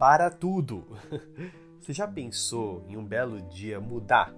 para 0.00 0.30
tudo. 0.30 0.86
Você 1.78 1.92
já 1.92 2.08
pensou 2.08 2.82
em 2.88 2.96
um 2.96 3.04
belo 3.04 3.38
dia 3.42 3.78
mudar? 3.78 4.34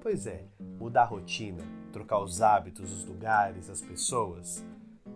Pois 0.00 0.26
é, 0.26 0.46
mudar 0.78 1.02
a 1.02 1.04
rotina, 1.04 1.62
trocar 1.92 2.18
os 2.18 2.40
hábitos, 2.40 2.90
os 2.90 3.04
lugares, 3.04 3.68
as 3.68 3.82
pessoas. 3.82 4.64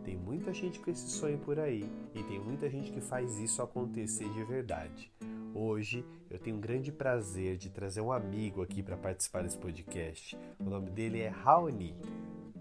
Tem 0.04 0.14
muita 0.14 0.52
gente 0.52 0.78
com 0.80 0.90
esse 0.90 1.08
sonho 1.08 1.38
por 1.38 1.58
aí 1.58 1.90
e 2.14 2.22
tem 2.24 2.38
muita 2.38 2.68
gente 2.68 2.92
que 2.92 3.00
faz 3.00 3.38
isso 3.38 3.62
acontecer 3.62 4.28
de 4.34 4.44
verdade. 4.44 5.10
Hoje 5.54 6.04
eu 6.28 6.38
tenho 6.38 6.56
um 6.56 6.60
grande 6.60 6.92
prazer 6.92 7.56
de 7.56 7.70
trazer 7.70 8.02
um 8.02 8.12
amigo 8.12 8.60
aqui 8.60 8.82
para 8.82 8.98
participar 8.98 9.44
desse 9.44 9.56
podcast. 9.56 10.38
O 10.60 10.68
nome 10.68 10.90
dele 10.90 11.22
é 11.22 11.28
Raoni. 11.28 11.96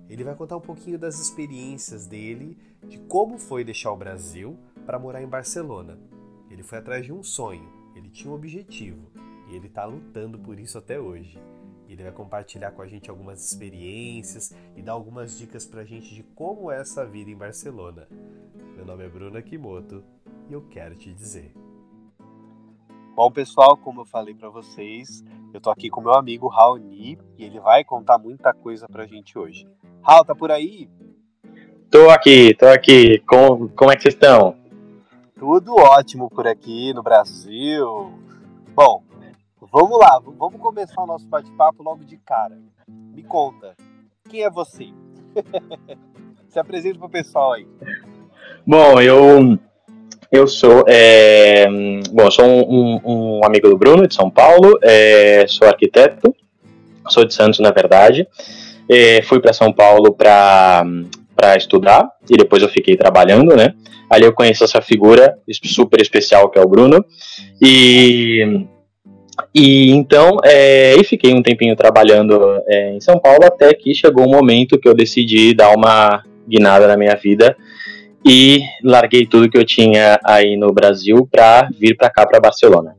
Ele 0.08 0.24
vai 0.24 0.36
contar 0.36 0.56
um 0.56 0.62
pouquinho 0.62 0.98
das 0.98 1.20
experiências 1.20 2.06
dele, 2.08 2.58
de 2.88 2.98
como 2.98 3.38
foi 3.38 3.66
deixar 3.66 3.92
o 3.92 3.98
Brasil 3.98 4.58
para 4.86 4.98
morar 4.98 5.22
em 5.22 5.28
Barcelona. 5.28 6.00
Ele 6.56 6.64
foi 6.64 6.78
atrás 6.78 7.06
de 7.06 7.12
um 7.12 7.22
sonho, 7.22 7.68
ele 7.94 8.10
tinha 8.10 8.32
um 8.32 8.34
objetivo 8.34 9.12
e 9.50 9.56
ele 9.58 9.68
está 9.68 9.84
lutando 9.84 10.40
por 10.40 10.58
isso 10.58 10.78
até 10.78 10.98
hoje. 10.98 11.38
Ele 11.90 12.02
vai 12.02 12.14
compartilhar 12.14 12.72
com 12.72 12.82
a 12.82 12.88
gente 12.88 13.10
algumas 13.10 13.46
experiências 13.46 14.56
e 14.74 14.82
dar 14.82 14.94
algumas 14.94 15.38
dicas 15.38 15.66
para 15.66 15.82
a 15.82 15.84
gente 15.84 16.16
de 16.16 16.24
como 16.24 16.72
é 16.72 16.80
essa 16.80 17.06
vida 17.06 17.30
em 17.30 17.36
Barcelona. 17.36 18.08
Meu 18.74 18.86
nome 18.86 19.04
é 19.04 19.10
Bruno 19.10 19.38
Akimoto 19.38 20.02
e 20.50 20.54
eu 20.54 20.62
quero 20.70 20.96
te 20.96 21.14
dizer. 21.14 21.52
Bom, 23.14 23.30
pessoal, 23.30 23.76
como 23.76 24.02
eu 24.02 24.06
falei 24.06 24.34
para 24.34 24.48
vocês, 24.48 25.26
eu 25.54 25.60
tô 25.60 25.70
aqui 25.70 25.90
com 25.90 26.00
meu 26.00 26.14
amigo 26.14 26.48
Raoni 26.48 27.20
e 27.38 27.44
ele 27.44 27.60
vai 27.60 27.84
contar 27.84 28.18
muita 28.18 28.54
coisa 28.54 28.88
pra 28.88 29.06
gente 29.06 29.38
hoje. 29.38 29.68
Raul, 30.02 30.24
tá 30.24 30.34
por 30.34 30.52
aí? 30.52 30.90
Tô 31.92 32.10
aqui, 32.10 32.54
tô 32.54 32.68
aqui. 32.68 33.20
Como, 33.28 33.68
como 33.72 33.92
é 33.92 33.98
que 33.98 34.04
vocês 34.04 34.14
estão? 34.14 34.65
Tudo 35.38 35.76
ótimo 35.76 36.30
por 36.30 36.48
aqui 36.48 36.94
no 36.94 37.04
Brasil. 37.04 38.14
Bom, 38.74 39.04
vamos 39.60 40.00
lá, 40.00 40.22
vamos 40.38 40.62
começar 40.62 41.02
o 41.02 41.06
nosso 41.06 41.28
bate-papo 41.28 41.84
logo 41.84 42.06
de 42.06 42.18
cara. 42.18 42.58
Me 42.88 43.22
conta, 43.22 43.76
quem 44.30 44.44
é 44.44 44.50
você? 44.50 44.88
Se 46.48 46.58
apresenta 46.58 47.00
pro 47.00 47.10
pessoal 47.10 47.54
aí. 47.54 47.68
Bom, 48.66 49.02
eu 49.02 49.60
eu 50.32 50.48
sou, 50.48 50.86
é, 50.88 51.68
bom, 52.12 52.32
sou 52.32 52.46
um, 52.46 52.62
um, 52.62 53.02
um, 53.06 53.46
amigo 53.46 53.70
do 53.70 53.78
Bruno, 53.78 54.08
de 54.08 54.16
São 54.16 54.30
Paulo, 54.30 54.80
é, 54.82 55.46
sou 55.48 55.68
arquiteto, 55.68 56.34
sou 57.10 57.26
de 57.26 57.34
Santos, 57.34 57.60
na 57.60 57.72
verdade. 57.72 58.28
É, 58.90 59.22
fui 59.24 59.40
para 59.42 59.54
São 59.54 59.72
Paulo 59.74 60.14
para 60.14 60.84
estudar 61.56 62.10
e 62.30 62.38
depois 62.38 62.64
eu 62.64 62.70
fiquei 62.70 62.96
trabalhando, 62.96 63.56
né? 63.56 63.74
Ali 64.10 64.26
eu 64.26 64.34
conheço 64.34 64.64
essa 64.64 64.82
figura 64.82 65.38
super 65.64 66.02
especial 66.02 66.50
que 66.50 66.60
é 66.60 66.62
o 66.62 66.68
Bruno. 66.68 67.04
E, 67.62 68.66
e 69.54 69.92
então, 69.92 70.38
é, 70.44 70.96
e 70.96 71.04
fiquei 71.04 71.34
um 71.34 71.42
tempinho 71.42 71.76
trabalhando 71.76 72.62
é, 72.68 72.96
em 72.96 73.02
São 73.02 73.20
Paulo 73.20 73.46
até 73.46 73.74
que 73.74 73.94
chegou 73.94 74.26
o 74.26 74.28
um 74.28 74.32
momento 74.32 74.80
que 74.80 74.88
eu 74.88 74.94
decidi 74.94 75.54
dar 75.54 75.76
uma 75.76 76.24
guinada 76.48 76.88
na 76.88 76.96
minha 76.96 77.16
vida 77.16 77.56
e 78.24 78.62
larguei 78.84 79.26
tudo 79.26 79.50
que 79.50 79.58
eu 79.58 79.66
tinha 79.66 80.20
aí 80.24 80.58
no 80.58 80.72
Brasil 80.74 81.28
para 81.30 81.70
vir 81.78 81.96
para 81.96 82.10
cá, 82.10 82.26
para 82.26 82.40
Barcelona. 82.40 82.96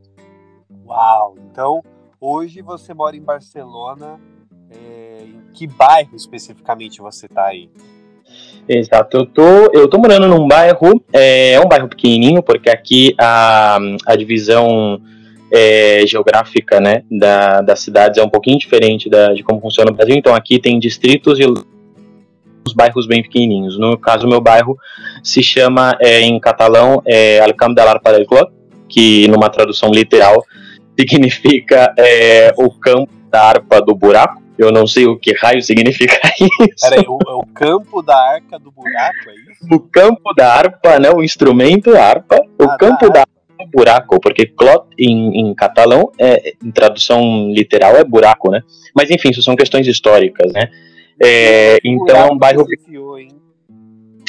Uau! 0.87 1.34
Então, 1.51 1.83
hoje 2.20 2.62
você 2.62 2.95
mora 2.95 3.17
em 3.17 3.23
Barcelona. 3.23 4.20
É, 4.70 5.23
em 5.25 5.53
que 5.53 5.67
bairro 5.67 6.14
especificamente 6.14 7.01
você 7.01 7.27
está 7.27 7.47
aí? 7.47 7.70
Exato, 8.69 9.17
eu 9.17 9.27
tô, 9.27 9.70
eu 9.72 9.89
tô 9.89 9.97
morando 9.98 10.27
num 10.27 10.47
bairro, 10.48 11.00
é, 11.12 11.53
é 11.53 11.61
um 11.61 11.69
bairro 11.69 11.89
pequenininho, 11.89 12.42
porque 12.42 12.69
aqui 12.69 13.14
a, 13.17 13.78
a 14.05 14.17
divisão 14.17 15.00
é, 15.53 16.05
geográfica 16.06 16.81
né, 16.81 17.03
da, 17.11 17.61
das 17.61 17.81
cidades 17.81 18.19
é 18.19 18.23
um 18.23 18.28
pouquinho 18.28 18.58
diferente 18.58 19.08
da, 19.08 19.33
de 19.33 19.45
como 19.45 19.61
funciona 19.61 19.91
no 19.91 19.97
Brasil, 19.97 20.17
então 20.17 20.34
aqui 20.34 20.58
tem 20.58 20.80
distritos 20.80 21.39
e 21.39 21.46
uns 21.46 22.74
bairros 22.74 23.07
bem 23.07 23.23
pequenininhos. 23.23 23.79
No 23.79 23.96
caso, 23.96 24.27
meu 24.27 24.41
bairro 24.41 24.77
se 25.23 25.42
chama 25.42 25.96
é, 26.01 26.20
em 26.20 26.39
catalão 26.41 27.01
é, 27.07 27.41
Alcamp 27.41 27.74
de 27.74 27.85
l'Arpa 27.85 28.12
del 28.12 28.27
Clot, 28.27 28.51
que 28.89 29.29
numa 29.29 29.48
tradução 29.48 29.91
literal 29.91 30.45
significa 30.98 31.95
é, 31.96 32.52
o 32.57 32.70
campo 32.70 33.12
da 33.30 33.42
harpa 33.42 33.80
do 33.80 33.95
buraco. 33.95 34.42
Eu 34.58 34.72
não 34.72 34.86
sei 34.86 35.06
o 35.06 35.18
que 35.18 35.34
raio 35.34 35.62
significa 35.62 36.18
isso. 36.40 36.89
Peraí, 36.89 37.05
o, 37.06 37.18
é 37.27 37.33
o 37.33 37.46
campo 37.55 38.02
da 38.02 38.17
arca 38.17 38.58
do 38.58 38.70
buraco, 38.70 39.28
é 39.28 39.52
isso? 39.52 39.67
O 39.70 39.80
campo 39.80 40.34
da 40.34 40.52
harpa, 40.52 40.98
né? 40.98 41.11
O 41.11 41.22
instrumento 41.22 41.94
harpa. 41.96 42.40
O 42.58 42.64
ah, 42.64 42.77
campo 42.77 43.11
da, 43.11 43.24
da 43.58 43.67
buraco, 43.67 44.20
porque 44.20 44.46
clot 44.46 44.86
em, 44.98 45.40
em 45.40 45.55
catalão, 45.55 46.11
é, 46.18 46.55
em 46.62 46.70
tradução 46.70 47.50
literal, 47.52 47.96
é 47.96 48.05
buraco, 48.05 48.50
né? 48.50 48.62
Mas 48.94 49.11
enfim, 49.11 49.30
isso 49.30 49.42
são 49.42 49.56
questões 49.56 49.86
históricas, 49.86 50.52
né? 50.52 50.70
É, 51.23 51.78
então 51.84 52.17
é 52.17 52.33
um 52.33 52.38
bairro. 52.38 52.64
Desviou, 52.64 53.18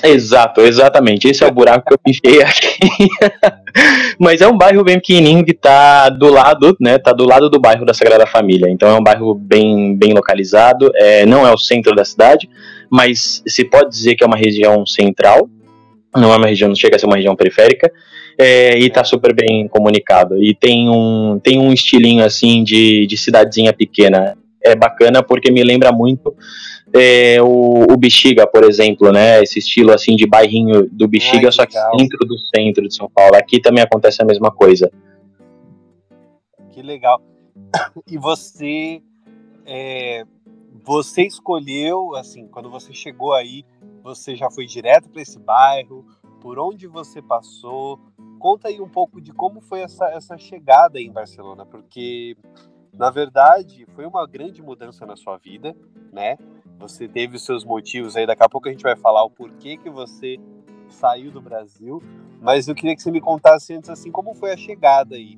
Exato, 0.07 0.61
exatamente. 0.61 1.27
Esse 1.27 1.43
é 1.43 1.47
o 1.47 1.51
buraco 1.51 1.85
que 1.85 1.93
eu 1.93 1.97
pichei 1.97 2.41
aqui. 2.41 3.09
Mas 4.19 4.41
é 4.41 4.47
um 4.47 4.57
bairro 4.57 4.83
bem 4.83 4.95
pequenininho 4.95 5.43
que 5.43 5.53
tá 5.53 6.09
do 6.09 6.29
lado, 6.31 6.75
né? 6.79 6.97
Tá 6.97 7.11
do 7.11 7.25
lado 7.25 7.49
do 7.49 7.59
bairro 7.59 7.85
da 7.85 7.93
Sagrada 7.93 8.25
Família. 8.25 8.69
Então 8.69 8.89
é 8.89 8.93
um 8.93 9.03
bairro 9.03 9.35
bem, 9.35 9.95
bem 9.95 10.13
localizado. 10.13 10.91
É, 10.95 11.25
não 11.25 11.45
é 11.45 11.53
o 11.53 11.57
centro 11.57 11.93
da 11.93 12.05
cidade, 12.05 12.49
mas 12.89 13.43
se 13.45 13.65
pode 13.65 13.89
dizer 13.89 14.15
que 14.15 14.23
é 14.23 14.27
uma 14.27 14.37
região 14.37 14.85
central. 14.85 15.49
Não 16.15 16.33
é 16.33 16.37
uma 16.37 16.47
região, 16.47 16.69
não 16.69 16.75
chega 16.75 16.95
a 16.95 16.99
ser 16.99 17.05
uma 17.05 17.17
região 17.17 17.35
periférica. 17.35 17.91
É, 18.39 18.77
e 18.77 18.89
tá 18.89 19.03
super 19.03 19.33
bem 19.33 19.67
comunicado. 19.67 20.41
E 20.41 20.55
tem 20.55 20.89
um, 20.89 21.39
tem 21.43 21.59
um 21.59 21.73
estilinho 21.73 22.23
assim 22.23 22.63
de, 22.63 23.05
de 23.07 23.17
cidadezinha 23.17 23.73
pequena. 23.73 24.37
É 24.63 24.75
bacana 24.75 25.21
porque 25.21 25.51
me 25.51 25.63
lembra 25.63 25.91
muito 25.91 26.33
é, 26.93 27.41
o, 27.41 27.83
o, 27.91 27.97
Bexiga, 27.97 28.47
por 28.47 28.63
exemplo, 28.63 29.11
né? 29.11 29.41
Esse 29.41 29.59
estilo 29.59 29.93
assim 29.93 30.15
de 30.15 30.25
bairrinho 30.25 30.89
do 30.89 31.07
Bexiga, 31.07 31.47
Ai, 31.47 31.51
só 31.51 31.65
que 31.65 31.77
dentro 31.97 32.19
do 32.25 32.37
centro 32.37 32.87
de 32.87 32.95
São 32.95 33.09
Paulo. 33.09 33.35
Aqui 33.35 33.61
também 33.61 33.83
acontece 33.83 34.21
a 34.21 34.25
mesma 34.25 34.51
coisa. 34.51 34.91
Que 36.71 36.81
legal. 36.81 37.21
E 38.09 38.17
você, 38.17 39.01
é, 39.65 40.23
você 40.83 41.23
escolheu, 41.23 42.15
assim, 42.15 42.47
quando 42.47 42.69
você 42.69 42.93
chegou 42.93 43.33
aí, 43.33 43.65
você 44.03 44.35
já 44.35 44.49
foi 44.49 44.65
direto 44.65 45.09
para 45.09 45.21
esse 45.21 45.37
bairro? 45.37 46.05
Por 46.39 46.57
onde 46.59 46.87
você 46.87 47.21
passou? 47.21 47.99
Conta 48.39 48.69
aí 48.69 48.79
um 48.79 48.87
pouco 48.87 49.19
de 49.19 49.33
como 49.33 49.59
foi 49.59 49.81
essa, 49.81 50.05
essa 50.05 50.37
chegada 50.37 50.99
em 50.99 51.11
Barcelona, 51.11 51.65
porque 51.65 52.37
na 52.93 53.09
verdade 53.09 53.85
foi 53.95 54.05
uma 54.05 54.25
grande 54.25 54.61
mudança 54.61 55.05
na 55.05 55.15
sua 55.15 55.37
vida, 55.37 55.75
né? 56.11 56.37
Você 56.79 57.07
teve 57.07 57.37
os 57.37 57.43
seus 57.43 57.65
motivos 57.65 58.15
aí, 58.15 58.25
daqui 58.25 58.43
a 58.43 58.49
pouco 58.49 58.67
a 58.67 58.71
gente 58.71 58.83
vai 58.83 58.95
falar 58.95 59.23
o 59.23 59.29
porquê 59.29 59.77
que 59.77 59.89
você 59.89 60.37
saiu 60.89 61.31
do 61.31 61.41
Brasil, 61.41 62.01
mas 62.41 62.67
eu 62.67 62.75
queria 62.75 62.95
que 62.95 63.01
você 63.01 63.11
me 63.11 63.19
contasse 63.21 63.73
antes 63.73 63.89
assim 63.89 64.11
como 64.11 64.33
foi 64.33 64.51
a 64.51 64.57
chegada 64.57 65.15
aí. 65.15 65.37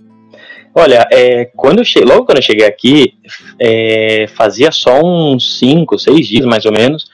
Olha, 0.75 1.07
é, 1.11 1.45
quando 1.45 1.83
cheguei, 1.83 2.07
logo 2.07 2.25
quando 2.25 2.38
eu 2.38 2.44
cheguei 2.44 2.66
aqui, 2.66 3.16
é, 3.59 4.27
fazia 4.27 4.72
só 4.72 5.01
uns 5.01 5.57
5, 5.57 5.97
6 5.97 6.27
dias 6.27 6.45
mais 6.45 6.66
ou 6.66 6.72
menos, 6.72 7.09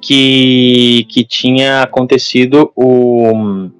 que, 0.00 1.06
que 1.08 1.24
tinha 1.24 1.82
acontecido 1.82 2.72
o, 2.74 3.70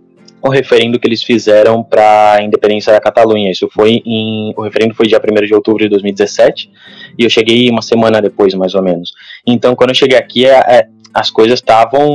o 0.47 0.51
referendo 0.51 0.99
que 0.99 1.07
eles 1.07 1.23
fizeram 1.23 1.83
para 1.83 2.35
a 2.35 2.43
independência 2.43 2.93
da 2.93 3.01
Catalunha. 3.01 3.51
Isso 3.51 3.69
foi 3.73 4.03
em. 4.05 4.53
O 4.57 4.63
referendo 4.63 4.95
foi 4.95 5.07
dia 5.07 5.21
1 5.21 5.47
de 5.47 5.55
outubro 5.55 5.83
de 5.83 5.89
2017 5.89 6.71
e 7.19 7.25
eu 7.25 7.31
cheguei 7.31 7.69
uma 7.71 7.83
semana 7.83 8.21
depois, 8.21 8.55
mais 8.55 8.75
ou 8.75 8.83
menos. 8.83 9.13
Então, 9.47 9.75
quando 9.75 9.91
eu 9.91 9.95
cheguei 9.95 10.19
aqui, 10.19 10.47
é, 10.47 10.59
é, 10.59 10.87
as 11.13 11.31
coisas 11.31 11.59
estavam 11.59 12.09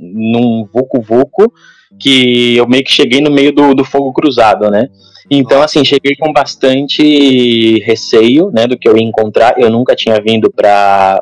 num 0.00 0.68
vucu-vucu 0.72 1.52
que 1.98 2.56
eu 2.56 2.66
meio 2.68 2.84
que 2.84 2.92
cheguei 2.92 3.20
no 3.20 3.30
meio 3.30 3.52
do, 3.52 3.74
do 3.74 3.84
fogo 3.84 4.12
cruzado, 4.12 4.70
né? 4.70 4.88
Então, 5.30 5.60
assim, 5.60 5.84
cheguei 5.84 6.14
com 6.16 6.32
bastante 6.32 7.80
receio, 7.80 8.50
né, 8.54 8.66
do 8.66 8.78
que 8.78 8.88
eu 8.88 8.96
ia 8.96 9.02
encontrar. 9.02 9.54
Eu 9.58 9.70
nunca 9.70 9.96
tinha 9.96 10.20
vindo 10.20 10.52
para 10.52 11.20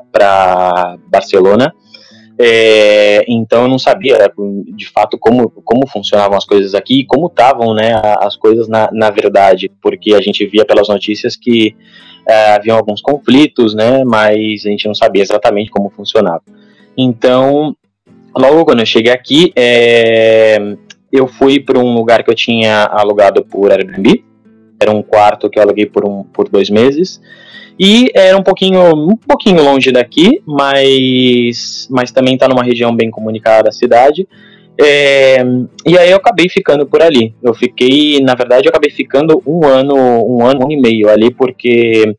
Barcelona. 1.11 1.73
É, 2.37 3.25
então 3.29 3.63
eu 3.63 3.69
não 3.69 3.79
sabia 3.79 4.19
de 4.75 4.89
fato 4.91 5.17
como, 5.17 5.49
como 5.49 5.87
funcionavam 5.87 6.37
as 6.37 6.45
coisas 6.45 6.75
aqui 6.75 7.01
e 7.01 7.07
como 7.07 7.29
estavam 7.29 7.75
né, 7.75 7.93
as 8.21 8.35
coisas 8.37 8.69
na, 8.69 8.89
na 8.93 9.11
verdade, 9.11 9.71
porque 9.81 10.15
a 10.15 10.21
gente 10.21 10.45
via 10.47 10.65
pelas 10.65 10.89
notícias 10.89 11.37
que 11.37 11.77
é, 12.29 12.55
haviam 12.55 12.77
alguns 12.77 13.01
conflitos, 13.01 13.75
né, 13.75 14.03
mas 14.05 14.67
a 14.67 14.69
gente 14.69 14.87
não 14.87 14.95
sabia 14.95 15.23
exatamente 15.23 15.71
como 15.71 15.91
funcionava. 15.91 16.43
Então, 16.97 17.77
logo 18.37 18.65
quando 18.65 18.81
eu 18.81 18.87
cheguei 18.87 19.13
aqui, 19.13 19.53
é, 19.55 20.77
eu 21.13 21.29
fui 21.29 21.61
para 21.61 21.79
um 21.79 21.95
lugar 21.95 22.25
que 22.25 22.31
eu 22.31 22.35
tinha 22.35 22.85
alugado 22.87 23.45
por 23.45 23.71
Airbnb, 23.71 24.25
era 24.81 24.91
um 24.91 25.03
quarto 25.03 25.49
que 25.49 25.59
eu 25.59 25.63
aluguei 25.63 25.87
por, 25.87 26.05
um, 26.05 26.25
por 26.25 26.49
dois 26.49 26.69
meses, 26.69 27.21
e 27.79 28.11
era 28.15 28.37
um 28.37 28.43
pouquinho, 28.43 28.95
um 28.95 29.17
pouquinho 29.17 29.63
longe 29.63 29.91
daqui, 29.91 30.43
mas, 30.47 31.89
mas 31.91 32.13
também 32.13 32.35
está 32.35 32.49
numa 32.49 32.63
região 32.63 32.95
bem 32.95 33.11
comunicada 33.11 33.65
da 33.65 33.73
cidade. 33.73 34.29
É, 34.81 35.39
e 35.87 35.97
aí 35.99 36.11
eu 36.11 36.17
acabei 36.17 36.49
ficando 36.49 36.87
por 36.87 37.03
ali. 37.03 37.35
Eu 37.43 37.55
fiquei, 37.55 38.21
na 38.21 38.35
verdade, 38.35 38.67
eu 38.67 38.71
acabei 38.71 38.91
ficando 38.91 39.43
um 39.47 39.65
ano, 39.65 39.95
um 39.95 40.45
ano, 40.45 40.61
um 40.61 40.65
ano 40.65 40.73
e 40.73 40.81
meio 40.81 41.09
ali, 41.09 41.33
porque 41.33 42.17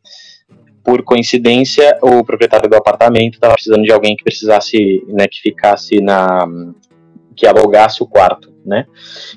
por 0.84 1.02
coincidência 1.02 1.98
o 2.00 2.24
proprietário 2.24 2.70
do 2.70 2.76
apartamento 2.76 3.34
estava 3.34 3.54
precisando 3.54 3.82
de 3.82 3.92
alguém 3.92 4.14
que 4.14 4.22
precisasse, 4.22 5.02
né, 5.08 5.26
que 5.26 5.40
ficasse 5.40 6.00
na, 6.00 6.46
que 7.36 7.46
alugasse 7.46 8.02
o 8.02 8.06
quarto 8.06 8.56
né? 8.66 8.84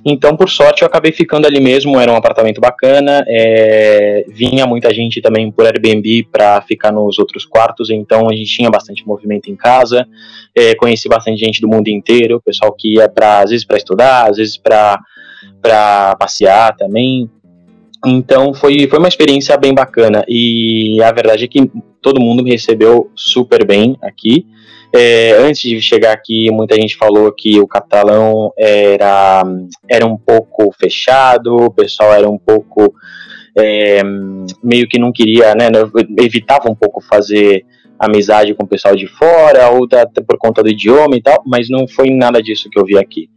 Então, 0.03 0.35
por 0.35 0.49
sorte, 0.49 0.81
eu 0.81 0.87
acabei 0.87 1.11
ficando 1.11 1.45
ali 1.45 1.61
mesmo. 1.61 1.99
Era 1.99 2.11
um 2.11 2.15
apartamento 2.15 2.59
bacana. 2.59 3.23
É, 3.27 4.25
vinha 4.27 4.65
muita 4.65 4.91
gente 4.91 5.21
também 5.21 5.51
por 5.51 5.65
Airbnb 5.65 6.27
para 6.31 6.59
ficar 6.61 6.91
nos 6.91 7.19
outros 7.19 7.45
quartos. 7.45 7.91
Então, 7.91 8.27
a 8.27 8.33
gente 8.33 8.51
tinha 8.51 8.69
bastante 8.71 9.05
movimento 9.05 9.49
em 9.49 9.55
casa. 9.55 10.07
É, 10.55 10.73
conheci 10.73 11.07
bastante 11.07 11.39
gente 11.39 11.61
do 11.61 11.67
mundo 11.67 11.89
inteiro. 11.89 12.41
Pessoal 12.43 12.73
que 12.73 12.95
ia 12.95 13.11
às 13.21 13.51
vezes 13.51 13.65
para 13.65 13.77
estudar, 13.77 14.29
às 14.29 14.37
vezes 14.37 14.57
para 14.57 14.99
para 15.61 16.15
passear 16.15 16.75
também. 16.75 17.29
Então 18.05 18.53
foi, 18.53 18.87
foi 18.87 18.97
uma 18.97 19.09
experiência 19.09 19.57
bem 19.57 19.73
bacana 19.73 20.23
e 20.25 21.01
a 21.03 21.11
verdade 21.11 21.43
é 21.43 21.47
que 21.49 21.69
todo 22.01 22.21
mundo 22.21 22.41
me 22.41 22.51
recebeu 22.51 23.11
super 23.13 23.65
bem 23.65 23.97
aqui. 24.01 24.45
É, 24.93 25.33
antes 25.33 25.61
de 25.61 25.79
chegar 25.81 26.13
aqui, 26.13 26.49
muita 26.51 26.75
gente 26.75 26.97
falou 26.97 27.31
que 27.31 27.59
o 27.59 27.67
catalão 27.67 28.51
era, 28.57 29.43
era 29.87 30.05
um 30.05 30.17
pouco 30.17 30.71
fechado, 30.79 31.55
o 31.55 31.71
pessoal 31.71 32.13
era 32.13 32.29
um 32.29 32.37
pouco. 32.37 32.93
É, 33.57 34.01
meio 34.63 34.87
que 34.87 34.99
não 34.99 35.11
queria, 35.11 35.53
né, 35.53 35.65
evitava 36.17 36.69
um 36.69 36.75
pouco 36.75 37.01
fazer 37.01 37.65
amizade 37.99 38.53
com 38.53 38.63
o 38.63 38.67
pessoal 38.67 38.95
de 38.95 39.05
fora, 39.05 39.69
ou 39.71 39.87
da, 39.87 40.05
por 40.07 40.37
conta 40.37 40.63
do 40.63 40.69
idioma 40.69 41.17
e 41.17 41.21
tal, 41.21 41.43
mas 41.45 41.67
não 41.69 41.85
foi 41.87 42.09
nada 42.09 42.41
disso 42.41 42.69
que 42.69 42.79
eu 42.79 42.85
vi 42.85 42.97
aqui. 42.97 43.29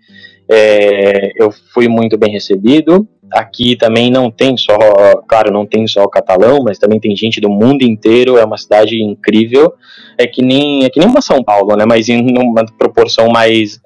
É, 0.48 1.32
eu 1.42 1.50
fui 1.72 1.88
muito 1.88 2.16
bem 2.16 2.30
recebido, 2.30 3.08
aqui 3.32 3.76
também 3.76 4.10
não 4.10 4.30
tem 4.30 4.56
só, 4.56 4.76
claro, 5.26 5.50
não 5.52 5.66
tem 5.66 5.86
só 5.86 6.02
o 6.02 6.08
catalão, 6.08 6.62
mas 6.62 6.78
também 6.78 7.00
tem 7.00 7.16
gente 7.16 7.40
do 7.40 7.48
mundo 7.48 7.82
inteiro, 7.82 8.36
é 8.36 8.44
uma 8.44 8.58
cidade 8.58 9.02
incrível, 9.02 9.72
é 10.18 10.26
que 10.26 10.42
nem, 10.42 10.84
é 10.84 10.90
que 10.90 11.00
nem 11.00 11.08
uma 11.08 11.20
São 11.22 11.42
Paulo, 11.42 11.74
né, 11.76 11.84
mas 11.86 12.08
em 12.08 12.36
uma 12.38 12.64
proporção 12.78 13.28
mais, 13.28 13.80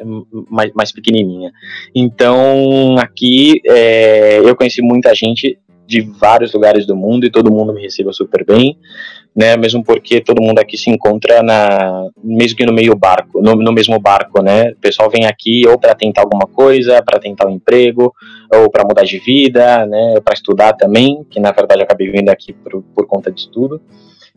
mais, 0.50 0.72
mais 0.74 0.92
pequenininha. 0.92 1.52
Então, 1.94 2.96
aqui 2.98 3.60
é, 3.66 4.38
eu 4.38 4.54
conheci 4.56 4.82
muita 4.82 5.14
gente 5.14 5.58
de 5.86 6.00
vários 6.00 6.52
lugares 6.52 6.84
do 6.84 6.96
mundo 6.96 7.26
e 7.26 7.30
todo 7.30 7.52
mundo 7.52 7.72
me 7.72 7.82
recebeu 7.82 8.12
super 8.12 8.44
bem 8.44 8.76
né? 9.36 9.54
Mesmo 9.54 9.84
porque 9.84 10.20
todo 10.20 10.42
mundo 10.42 10.58
aqui 10.58 10.78
se 10.78 10.88
encontra 10.88 11.42
na, 11.42 12.08
mesmo 12.24 12.56
que 12.56 12.64
no 12.64 12.72
meio 12.72 12.96
barco, 12.96 13.42
no, 13.42 13.54
no 13.54 13.70
mesmo 13.70 14.00
barco, 14.00 14.42
né? 14.42 14.70
O 14.70 14.76
pessoal 14.76 15.10
vem 15.10 15.26
aqui 15.26 15.68
ou 15.68 15.78
para 15.78 15.94
tentar 15.94 16.22
alguma 16.22 16.46
coisa, 16.46 17.02
para 17.02 17.20
tentar 17.20 17.46
um 17.46 17.50
emprego, 17.50 18.14
ou 18.50 18.70
para 18.70 18.84
mudar 18.84 19.04
de 19.04 19.18
vida, 19.18 19.84
né? 19.84 20.18
Para 20.24 20.32
estudar 20.32 20.72
também, 20.72 21.22
que 21.28 21.38
na 21.38 21.52
verdade 21.52 21.80
eu 21.80 21.84
acabei 21.84 22.10
vindo 22.10 22.30
aqui 22.30 22.54
por, 22.54 22.82
por 22.94 23.06
conta 23.06 23.30
de 23.30 23.40
estudo. 23.40 23.80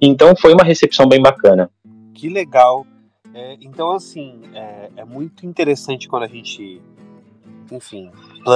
Então 0.01 0.35
foi 0.35 0.53
uma 0.53 0.63
recepção 0.63 1.07
bem 1.07 1.21
bacana. 1.21 1.69
Que 2.13 2.27
legal. 2.27 2.85
É, 3.33 3.55
então 3.61 3.91
assim 3.91 4.41
é, 4.53 4.89
é 4.97 5.05
muito 5.05 5.45
interessante 5.45 6.09
quando 6.09 6.23
a 6.23 6.27
gente, 6.27 6.81
enfim, 7.71 8.11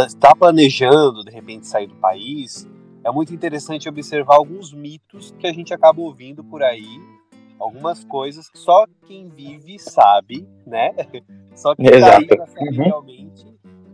está 0.06 0.36
planejando 0.36 1.24
de 1.24 1.32
repente 1.32 1.68
sair 1.68 1.88
do 1.88 1.96
país 1.96 2.68
é 3.04 3.12
muito 3.12 3.34
interessante 3.34 3.90
observar 3.90 4.36
alguns 4.36 4.74
mitos 4.74 5.34
que 5.38 5.48
a 5.48 5.54
gente 5.54 5.74
acaba 5.74 6.02
ouvindo 6.02 6.44
por 6.44 6.64
aí, 6.64 7.00
algumas 7.60 8.04
coisas 8.04 8.50
que 8.50 8.58
só 8.58 8.86
quem 9.06 9.28
vive 9.30 9.78
sabe, 9.80 10.48
né? 10.66 10.92
Só 11.56 11.76
quem 11.76 11.86
tá 11.86 12.18
aí 12.18 12.26
pra 12.26 12.48
saber 12.48 12.80
uhum. 12.80 12.84
realmente. 12.84 13.46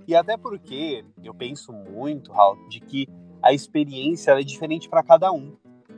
E 0.08 0.16
até 0.16 0.38
porque 0.38 1.04
eu 1.22 1.34
penso 1.34 1.74
muito, 1.74 2.32
Raul, 2.32 2.70
de 2.70 2.80
que 2.80 3.06
a 3.44 3.52
experiência 3.52 4.32
é 4.32 4.42
diferente 4.42 4.88
para 4.88 5.04
cada 5.04 5.30
um, 5.34 5.58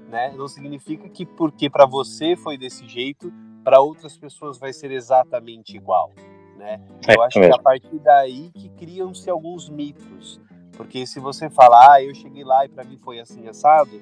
né? 0.09 0.33
Não 0.35 0.47
significa 0.47 1.07
que 1.07 1.23
porque 1.23 1.69
para 1.69 1.85
você 1.85 2.35
foi 2.35 2.57
desse 2.57 2.87
jeito, 2.87 3.31
para 3.63 3.79
outras 3.79 4.17
pessoas 4.17 4.57
vai 4.57 4.73
ser 4.73 4.91
exatamente 4.91 5.77
igual, 5.77 6.11
né? 6.57 6.81
É, 7.07 7.15
eu 7.15 7.21
acho 7.21 7.39
que 7.39 7.45
é 7.45 7.53
a 7.53 7.59
partir 7.59 7.99
daí 7.99 8.49
que 8.51 8.69
criam-se 8.69 9.29
alguns 9.29 9.69
mitos. 9.69 10.41
Porque 10.75 11.05
se 11.05 11.19
você 11.19 11.49
falar, 11.49 11.93
ah, 11.93 12.03
eu 12.03 12.13
cheguei 12.15 12.43
lá 12.43 12.65
e 12.65 12.69
para 12.69 12.83
mim 12.83 12.97
foi 12.97 13.19
assim 13.19 13.47
assado, 13.47 14.01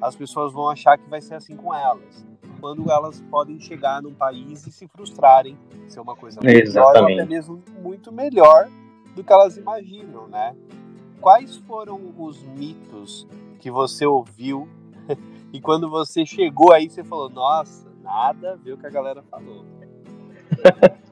as 0.00 0.14
pessoas 0.14 0.52
vão 0.52 0.68
achar 0.68 0.98
que 0.98 1.08
vai 1.08 1.20
ser 1.20 1.34
assim 1.34 1.56
com 1.56 1.74
elas. 1.74 2.24
Quando 2.60 2.90
elas 2.90 3.20
podem 3.30 3.60
chegar 3.60 4.02
num 4.02 4.14
país 4.14 4.66
e 4.66 4.72
se 4.72 4.88
frustrarem, 4.88 5.56
ser 5.88 6.00
uma 6.00 6.16
coisa 6.16 6.40
muito 6.40 6.54
melhor, 6.54 6.96
ou 6.96 7.04
até 7.04 7.24
mesmo 7.24 7.62
muito 7.82 8.12
melhor 8.12 8.68
do 9.14 9.22
que 9.22 9.32
elas 9.32 9.56
imaginam, 9.56 10.26
né? 10.26 10.54
Quais 11.20 11.56
foram 11.56 12.14
os 12.18 12.42
mitos 12.42 13.26
que 13.58 13.70
você 13.70 14.06
ouviu 14.06 14.68
e 15.52 15.60
quando 15.60 15.88
você 15.88 16.24
chegou 16.24 16.72
aí 16.72 16.88
você 16.88 17.04
falou, 17.04 17.28
nossa, 17.28 17.90
nada 18.02 18.52
a 18.52 18.56
ver 18.56 18.72
o 18.72 18.78
que 18.78 18.86
a 18.86 18.90
galera 18.90 19.22
falou? 19.22 19.64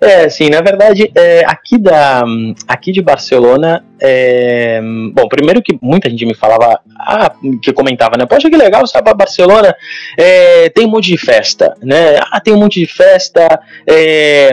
É, 0.00 0.26
assim, 0.26 0.48
na 0.48 0.60
verdade, 0.60 1.10
é, 1.14 1.44
aqui, 1.44 1.76
da, 1.76 2.22
aqui 2.66 2.92
de 2.92 3.02
Barcelona, 3.02 3.84
é, 4.00 4.80
bom, 5.12 5.26
primeiro 5.28 5.60
que 5.60 5.76
muita 5.82 6.08
gente 6.08 6.24
me 6.24 6.34
falava, 6.34 6.80
ah, 6.98 7.32
que 7.62 7.72
comentava, 7.72 8.16
né, 8.16 8.24
poxa, 8.24 8.48
que 8.48 8.56
legal, 8.56 8.84
pra 9.02 9.14
Barcelona, 9.14 9.74
é, 10.16 10.68
tem 10.70 10.86
um 10.86 10.90
monte 10.90 11.10
de 11.10 11.18
festa, 11.18 11.74
né, 11.82 12.20
ah, 12.30 12.40
tem 12.40 12.54
um 12.54 12.58
monte 12.58 12.78
de 12.78 12.86
festa, 12.86 13.60
é, 13.86 14.52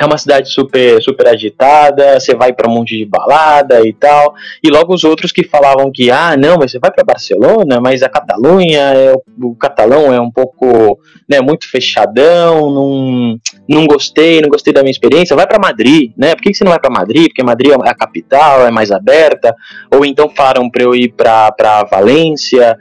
é 0.00 0.06
uma 0.06 0.16
cidade 0.16 0.48
super, 0.48 1.02
super 1.02 1.28
agitada, 1.28 2.18
você 2.18 2.34
vai 2.34 2.54
para 2.54 2.68
um 2.68 2.72
monte 2.72 2.96
de 2.96 3.04
balada 3.04 3.86
e 3.86 3.92
tal. 3.92 4.32
E 4.62 4.70
logo 4.70 4.94
os 4.94 5.04
outros 5.04 5.30
que 5.30 5.44
falavam 5.44 5.92
que, 5.92 6.10
ah, 6.10 6.36
não, 6.38 6.56
mas 6.58 6.70
você 6.70 6.78
vai 6.78 6.90
para 6.90 7.04
Barcelona, 7.04 7.78
mas 7.82 8.02
a 8.02 8.08
Catalunha, 8.08 8.80
é, 8.80 9.14
o 9.42 9.54
catalão 9.54 10.12
é 10.12 10.18
um 10.18 10.30
pouco, 10.30 10.98
né, 11.28 11.42
muito 11.42 11.70
fechadão, 11.70 12.70
não, 12.70 13.38
não 13.68 13.86
gostei, 13.86 14.40
não 14.40 14.48
gostei 14.48 14.72
da 14.72 14.80
minha 14.80 14.90
experiência. 14.90 15.36
Vai 15.36 15.46
para 15.46 15.58
Madrid, 15.58 16.12
né? 16.16 16.34
Por 16.34 16.42
que, 16.42 16.50
que 16.50 16.56
você 16.56 16.64
não 16.64 16.72
vai 16.72 16.80
para 16.80 16.90
Madrid? 16.90 17.26
Porque 17.26 17.42
Madrid 17.42 17.72
é 17.72 17.88
a 17.88 17.94
capital, 17.94 18.66
é 18.66 18.70
mais 18.70 18.90
aberta. 18.90 19.54
Ou 19.94 20.04
então 20.04 20.30
falaram 20.30 20.70
para 20.70 20.82
eu 20.82 20.94
ir 20.94 21.12
para 21.12 21.84
Valência, 21.90 22.74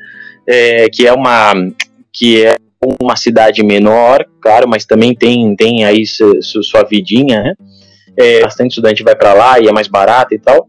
é, 0.47 0.87
que 0.89 1.05
é 1.05 1.11
uma 1.11 1.53
que 2.13 2.45
é 2.45 2.55
uma 3.01 3.15
cidade 3.15 3.63
menor, 3.63 4.25
claro, 4.41 4.67
mas 4.67 4.85
também 4.85 5.13
tem, 5.13 5.55
tem 5.55 5.83
aí 5.83 6.03
sua 6.05 6.83
vidinha, 6.83 7.43
né? 7.43 7.53
É, 8.17 8.41
bastante 8.41 8.71
estudante 8.71 9.03
vai 9.03 9.15
para 9.15 9.33
lá 9.33 9.59
e 9.59 9.67
é 9.67 9.71
mais 9.71 9.87
barato 9.87 10.33
e 10.33 10.39
tal. 10.39 10.67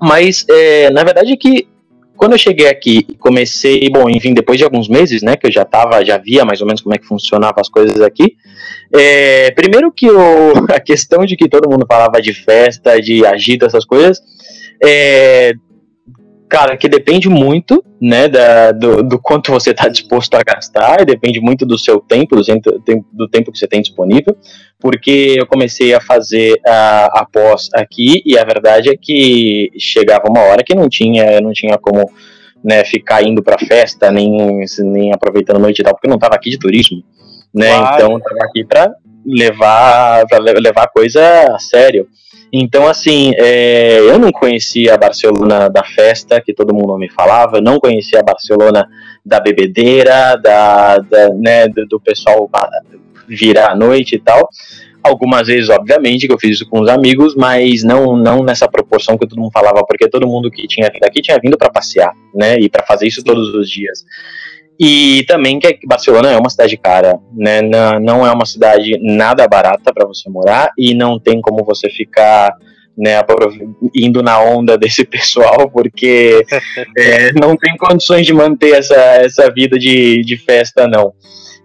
Mas, 0.00 0.44
é, 0.48 0.90
na 0.90 1.04
verdade, 1.04 1.32
é 1.32 1.36
que 1.36 1.68
quando 2.16 2.32
eu 2.32 2.38
cheguei 2.38 2.68
aqui 2.68 3.06
comecei, 3.18 3.88
bom, 3.90 4.08
enfim, 4.08 4.32
depois 4.32 4.58
de 4.58 4.64
alguns 4.64 4.88
meses, 4.88 5.22
né, 5.22 5.36
que 5.36 5.46
eu 5.46 5.52
já 5.52 5.64
tava, 5.64 6.04
já 6.04 6.16
via 6.16 6.44
mais 6.44 6.60
ou 6.60 6.66
menos 6.66 6.80
como 6.80 6.94
é 6.94 6.98
que 6.98 7.06
funcionavam 7.06 7.60
as 7.60 7.68
coisas 7.68 8.00
aqui. 8.00 8.36
É, 8.92 9.50
primeiro 9.50 9.92
que 9.92 10.10
o, 10.10 10.52
a 10.72 10.80
questão 10.80 11.24
de 11.24 11.36
que 11.36 11.48
todo 11.48 11.70
mundo 11.70 11.86
falava 11.86 12.20
de 12.20 12.32
festa, 12.32 13.00
de 13.00 13.24
agito, 13.26 13.66
essas 13.66 13.84
coisas, 13.84 14.22
é, 14.82 15.52
Cara, 16.48 16.76
que 16.76 16.88
depende 16.88 17.28
muito, 17.28 17.84
né, 18.00 18.28
da, 18.28 18.70
do, 18.70 19.02
do 19.02 19.18
quanto 19.18 19.50
você 19.50 19.70
está 19.70 19.88
disposto 19.88 20.34
a 20.34 20.42
gastar, 20.42 21.04
depende 21.04 21.40
muito 21.40 21.66
do 21.66 21.76
seu 21.76 21.98
tempo, 21.98 22.36
do, 22.36 22.42
do 23.12 23.28
tempo 23.28 23.50
que 23.50 23.58
você 23.58 23.66
tem 23.66 23.80
disponível, 23.80 24.36
porque 24.78 25.34
eu 25.38 25.46
comecei 25.46 25.92
a 25.92 26.00
fazer 26.00 26.54
a, 26.64 27.20
a 27.20 27.26
pós 27.26 27.68
aqui 27.74 28.22
e 28.24 28.38
a 28.38 28.44
verdade 28.44 28.90
é 28.90 28.96
que 28.96 29.72
chegava 29.76 30.28
uma 30.28 30.40
hora 30.42 30.62
que 30.62 30.74
não 30.74 30.88
tinha, 30.88 31.40
não 31.40 31.52
tinha 31.52 31.76
como 31.78 32.08
né, 32.62 32.84
ficar 32.84 33.24
indo 33.24 33.42
para 33.42 33.58
festa, 33.58 34.10
nem, 34.12 34.64
nem 34.78 35.12
aproveitando 35.12 35.56
a 35.56 35.60
noite 35.60 35.80
e 35.80 35.82
tal, 35.82 35.94
porque 35.94 36.06
eu 36.06 36.10
não 36.10 36.16
estava 36.16 36.36
aqui 36.36 36.50
de 36.50 36.58
turismo, 36.58 37.02
né, 37.52 37.76
claro. 37.76 37.94
então 37.96 38.18
estava 38.18 38.40
aqui 38.44 38.64
para 38.64 38.94
levar, 39.26 40.24
pra 40.26 40.38
levar 40.38 40.84
a 40.84 40.88
coisa 40.88 41.20
a 41.54 41.58
sério. 41.58 42.06
Então, 42.58 42.88
assim, 42.88 43.34
é, 43.36 43.98
eu 43.98 44.18
não 44.18 44.32
conhecia 44.32 44.94
a 44.94 44.96
Barcelona 44.96 45.68
da 45.68 45.84
festa, 45.84 46.40
que 46.40 46.54
todo 46.54 46.74
mundo 46.74 46.96
me 46.96 47.10
falava, 47.10 47.60
não 47.60 47.78
conhecia 47.78 48.20
a 48.20 48.22
Barcelona 48.22 48.88
da 49.22 49.38
bebedeira, 49.38 50.36
da, 50.36 50.96
da 50.96 51.28
né, 51.34 51.68
do, 51.68 51.86
do, 51.86 52.00
pessoal 52.00 52.48
virar 53.28 53.72
à 53.72 53.76
noite 53.76 54.14
e 54.14 54.18
tal. 54.18 54.48
Algumas 55.02 55.48
vezes, 55.48 55.68
obviamente, 55.68 56.26
que 56.26 56.32
eu 56.32 56.38
fiz 56.38 56.52
isso 56.52 56.66
com 56.70 56.80
os 56.80 56.88
amigos, 56.88 57.34
mas 57.36 57.84
não, 57.84 58.16
não 58.16 58.42
nessa 58.42 58.66
proporção 58.66 59.18
que 59.18 59.26
todo 59.26 59.38
mundo 59.38 59.52
falava, 59.52 59.84
porque 59.86 60.08
todo 60.08 60.26
mundo 60.26 60.50
que 60.50 60.66
tinha 60.66 60.90
vindo 60.90 61.04
aqui 61.04 61.20
tinha 61.20 61.38
vindo 61.38 61.58
para 61.58 61.68
passear, 61.70 62.12
né, 62.34 62.56
e 62.58 62.70
para 62.70 62.86
fazer 62.86 63.06
isso 63.06 63.22
todos 63.22 63.54
os 63.54 63.68
dias. 63.68 64.02
E 64.78 65.24
também 65.26 65.58
que 65.58 65.78
Barcelona 65.86 66.30
é 66.30 66.36
uma 66.36 66.50
cidade 66.50 66.76
cara, 66.76 67.18
né? 67.34 67.62
Não, 68.00 68.26
é 68.26 68.30
uma 68.30 68.44
cidade 68.44 68.98
nada 69.00 69.48
barata 69.48 69.92
para 69.92 70.06
você 70.06 70.28
morar 70.28 70.70
e 70.76 70.94
não 70.94 71.18
tem 71.18 71.40
como 71.40 71.64
você 71.64 71.88
ficar 71.88 72.54
né, 72.96 73.22
indo 73.94 74.22
na 74.22 74.40
onda 74.40 74.76
desse 74.78 75.04
pessoal, 75.04 75.70
porque 75.70 76.44
é, 76.96 77.32
não 77.32 77.56
tem 77.56 77.76
condições 77.76 78.26
de 78.26 78.32
manter 78.32 78.74
essa, 78.74 78.94
essa 78.94 79.50
vida 79.50 79.78
de, 79.78 80.22
de 80.22 80.36
festa, 80.36 80.86
não. 80.86 81.12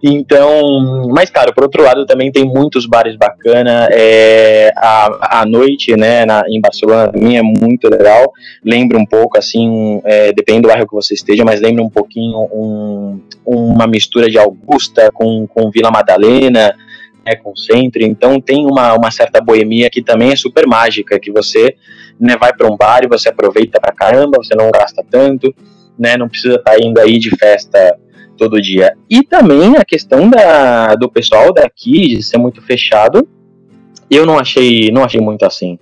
Então, 0.02 1.06
mas 1.14 1.30
claro, 1.30 1.54
por 1.54 1.62
outro 1.62 1.84
lado 1.84 2.04
também 2.04 2.32
tem 2.32 2.44
muitos 2.44 2.86
bares 2.86 3.14
bacana, 3.14 3.88
é, 3.92 4.72
a, 4.76 5.42
a 5.42 5.46
noite, 5.46 5.96
né, 5.96 6.26
na, 6.26 6.42
em 6.48 6.60
Barcelona 6.60 7.12
também 7.12 7.38
é 7.38 7.42
muito 7.42 7.88
legal, 7.88 8.32
lembra 8.64 8.98
um 8.98 9.06
pouco 9.06 9.38
assim, 9.38 10.00
é, 10.04 10.32
depende 10.32 10.62
do 10.62 10.68
bairro 10.68 10.88
que 10.88 10.94
você 10.94 11.14
esteja, 11.14 11.44
mas 11.44 11.60
lembra 11.60 11.84
um 11.84 11.88
pouquinho 11.88 12.36
um, 12.52 13.20
uma 13.46 13.86
mistura 13.86 14.28
de 14.28 14.36
Augusta 14.36 15.08
com, 15.12 15.46
com 15.46 15.70
Vila 15.70 15.92
Madalena, 15.92 16.74
né, 17.24 17.36
com 17.36 17.52
o 17.52 17.56
centro, 17.56 18.02
então 18.02 18.40
tem 18.40 18.66
uma, 18.66 18.94
uma 18.94 19.10
certa 19.12 19.40
boemia 19.40 19.88
que 19.88 20.02
também 20.02 20.32
é 20.32 20.36
super 20.36 20.66
mágica, 20.66 21.20
que 21.20 21.30
você 21.30 21.76
né, 22.18 22.36
vai 22.36 22.52
para 22.52 22.66
um 22.66 22.76
bar 22.76 23.04
e 23.04 23.08
você 23.08 23.28
aproveita 23.28 23.80
pra 23.80 23.92
caramba, 23.92 24.38
você 24.42 24.56
não 24.56 24.68
gasta 24.72 25.04
tanto, 25.08 25.54
né, 25.96 26.16
não 26.16 26.28
precisa 26.28 26.56
estar 26.56 26.72
tá 26.72 26.78
indo 26.80 26.98
aí 26.98 27.20
de 27.20 27.30
festa 27.36 27.96
todo 28.36 28.60
dia. 28.60 28.94
E 29.08 29.22
também 29.22 29.76
a 29.76 29.84
questão 29.84 30.28
da, 30.28 30.94
do 30.94 31.10
pessoal 31.10 31.52
daqui 31.52 32.16
de 32.16 32.22
ser 32.22 32.38
muito 32.38 32.60
fechado, 32.62 33.26
eu 34.10 34.26
não 34.26 34.38
achei, 34.38 34.90
não 34.90 35.04
achei 35.04 35.20
muito 35.20 35.44
assim. 35.44 35.78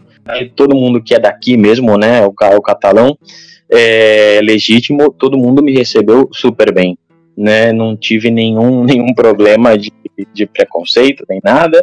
Todo 0.54 0.76
mundo 0.76 1.02
que 1.02 1.14
é 1.14 1.18
daqui 1.18 1.56
mesmo, 1.56 1.96
né, 1.96 2.24
o, 2.24 2.28
o 2.28 2.62
catalão, 2.62 3.16
é 3.68 4.40
legítimo, 4.42 5.12
todo 5.12 5.38
mundo 5.38 5.62
me 5.62 5.72
recebeu 5.72 6.28
super 6.32 6.72
bem, 6.72 6.98
né, 7.36 7.72
não 7.72 7.96
tive 7.96 8.30
nenhum, 8.30 8.82
nenhum 8.84 9.14
problema 9.14 9.76
de, 9.76 9.92
de 10.32 10.46
preconceito, 10.46 11.24
nem 11.28 11.40
nada, 11.42 11.82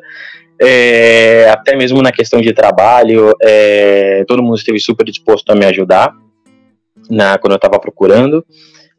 é, 0.60 1.50
até 1.50 1.76
mesmo 1.76 2.02
na 2.02 2.12
questão 2.12 2.42
de 2.42 2.54
trabalho, 2.54 3.34
é, 3.42 4.24
todo 4.28 4.42
mundo 4.42 4.58
esteve 4.58 4.80
super 4.80 5.06
disposto 5.06 5.50
a 5.52 5.56
me 5.56 5.66
ajudar 5.66 6.14
na, 7.10 7.38
quando 7.38 7.54
eu 7.54 7.58
estava 7.58 7.80
procurando. 7.80 8.44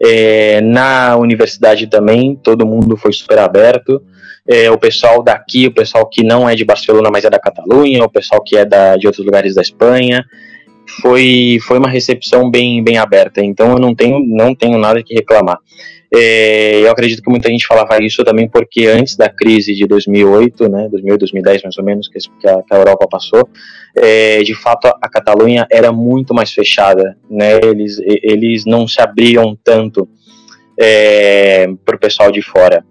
É, 0.00 0.60
na 0.60 1.16
universidade 1.16 1.86
também, 1.86 2.36
todo 2.36 2.66
mundo 2.66 2.96
foi 2.96 3.12
super 3.12 3.38
aberto. 3.38 4.02
É, 4.46 4.70
o 4.70 4.78
pessoal 4.78 5.22
daqui, 5.22 5.66
o 5.66 5.74
pessoal 5.74 6.08
que 6.08 6.22
não 6.22 6.48
é 6.48 6.54
de 6.54 6.64
Barcelona, 6.64 7.10
mas 7.12 7.24
é 7.24 7.30
da 7.30 7.38
Catalunha, 7.38 8.04
o 8.04 8.10
pessoal 8.10 8.42
que 8.42 8.56
é 8.56 8.64
da, 8.64 8.96
de 8.96 9.06
outros 9.06 9.24
lugares 9.24 9.54
da 9.54 9.62
Espanha, 9.62 10.24
foi, 11.02 11.58
foi 11.66 11.78
uma 11.78 11.88
recepção 11.88 12.50
bem, 12.50 12.82
bem 12.82 12.96
aberta. 12.96 13.42
Então 13.44 13.72
eu 13.72 13.78
não 13.78 13.94
tenho, 13.94 14.20
não 14.26 14.54
tenho 14.54 14.78
nada 14.78 15.02
que 15.02 15.14
reclamar. 15.14 15.58
É, 16.14 16.80
eu 16.80 16.90
acredito 16.90 17.22
que 17.22 17.30
muita 17.30 17.50
gente 17.50 17.66
falava 17.66 18.02
isso 18.02 18.24
também 18.24 18.48
porque 18.48 18.86
antes 18.86 19.14
da 19.14 19.28
crise 19.28 19.74
de 19.74 19.86
2008, 19.86 20.68
né, 20.68 20.88
2008, 20.90 21.20
2010 21.20 21.62
mais 21.64 21.76
ou 21.76 21.84
menos, 21.84 22.08
que 22.08 22.18
a, 22.48 22.62
que 22.62 22.74
a 22.74 22.76
Europa 22.76 23.06
passou, 23.10 23.48
é, 23.94 24.42
de 24.42 24.54
fato 24.54 24.86
a, 24.86 24.96
a, 25.02 25.08
Catalunha 25.08 25.66
era 25.70 25.92
muito 25.92 26.32
mais 26.32 26.52
fechada, 26.52 27.16
né, 27.30 27.58
eles, 27.62 28.00
eles 28.02 28.64
não 28.64 28.88
se 28.88 29.00
abriam 29.02 29.56
tanto 29.62 30.08
é, 30.80 31.66
para 31.84 31.96
o 31.96 32.00
pessoal 32.00 32.32
de 32.32 32.40
fora. 32.40 32.84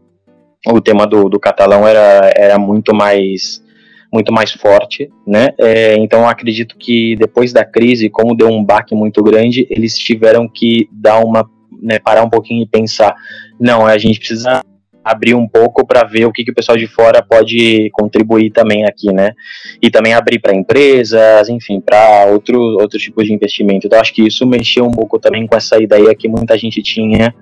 O 0.68 0.82
tema 0.82 1.08
do, 1.08 1.30
do 1.30 1.40
catalão 1.40 1.88
era, 1.88 2.32
era 2.36 2.60
muito 2.60 2.94
mais 2.94 3.66
muito 4.12 4.32
mais 4.32 4.54
forte, 4.54 5.10
né? 5.26 5.50
É, 5.60 5.96
então 5.96 6.28
acredito 6.28 6.78
que 6.78 7.16
depois 7.18 7.52
da 7.52 7.66
crise, 7.66 8.10
como 8.10 8.36
deu 8.36 8.48
um 8.48 8.64
baque 8.64 8.96
muito 8.96 9.22
grande, 9.22 9.68
eles 9.70 9.98
tiveram 9.98 10.48
que 10.48 10.88
dar 10.92 11.20
uma 11.20 11.48
né, 11.82 12.00
parar 12.00 12.24
um 12.24 12.30
pouquinho 12.30 12.64
e 12.64 12.68
pensar, 12.68 13.16
não, 13.60 13.86
a 13.86 13.98
gente 13.98 14.20
precisa 14.20 14.64
abrir 15.08 15.36
um 15.36 15.48
pouco 15.48 15.88
para 15.88 16.04
ver 16.04 16.26
o 16.26 16.32
que, 16.32 16.44
que 16.44 16.52
o 16.52 16.54
pessoal 16.54 16.78
de 16.78 16.86
fora 16.86 17.24
pode 17.24 17.90
contribuir 17.94 18.52
também 18.52 18.86
aqui, 18.86 19.14
né? 19.14 19.34
E 19.82 19.90
também 19.90 20.14
abrir 20.14 20.40
para 20.40 20.54
empresas, 20.54 21.48
enfim, 21.48 21.80
para 21.80 22.26
outro, 22.26 22.60
outros 22.60 23.02
tipos 23.02 23.26
de 23.26 23.34
investimento. 23.34 23.88
Então, 23.88 24.00
acho 24.00 24.14
que 24.14 24.28
isso 24.28 24.46
mexeu 24.46 24.86
um 24.86 24.92
pouco 24.92 25.18
também 25.18 25.48
com 25.48 25.56
essa 25.56 25.82
ideia 25.82 26.14
que 26.14 26.28
muita 26.28 26.58
gente 26.58 26.84
tinha 26.84 27.34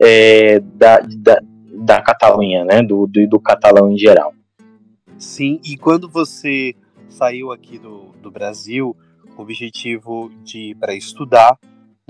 é, 0.00 0.60
da, 0.60 1.00
da, 1.00 1.42
da 1.84 2.00
Catalunha, 2.00 2.64
né? 2.64 2.82
Do, 2.82 3.06
do, 3.06 3.28
do 3.28 3.38
catalão 3.38 3.92
em 3.92 3.98
geral. 3.98 4.32
Sim, 5.18 5.60
e 5.62 5.76
quando 5.76 6.08
você 6.08 6.74
saiu 7.06 7.52
aqui 7.52 7.78
do, 7.78 8.14
do 8.22 8.30
Brasil 8.30 8.96
o 9.36 9.42
objetivo 9.42 10.30
de 10.42 10.74
para 10.80 10.94
estudar, 10.94 11.58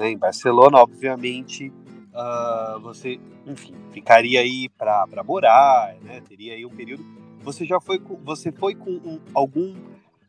né, 0.01 0.11
em 0.11 0.17
Barcelona, 0.17 0.79
obviamente, 0.79 1.71
uh, 2.15 2.81
você, 2.81 3.21
enfim, 3.47 3.75
ficaria 3.93 4.41
aí 4.41 4.67
para 4.71 5.23
morar, 5.23 5.95
né, 6.03 6.23
teria 6.27 6.55
aí 6.55 6.65
um 6.65 6.71
período. 6.71 7.05
Você 7.43 7.67
já 7.67 7.79
foi 7.79 7.99
com, 7.99 8.17
você 8.25 8.51
foi 8.51 8.75
com 8.75 8.91
um, 8.91 9.21
algum 9.35 9.75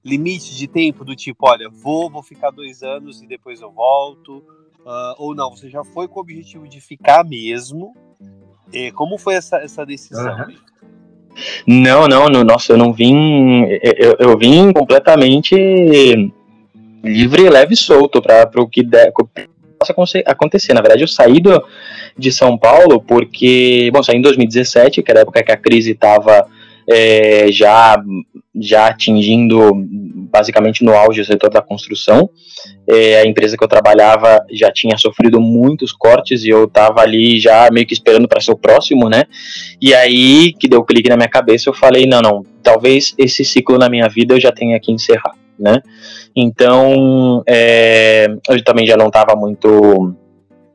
limite 0.03 0.57
de 0.57 0.67
tempo 0.67 1.05
do 1.05 1.15
tipo, 1.15 1.47
olha, 1.49 1.69
vou, 1.69 2.09
vou 2.09 2.21
ficar 2.21 2.51
dois 2.51 2.83
anos 2.83 3.21
e 3.21 3.27
depois 3.27 3.61
eu 3.61 3.71
volto, 3.71 4.39
uh, 4.79 5.15
ou 5.17 5.33
não? 5.33 5.51
Você 5.51 5.69
já 5.69 5.85
foi 5.85 6.05
com 6.05 6.19
o 6.19 6.21
objetivo 6.21 6.67
de 6.67 6.81
ficar 6.81 7.23
mesmo? 7.23 7.95
E 8.73 8.91
como 8.91 9.17
foi 9.17 9.35
essa, 9.35 9.57
essa 9.57 9.85
decisão? 9.85 10.35
Uhum. 10.35 10.55
Não, 11.65 12.07
não, 12.09 12.27
no, 12.27 12.43
nossa, 12.43 12.73
eu 12.73 12.77
não 12.77 12.91
vim, 12.91 13.63
eu, 13.97 14.17
eu 14.19 14.37
vim 14.37 14.73
completamente 14.73 15.55
livre, 17.01 17.49
leve 17.49 17.73
e 17.73 17.77
solto 17.77 18.21
para 18.21 18.61
o 18.61 18.67
que 18.67 18.83
der, 18.83 19.13
acontecer. 20.25 20.73
Na 20.73 20.81
verdade, 20.81 21.03
eu 21.03 21.07
saí 21.07 21.39
do, 21.39 21.63
de 22.17 22.31
São 22.31 22.57
Paulo 22.57 23.01
porque, 23.01 23.89
bom, 23.93 24.03
saí 24.03 24.17
em 24.17 24.21
2017, 24.21 25.01
que 25.01 25.11
era 25.11 25.21
a 25.21 25.23
época 25.23 25.43
que 25.43 25.51
a 25.51 25.57
crise 25.57 25.91
estava 25.91 26.47
é, 26.89 27.51
já, 27.51 28.01
já 28.55 28.87
atingindo 28.87 29.71
basicamente 30.31 30.83
no 30.83 30.93
auge 30.93 31.21
o 31.21 31.25
setor 31.25 31.49
da 31.49 31.61
construção. 31.61 32.29
É, 32.87 33.19
a 33.19 33.27
empresa 33.27 33.57
que 33.57 33.63
eu 33.63 33.67
trabalhava 33.67 34.43
já 34.51 34.71
tinha 34.71 34.97
sofrido 34.97 35.39
muitos 35.39 35.91
cortes 35.91 36.43
e 36.43 36.49
eu 36.49 36.65
estava 36.65 37.01
ali 37.01 37.39
já 37.39 37.69
meio 37.71 37.85
que 37.85 37.93
esperando 37.93 38.27
para 38.27 38.41
ser 38.41 38.51
o 38.51 38.57
próximo, 38.57 39.09
né? 39.09 39.23
E 39.81 39.93
aí 39.93 40.53
que 40.53 40.67
deu 40.67 40.83
clique 40.83 41.09
na 41.09 41.17
minha 41.17 41.29
cabeça, 41.29 41.69
eu 41.69 41.73
falei: 41.73 42.05
não, 42.05 42.21
não, 42.21 42.45
talvez 42.63 43.13
esse 43.17 43.43
ciclo 43.43 43.77
na 43.77 43.89
minha 43.89 44.07
vida 44.07 44.35
eu 44.35 44.39
já 44.39 44.51
tenha 44.51 44.79
que 44.79 44.91
encerrar 44.91 45.40
né? 45.61 45.81
Então, 46.35 47.43
é, 47.47 48.27
eu 48.49 48.63
também 48.63 48.85
já 48.85 48.97
não 48.97 49.07
estava 49.07 49.35
muito 49.35 50.15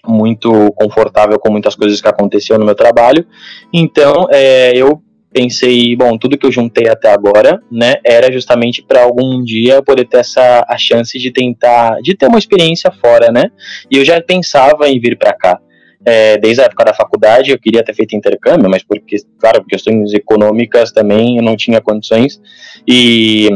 muito 0.09 0.73
confortável 0.77 1.37
com 1.37 1.51
muitas 1.51 1.75
coisas 1.75 2.01
que 2.01 2.09
aconteciam 2.09 2.59
no 2.59 2.65
meu 2.65 2.77
trabalho. 2.77 3.27
Então, 3.73 4.29
é, 4.31 4.71
eu 4.77 5.03
pensei, 5.33 5.95
bom, 5.95 6.17
tudo 6.17 6.39
que 6.39 6.47
eu 6.47 6.53
juntei 6.53 6.89
até 6.89 7.13
agora, 7.13 7.61
né, 7.71 7.97
era 8.03 8.33
justamente 8.33 8.83
para 8.83 9.03
algum 9.03 9.43
dia 9.45 9.83
poder 9.83 10.07
ter 10.07 10.19
essa 10.19 10.65
a 10.67 10.79
chance 10.79 11.19
de 11.19 11.31
tentar, 11.31 12.01
de 12.01 12.17
ter 12.17 12.27
uma 12.27 12.39
experiência 12.39 12.91
fora, 12.91 13.31
né? 13.31 13.51
E 13.91 13.99
eu 13.99 14.05
já 14.05 14.19
pensava 14.23 14.89
em 14.89 14.99
vir 14.99 15.19
para 15.19 15.35
cá. 15.35 15.59
É, 16.05 16.39
desde 16.39 16.63
a 16.63 16.67
época 16.67 16.85
da 16.85 16.95
faculdade 16.95 17.51
eu 17.51 17.59
queria 17.59 17.83
ter 17.83 17.93
feito 17.93 18.15
intercâmbio, 18.15 18.71
mas 18.71 18.83
porque, 18.83 19.17
claro, 19.39 19.61
por 19.61 19.69
questões 19.69 20.15
econômicas 20.15 20.93
também 20.93 21.37
eu 21.37 21.43
não 21.43 21.57
tinha 21.57 21.81
condições. 21.81 22.41
E 22.89 23.51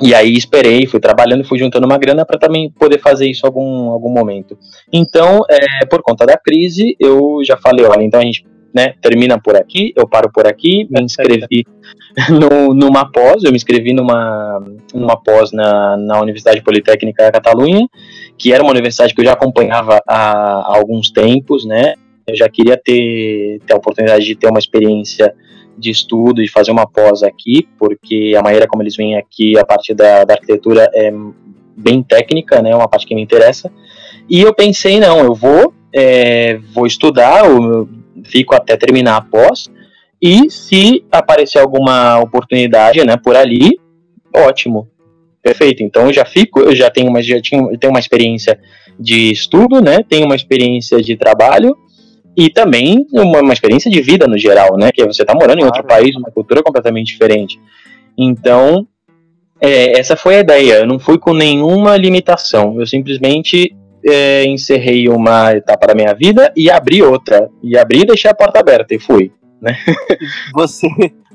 e 0.00 0.14
aí 0.14 0.34
esperei, 0.34 0.86
fui 0.86 1.00
trabalhando, 1.00 1.44
fui 1.44 1.58
juntando 1.58 1.86
uma 1.86 1.98
grana 1.98 2.24
para 2.24 2.38
também 2.38 2.70
poder 2.70 2.98
fazer 2.98 3.26
isso 3.26 3.46
algum, 3.46 3.90
algum 3.90 4.10
momento. 4.10 4.58
Então, 4.92 5.40
é, 5.50 5.84
por 5.86 6.02
conta 6.02 6.24
da 6.24 6.36
crise, 6.36 6.96
eu 6.98 7.40
já 7.44 7.56
falei, 7.56 7.84
olha, 7.84 8.02
então 8.02 8.20
a 8.20 8.24
gente 8.24 8.44
né, 8.74 8.94
termina 9.02 9.38
por 9.38 9.54
aqui, 9.54 9.92
eu 9.94 10.08
paro 10.08 10.30
por 10.32 10.46
aqui, 10.46 10.86
me 10.90 11.02
inscrevi 11.02 11.66
no, 12.30 12.72
numa 12.72 13.10
pós, 13.10 13.44
eu 13.44 13.50
me 13.50 13.56
inscrevi 13.56 13.92
numa, 13.92 14.64
numa 14.94 15.22
pós 15.22 15.52
na, 15.52 15.96
na 15.98 16.20
Universidade 16.20 16.62
Politécnica 16.62 17.24
da 17.24 17.32
Catalunha, 17.32 17.86
que 18.38 18.52
era 18.52 18.62
uma 18.62 18.72
universidade 18.72 19.14
que 19.14 19.20
eu 19.20 19.26
já 19.26 19.32
acompanhava 19.32 20.00
há, 20.08 20.32
há 20.32 20.76
alguns 20.76 21.10
tempos, 21.10 21.66
né, 21.66 21.94
eu 22.26 22.36
já 22.36 22.48
queria 22.48 22.76
ter, 22.76 23.60
ter 23.66 23.74
a 23.74 23.76
oportunidade 23.76 24.24
de 24.24 24.34
ter 24.34 24.48
uma 24.48 24.58
experiência 24.58 25.34
de 25.76 25.90
estudo 25.90 26.42
e 26.42 26.48
fazer 26.48 26.70
uma 26.70 26.86
pós 26.86 27.22
aqui, 27.22 27.68
porque 27.78 28.34
a 28.36 28.42
maneira 28.42 28.66
como 28.66 28.82
eles 28.82 28.96
vêm 28.96 29.16
aqui, 29.16 29.58
a 29.58 29.64
parte 29.64 29.94
da, 29.94 30.24
da 30.24 30.34
arquitetura 30.34 30.90
é 30.94 31.12
bem 31.76 32.02
técnica, 32.02 32.62
né, 32.62 32.74
uma 32.74 32.88
parte 32.88 33.06
que 33.06 33.14
me 33.14 33.22
interessa. 33.22 33.70
E 34.28 34.40
eu 34.40 34.54
pensei, 34.54 35.00
não, 35.00 35.18
eu 35.20 35.34
vou, 35.34 35.72
é, 35.92 36.58
vou 36.72 36.86
estudar, 36.86 37.44
eu 37.44 37.88
fico 38.24 38.54
até 38.54 38.76
terminar 38.76 39.16
a 39.16 39.20
pós, 39.20 39.70
e 40.20 40.48
se 40.50 41.04
aparecer 41.10 41.58
alguma 41.58 42.20
oportunidade, 42.20 43.04
né, 43.04 43.16
por 43.16 43.34
ali, 43.34 43.70
ótimo, 44.34 44.88
perfeito. 45.42 45.82
Então 45.82 46.06
eu 46.06 46.12
já 46.12 46.24
fico, 46.24 46.60
eu 46.60 46.74
já 46.74 46.88
tenho 46.90 47.08
uma, 47.08 47.20
já 47.22 47.40
tinha, 47.40 47.60
tenho 47.78 47.92
uma 47.92 47.98
experiência 47.98 48.58
de 48.98 49.32
estudo, 49.32 49.80
né, 49.80 50.04
tenho 50.08 50.26
uma 50.26 50.36
experiência 50.36 51.00
de 51.02 51.16
trabalho, 51.16 51.76
e 52.36 52.48
também 52.50 53.06
uma, 53.12 53.40
uma, 53.40 53.52
experiência 53.52 53.90
de 53.90 54.00
vida 54.00 54.26
no 54.26 54.38
geral, 54.38 54.76
né? 54.76 54.90
Que 54.92 55.04
você 55.04 55.22
está 55.22 55.34
morando 55.34 55.60
em 55.60 55.64
outro 55.64 55.84
país, 55.84 56.16
uma 56.16 56.30
cultura 56.30 56.62
completamente 56.62 57.08
diferente. 57.08 57.60
Então, 58.16 58.86
é, 59.60 59.98
essa 59.98 60.16
foi 60.16 60.36
a 60.36 60.40
ideia. 60.40 60.74
Eu 60.80 60.86
não 60.86 60.98
fui 60.98 61.18
com 61.18 61.34
nenhuma 61.34 61.96
limitação. 61.96 62.80
Eu 62.80 62.86
simplesmente 62.86 63.76
é, 64.04 64.44
encerrei 64.44 65.08
uma 65.08 65.52
etapa 65.52 65.86
da 65.86 65.94
minha 65.94 66.14
vida 66.14 66.52
e 66.56 66.70
abri 66.70 67.02
outra. 67.02 67.50
E 67.62 67.76
abri 67.76 68.00
e 68.00 68.06
deixei 68.06 68.30
a 68.30 68.34
porta 68.34 68.60
aberta 68.60 68.94
e 68.94 68.98
fui. 68.98 69.30
Né? 69.60 69.76
Você, 70.54 70.88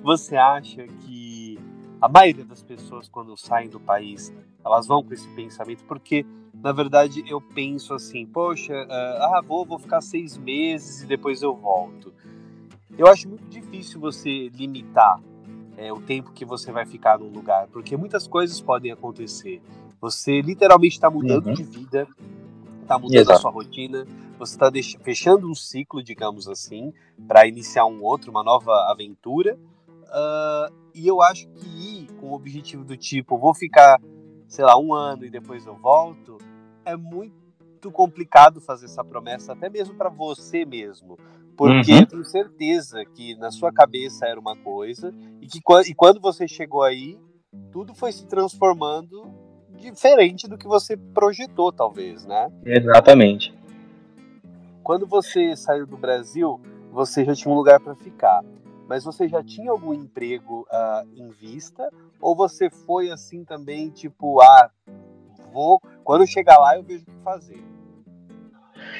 você 0.03 0.35
acha 0.35 0.85
que 1.05 1.57
a 2.01 2.09
maioria 2.09 2.43
das 2.43 2.61
pessoas, 2.61 3.07
quando 3.07 3.37
saem 3.37 3.69
do 3.69 3.79
país, 3.79 4.33
elas 4.65 4.85
vão 4.85 5.01
com 5.01 5.13
esse 5.13 5.27
pensamento? 5.29 5.85
Porque 5.85 6.25
na 6.63 6.71
verdade, 6.71 7.23
eu 7.27 7.39
penso 7.39 7.93
assim, 7.93 8.25
poxa, 8.25 8.73
uh, 8.73 9.23
ah, 9.35 9.41
vou, 9.45 9.65
vou 9.65 9.77
ficar 9.77 10.01
seis 10.01 10.37
meses 10.37 11.03
e 11.03 11.05
depois 11.05 11.41
eu 11.41 11.55
volto. 11.55 12.13
eu 12.97 13.07
acho 13.07 13.29
muito 13.29 13.45
difícil 13.47 13.99
você 13.99 14.49
limitar 14.49 15.19
é, 15.77 15.93
o 15.93 16.01
tempo 16.01 16.31
que 16.31 16.43
você 16.43 16.71
vai 16.71 16.85
ficar 16.85 17.19
num 17.19 17.29
lugar, 17.29 17.67
porque 17.67 17.95
muitas 17.95 18.27
coisas 18.27 18.59
podem 18.59 18.91
acontecer. 18.91 19.61
Você 20.01 20.41
literalmente 20.41 20.95
está 20.95 21.09
mudando 21.09 21.47
uhum. 21.47 21.53
de 21.53 21.63
vida, 21.63 22.07
está 22.81 22.97
mudando 22.97 23.19
Exato. 23.19 23.37
a 23.37 23.41
sua 23.41 23.51
rotina, 23.51 24.05
você 24.39 24.55
está 24.55 24.71
fechando 25.03 25.49
um 25.49 25.55
ciclo, 25.55 26.01
digamos 26.01 26.47
assim, 26.47 26.93
para 27.27 27.47
iniciar 27.47 27.85
um 27.85 28.03
outro, 28.03 28.31
uma 28.31 28.43
nova 28.43 28.71
aventura. 28.91 29.57
Uh, 30.03 30.73
e 30.93 31.07
eu 31.07 31.21
acho 31.21 31.47
que 31.49 31.67
ir 31.67 32.07
com 32.13 32.27
o 32.27 32.33
objetivo 32.33 32.83
do 32.83 32.97
tipo, 32.97 33.37
vou 33.37 33.53
ficar, 33.53 34.01
sei 34.47 34.65
lá, 34.65 34.77
um 34.79 34.93
ano 34.93 35.25
e 35.25 35.29
depois 35.29 35.65
eu 35.65 35.75
volto, 35.75 36.37
é 36.87 36.95
muito 36.95 37.91
complicado 37.91 38.61
fazer 38.61 38.85
essa 38.85 39.03
promessa, 39.03 39.53
até 39.53 39.69
mesmo 39.69 39.95
para 39.95 40.09
você 40.09 40.65
mesmo. 40.65 41.17
Porque 41.55 41.91
uhum. 41.91 41.99
eu 41.99 42.05
tenho 42.07 42.25
certeza 42.25 43.03
que 43.05 43.35
na 43.35 43.51
sua 43.51 43.71
cabeça 43.71 44.25
era 44.25 44.39
uma 44.39 44.55
coisa 44.55 45.13
e 45.41 45.47
que 45.47 45.59
e 45.87 45.93
quando 45.93 46.21
você 46.21 46.47
chegou 46.47 46.83
aí, 46.83 47.17
tudo 47.71 47.93
foi 47.93 48.11
se 48.11 48.25
transformando 48.25 49.29
diferente 49.77 50.47
do 50.47 50.57
que 50.57 50.67
você 50.67 50.95
projetou, 50.95 51.71
talvez, 51.71 52.25
né? 52.25 52.51
Exatamente. 52.65 53.53
Quando 54.83 55.05
você 55.05 55.55
saiu 55.55 55.85
do 55.85 55.97
Brasil, 55.97 56.61
você 56.91 57.25
já 57.25 57.35
tinha 57.35 57.53
um 57.53 57.57
lugar 57.57 57.79
para 57.79 57.95
ficar. 57.95 58.43
Mas 58.87 59.03
você 59.03 59.27
já 59.27 59.43
tinha 59.43 59.69
algum 59.69 59.93
emprego 59.93 60.65
uh, 60.71 61.07
em 61.13 61.29
vista? 61.29 61.91
Ou 62.21 62.35
você 62.35 62.69
foi 62.69 63.11
assim 63.11 63.43
também, 63.43 63.89
tipo, 63.89 64.41
ah, 64.41 64.71
vou. 65.51 65.81
Quando 66.03 66.27
chegar 66.27 66.57
lá, 66.57 66.75
eu 66.75 66.83
vejo 66.83 67.01
o 67.01 67.05
que 67.05 67.23
fazer? 67.23 67.67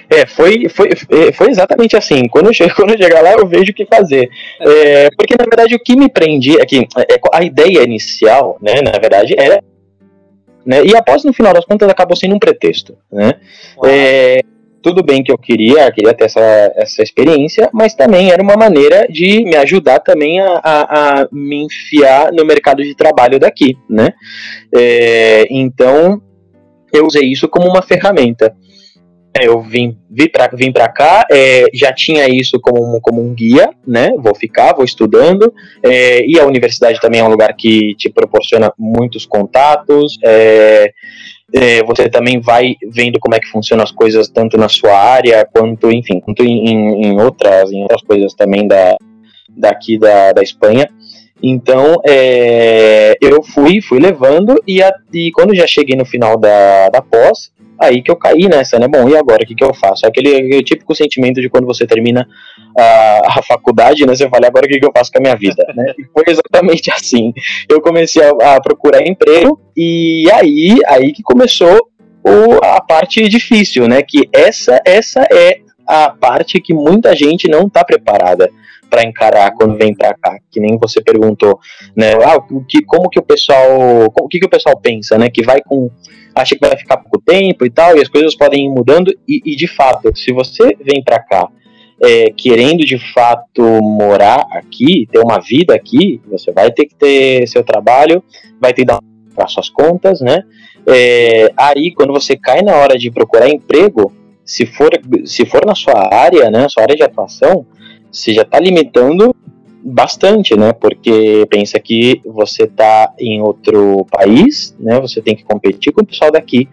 É, 0.09 0.25
foi, 0.25 0.69
foi, 0.69 0.89
é, 0.89 1.31
foi 1.33 1.49
exatamente 1.49 1.95
assim. 1.95 2.27
Quando 2.27 2.47
eu, 2.47 2.53
chego, 2.53 2.73
quando 2.75 2.91
eu 2.91 2.97
chegar 2.97 3.21
lá, 3.21 3.33
eu 3.33 3.47
vejo 3.47 3.71
o 3.71 3.75
que 3.75 3.85
fazer. 3.85 4.29
É, 4.59 5.09
porque, 5.17 5.35
na 5.37 5.45
verdade, 5.45 5.75
o 5.75 5.79
que 5.79 5.95
me 5.95 6.09
prendia 6.09 6.61
aqui, 6.61 6.87
é, 6.97 7.15
é, 7.15 7.19
a 7.33 7.43
ideia 7.43 7.83
inicial, 7.83 8.57
né, 8.61 8.81
na 8.81 8.97
verdade, 8.99 9.35
era. 9.37 9.61
Né, 10.65 10.83
e 10.85 10.95
após, 10.95 11.23
no 11.23 11.33
final 11.33 11.53
das 11.53 11.65
contas, 11.65 11.89
acabou 11.89 12.15
sendo 12.15 12.35
um 12.35 12.39
pretexto. 12.39 12.97
Né? 13.11 13.33
É, 13.85 14.41
tudo 14.81 15.03
bem 15.03 15.23
que 15.23 15.31
eu 15.31 15.37
queria, 15.37 15.91
queria 15.91 16.13
ter 16.13 16.25
essa, 16.25 16.73
essa 16.75 17.01
experiência, 17.01 17.69
mas 17.73 17.93
também 17.93 18.31
era 18.31 18.41
uma 18.41 18.55
maneira 18.55 19.07
de 19.09 19.43
me 19.43 19.55
ajudar 19.55 19.99
também 19.99 20.39
a, 20.39 20.61
a, 20.63 21.21
a 21.21 21.27
me 21.31 21.63
enfiar 21.63 22.31
no 22.31 22.45
mercado 22.45 22.83
de 22.83 22.95
trabalho 22.95 23.39
daqui, 23.39 23.77
né? 23.89 24.13
É, 24.73 25.45
então, 25.49 26.21
eu 26.93 27.05
usei 27.05 27.23
isso 27.23 27.47
como 27.47 27.67
uma 27.67 27.81
ferramenta. 27.81 28.55
É, 29.39 29.47
eu 29.47 29.61
vim, 29.61 29.95
vim 30.09 30.27
para 30.27 30.49
vim 30.55 30.71
cá, 30.71 31.23
é, 31.31 31.65
já 31.71 31.93
tinha 31.93 32.27
isso 32.27 32.59
como, 32.59 32.99
como 33.01 33.21
um 33.21 33.35
guia, 33.35 33.69
né? 33.85 34.09
Vou 34.17 34.33
ficar, 34.33 34.73
vou 34.73 34.83
estudando. 34.83 35.53
É, 35.83 36.25
e 36.25 36.39
a 36.39 36.45
universidade 36.45 36.99
também 36.99 37.19
é 37.19 37.23
um 37.23 37.29
lugar 37.29 37.53
que 37.55 37.93
te 37.95 38.09
proporciona 38.09 38.73
muitos 38.79 39.27
contatos. 39.27 40.17
É, 40.23 40.91
é, 41.53 41.83
você 41.83 42.09
também 42.09 42.39
vai 42.41 42.75
vendo 42.91 43.19
como 43.19 43.35
é 43.35 43.39
que 43.39 43.47
funcionam 43.47 43.83
as 43.83 43.91
coisas 43.91 44.27
tanto 44.27 44.57
na 44.57 44.67
sua 44.67 44.97
área 44.97 45.47
quanto, 45.53 45.91
enfim, 45.91 46.19
quanto 46.19 46.43
em, 46.43 47.05
em 47.05 47.21
outras, 47.21 47.71
em 47.71 47.83
outras 47.83 48.01
coisas 48.01 48.33
também 48.33 48.67
da, 48.67 48.97
daqui 49.55 49.99
da, 49.99 50.31
da 50.33 50.41
Espanha. 50.41 50.89
Então, 51.41 52.01
é, 52.05 53.15
eu 53.21 53.43
fui, 53.43 53.81
fui 53.81 53.99
levando, 53.99 54.55
e, 54.67 54.81
a, 54.81 54.91
e 55.13 55.31
quando 55.31 55.55
já 55.55 55.67
cheguei 55.67 55.95
no 55.95 56.05
final 56.05 56.37
da, 56.37 56.89
da 56.89 57.01
pós, 57.01 57.51
aí 57.79 58.01
que 58.01 58.09
eu 58.09 58.15
caí 58.15 58.47
nessa, 58.47 58.79
né? 58.79 58.87
Bom, 58.87 59.07
e 59.07 59.15
agora? 59.15 59.43
O 59.43 59.45
que, 59.45 59.55
que 59.55 59.63
eu 59.63 59.73
faço? 59.73 60.05
Aquele, 60.05 60.35
aquele 60.35 60.63
típico 60.63 60.95
sentimento 60.95 61.39
de 61.39 61.49
quando 61.49 61.65
você 61.65 61.85
termina 61.85 62.27
a, 62.77 63.39
a 63.39 63.43
faculdade, 63.43 64.05
né? 64.05 64.15
Você 64.15 64.27
fala, 64.29 64.47
agora 64.47 64.65
o 64.65 64.69
que, 64.69 64.79
que 64.79 64.85
eu 64.85 64.91
faço 64.95 65.11
com 65.11 65.19
a 65.19 65.21
minha 65.21 65.35
vida? 65.35 65.63
né? 65.75 65.93
E 65.97 66.05
foi 66.05 66.23
exatamente 66.27 66.89
assim. 66.91 67.33
Eu 67.69 67.81
comecei 67.81 68.23
a, 68.23 68.55
a, 68.55 68.61
procurar 68.61 69.07
emprego 69.07 69.59
e 69.75 70.27
aí, 70.33 70.77
aí 70.87 71.13
que 71.13 71.21
começou 71.21 71.77
o, 72.23 72.65
a 72.65 72.81
parte 72.81 73.27
difícil, 73.29 73.87
né? 73.87 74.01
Que 74.01 74.27
essa, 74.33 74.81
essa 74.83 75.21
é 75.31 75.59
a 75.87 76.09
parte 76.09 76.59
que 76.59 76.73
muita 76.73 77.15
gente 77.15 77.47
não 77.47 77.67
está 77.67 77.83
preparada 77.83 78.49
para 78.89 79.03
encarar 79.03 79.51
quando 79.51 79.77
vem 79.77 79.93
para 79.93 80.13
cá, 80.13 80.37
que 80.49 80.59
nem 80.59 80.77
você 80.77 81.01
perguntou, 81.01 81.59
né? 81.95 82.13
Ah, 82.23 82.37
o 82.37 82.63
que, 82.63 82.81
como 82.83 83.09
que 83.09 83.19
o 83.19 83.23
pessoal, 83.23 84.05
o 84.05 84.27
que, 84.27 84.39
que 84.39 84.45
o 84.45 84.49
pessoal 84.49 84.77
pensa, 84.79 85.17
né? 85.17 85.29
Que 85.29 85.43
vai 85.43 85.61
com 85.61 85.89
acha 86.33 86.55
que 86.55 86.65
vai 86.65 86.77
ficar 86.77 86.97
pouco 86.97 87.19
tempo 87.19 87.65
e 87.65 87.69
tal, 87.69 87.97
e 87.97 88.01
as 88.01 88.07
coisas 88.07 88.35
podem 88.35 88.67
ir 88.67 88.69
mudando, 88.69 89.11
e, 89.27 89.41
e 89.43 89.55
de 89.55 89.67
fato, 89.67 90.15
se 90.15 90.31
você 90.31 90.77
vem 90.83 91.03
para 91.03 91.19
cá 91.19 91.49
é, 92.01 92.31
querendo 92.31 92.85
de 92.85 92.97
fato 93.13 93.61
morar 93.81 94.45
aqui, 94.51 95.07
ter 95.11 95.19
uma 95.19 95.39
vida 95.39 95.73
aqui, 95.73 96.21
você 96.27 96.51
vai 96.51 96.71
ter 96.71 96.85
que 96.85 96.95
ter 96.95 97.47
seu 97.47 97.63
trabalho, 97.63 98.23
vai 98.59 98.73
ter 98.73 98.81
que 98.81 98.87
dar 98.87 98.99
para 99.35 99.47
suas 99.47 99.69
contas, 99.69 100.21
né? 100.21 100.43
É, 100.87 101.51
aí, 101.57 101.91
quando 101.93 102.13
você 102.13 102.35
cai 102.37 102.61
na 102.61 102.75
hora 102.75 102.97
de 102.97 103.11
procurar 103.11 103.49
emprego, 103.49 104.11
se 104.47 104.65
for, 104.65 104.89
se 105.25 105.45
for 105.45 105.65
na 105.65 105.75
sua 105.75 106.09
área, 106.11 106.49
né, 106.49 106.69
sua 106.69 106.83
área 106.83 106.95
de 106.95 107.03
atuação, 107.03 107.65
você 108.09 108.33
já 108.33 108.43
está 108.43 108.59
limitando 108.59 109.35
bastante, 109.83 110.55
né? 110.55 110.73
Porque 110.73 111.45
pensa 111.49 111.79
que 111.79 112.21
você 112.25 112.63
está 112.63 113.13
em 113.19 113.41
outro 113.41 114.05
país, 114.09 114.75
né? 114.79 114.99
Você 114.99 115.21
tem 115.21 115.35
que 115.35 115.43
competir 115.43 115.93
com 115.93 116.01
o 116.01 116.05
pessoal 116.05 116.31
daqui. 116.31 116.67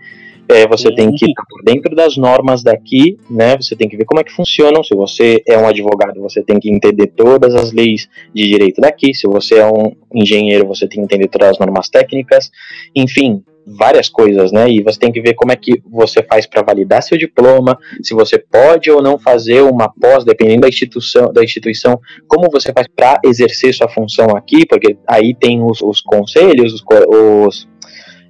É, 0.48 0.66
você 0.66 0.94
tem 0.94 1.10
que 1.12 1.24
estar 1.24 1.44
por 1.48 1.62
dentro 1.62 1.94
das 1.96 2.16
normas 2.16 2.62
daqui, 2.62 3.18
né? 3.30 3.56
Você 3.56 3.74
tem 3.74 3.88
que 3.88 3.96
ver 3.96 4.04
como 4.04 4.20
é 4.20 4.24
que 4.24 4.32
funcionam. 4.32 4.84
Se 4.84 4.94
você 4.94 5.42
é 5.48 5.56
um 5.56 5.66
advogado, 5.66 6.20
você 6.20 6.42
tem 6.42 6.58
que 6.58 6.70
entender 6.70 7.06
todas 7.08 7.54
as 7.54 7.72
leis 7.72 8.08
de 8.34 8.46
direito 8.48 8.80
daqui. 8.80 9.14
Se 9.14 9.26
você 9.26 9.56
é 9.56 9.66
um 9.66 9.92
engenheiro, 10.12 10.66
você 10.66 10.86
tem 10.86 11.00
que 11.00 11.04
entender 11.04 11.28
todas 11.28 11.50
as 11.50 11.58
normas 11.58 11.88
técnicas. 11.88 12.50
Enfim, 12.94 13.42
várias 13.66 14.08
coisas, 14.08 14.52
né? 14.52 14.68
E 14.68 14.82
você 14.82 14.98
tem 14.98 15.10
que 15.10 15.20
ver 15.20 15.34
como 15.34 15.52
é 15.52 15.56
que 15.56 15.82
você 15.90 16.22
faz 16.22 16.46
para 16.46 16.62
validar 16.62 17.02
seu 17.02 17.16
diploma, 17.16 17.78
se 18.02 18.14
você 18.14 18.38
pode 18.38 18.90
ou 18.90 19.02
não 19.02 19.18
fazer 19.18 19.62
uma 19.62 19.88
pós, 19.88 20.24
dependendo 20.24 20.62
da 20.62 20.68
instituição, 20.68 21.32
da 21.32 21.42
instituição, 21.42 21.98
como 22.28 22.50
você 22.50 22.72
faz 22.72 22.86
para 22.94 23.20
exercer 23.24 23.72
sua 23.74 23.88
função 23.88 24.36
aqui, 24.36 24.66
porque 24.66 24.96
aí 25.08 25.34
tem 25.34 25.62
os, 25.62 25.80
os 25.80 26.00
conselhos, 26.00 26.74
os, 26.74 26.84
os 27.08 27.68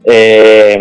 é, 0.07 0.77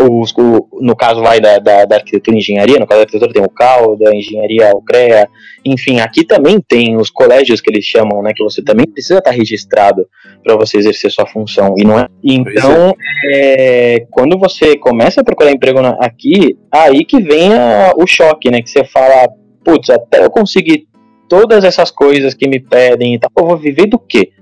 os, 0.00 0.32
o, 0.36 0.68
no 0.80 0.96
caso 0.96 1.20
lá 1.20 1.38
da, 1.38 1.58
da, 1.58 1.84
da, 1.84 1.96
arquitetura 1.96 2.36
e 2.36 2.40
engenharia, 2.40 2.78
no 2.78 2.86
caso 2.86 3.00
da 3.00 3.04
arquitetura 3.04 3.32
tem 3.32 3.42
o 3.42 3.48
CAL, 3.48 3.96
da 3.96 4.14
engenharia 4.14 4.70
o 4.74 4.82
CREA, 4.82 5.28
enfim, 5.64 6.00
aqui 6.00 6.24
também 6.24 6.60
tem 6.60 6.96
os 6.96 7.10
colégios 7.10 7.60
que 7.60 7.70
eles 7.70 7.84
chamam, 7.84 8.22
né, 8.22 8.32
que 8.34 8.42
você 8.42 8.62
também 8.62 8.86
precisa 8.86 9.18
estar 9.18 9.30
registrado 9.30 10.06
para 10.42 10.56
você 10.56 10.78
exercer 10.78 11.10
sua 11.10 11.26
função, 11.26 11.74
e 11.76 11.84
não 11.84 11.98
é? 11.98 12.08
Então, 12.22 12.94
é. 13.24 13.94
É, 13.94 14.06
quando 14.10 14.38
você 14.38 14.76
começa 14.76 15.20
a 15.20 15.24
procurar 15.24 15.52
emprego 15.52 15.80
na, 15.80 15.90
aqui, 16.00 16.58
aí 16.70 17.04
que 17.04 17.20
vem 17.20 17.54
a, 17.54 17.92
o 17.96 18.06
choque, 18.06 18.50
né, 18.50 18.62
que 18.62 18.70
você 18.70 18.84
fala, 18.84 19.28
putz, 19.64 19.90
até 19.90 20.24
eu 20.24 20.30
conseguir 20.30 20.86
todas 21.28 21.64
essas 21.64 21.90
coisas 21.90 22.34
que 22.34 22.48
me 22.48 22.60
pedem 22.60 23.14
e 23.14 23.18
tal, 23.18 23.30
eu 23.36 23.46
vou 23.46 23.56
viver 23.56 23.86
do 23.86 23.98
quê? 23.98 24.32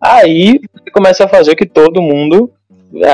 Aí 0.00 0.58
você 0.72 0.90
começa 0.90 1.24
a 1.24 1.28
fazer 1.28 1.52
o 1.52 1.56
que 1.56 1.66
todo 1.66 2.00
mundo 2.00 2.50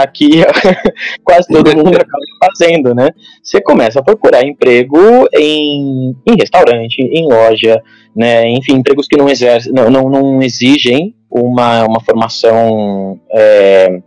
aqui 0.01 0.43
quase 1.23 1.49
todo 1.49 1.77
mundo 1.77 1.97
acaba 1.97 2.23
fazendo, 2.45 2.95
né? 2.95 3.11
Você 3.43 3.61
começa 3.61 4.01
a 4.01 4.03
procurar 4.03 4.45
emprego 4.45 4.99
em, 5.35 6.15
em 6.27 6.37
restaurante, 6.39 7.01
em 7.01 7.27
loja, 7.27 7.83
né? 8.15 8.49
Enfim, 8.49 8.75
empregos 8.75 9.07
que 9.07 9.17
não, 9.17 9.29
exercem, 9.29 9.73
não, 9.73 9.91
não, 9.91 10.09
não 10.09 10.43
exigem 10.43 11.15
uma, 11.31 11.85
uma 11.85 12.01
formação 12.01 13.21
é, 13.33 14.01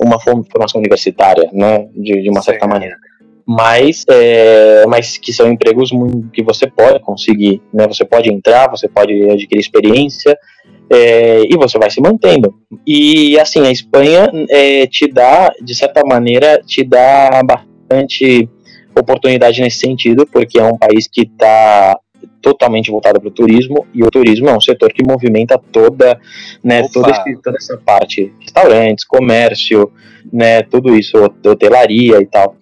uma 0.00 0.20
formação 0.20 0.80
universitária, 0.80 1.48
né? 1.52 1.88
De, 1.94 2.22
de 2.22 2.30
uma 2.30 2.42
certa 2.42 2.66
maneira. 2.66 2.96
Mas, 3.46 4.04
é, 4.10 4.84
mas 4.86 5.16
que 5.16 5.32
são 5.32 5.48
empregos 5.50 5.90
que 6.34 6.42
você 6.42 6.66
pode 6.66 7.00
conseguir, 7.00 7.62
né? 7.72 7.86
Você 7.88 8.04
pode 8.04 8.30
entrar, 8.30 8.70
você 8.70 8.86
pode 8.86 9.12
adquirir 9.30 9.60
experiência, 9.60 10.36
é, 10.90 11.42
e 11.42 11.56
você 11.56 11.78
vai 11.78 11.90
se 11.90 12.00
mantendo. 12.00 12.54
E 12.86 13.38
assim, 13.38 13.66
a 13.66 13.70
Espanha 13.70 14.30
é, 14.50 14.86
te 14.86 15.06
dá, 15.08 15.52
de 15.62 15.74
certa 15.74 16.02
maneira, 16.04 16.60
te 16.64 16.84
dá 16.84 17.42
bastante 17.44 18.48
oportunidade 18.98 19.60
nesse 19.60 19.78
sentido, 19.78 20.26
porque 20.26 20.58
é 20.58 20.64
um 20.64 20.76
país 20.76 21.06
que 21.06 21.22
está 21.22 21.98
totalmente 22.40 22.90
voltado 22.90 23.20
para 23.20 23.28
o 23.28 23.32
turismo 23.32 23.86
e 23.94 24.02
o 24.02 24.10
turismo 24.10 24.48
é 24.48 24.56
um 24.56 24.60
setor 24.60 24.92
que 24.92 25.04
movimenta 25.04 25.60
toda, 25.70 26.18
né, 26.64 26.88
toda, 26.88 27.10
esse, 27.10 27.36
toda 27.42 27.56
essa 27.56 27.76
parte, 27.76 28.32
restaurantes, 28.40 29.04
comércio, 29.04 29.92
né, 30.32 30.62
tudo 30.62 30.94
isso, 30.96 31.16
hotelaria 31.46 32.20
e 32.20 32.26
tal. 32.26 32.56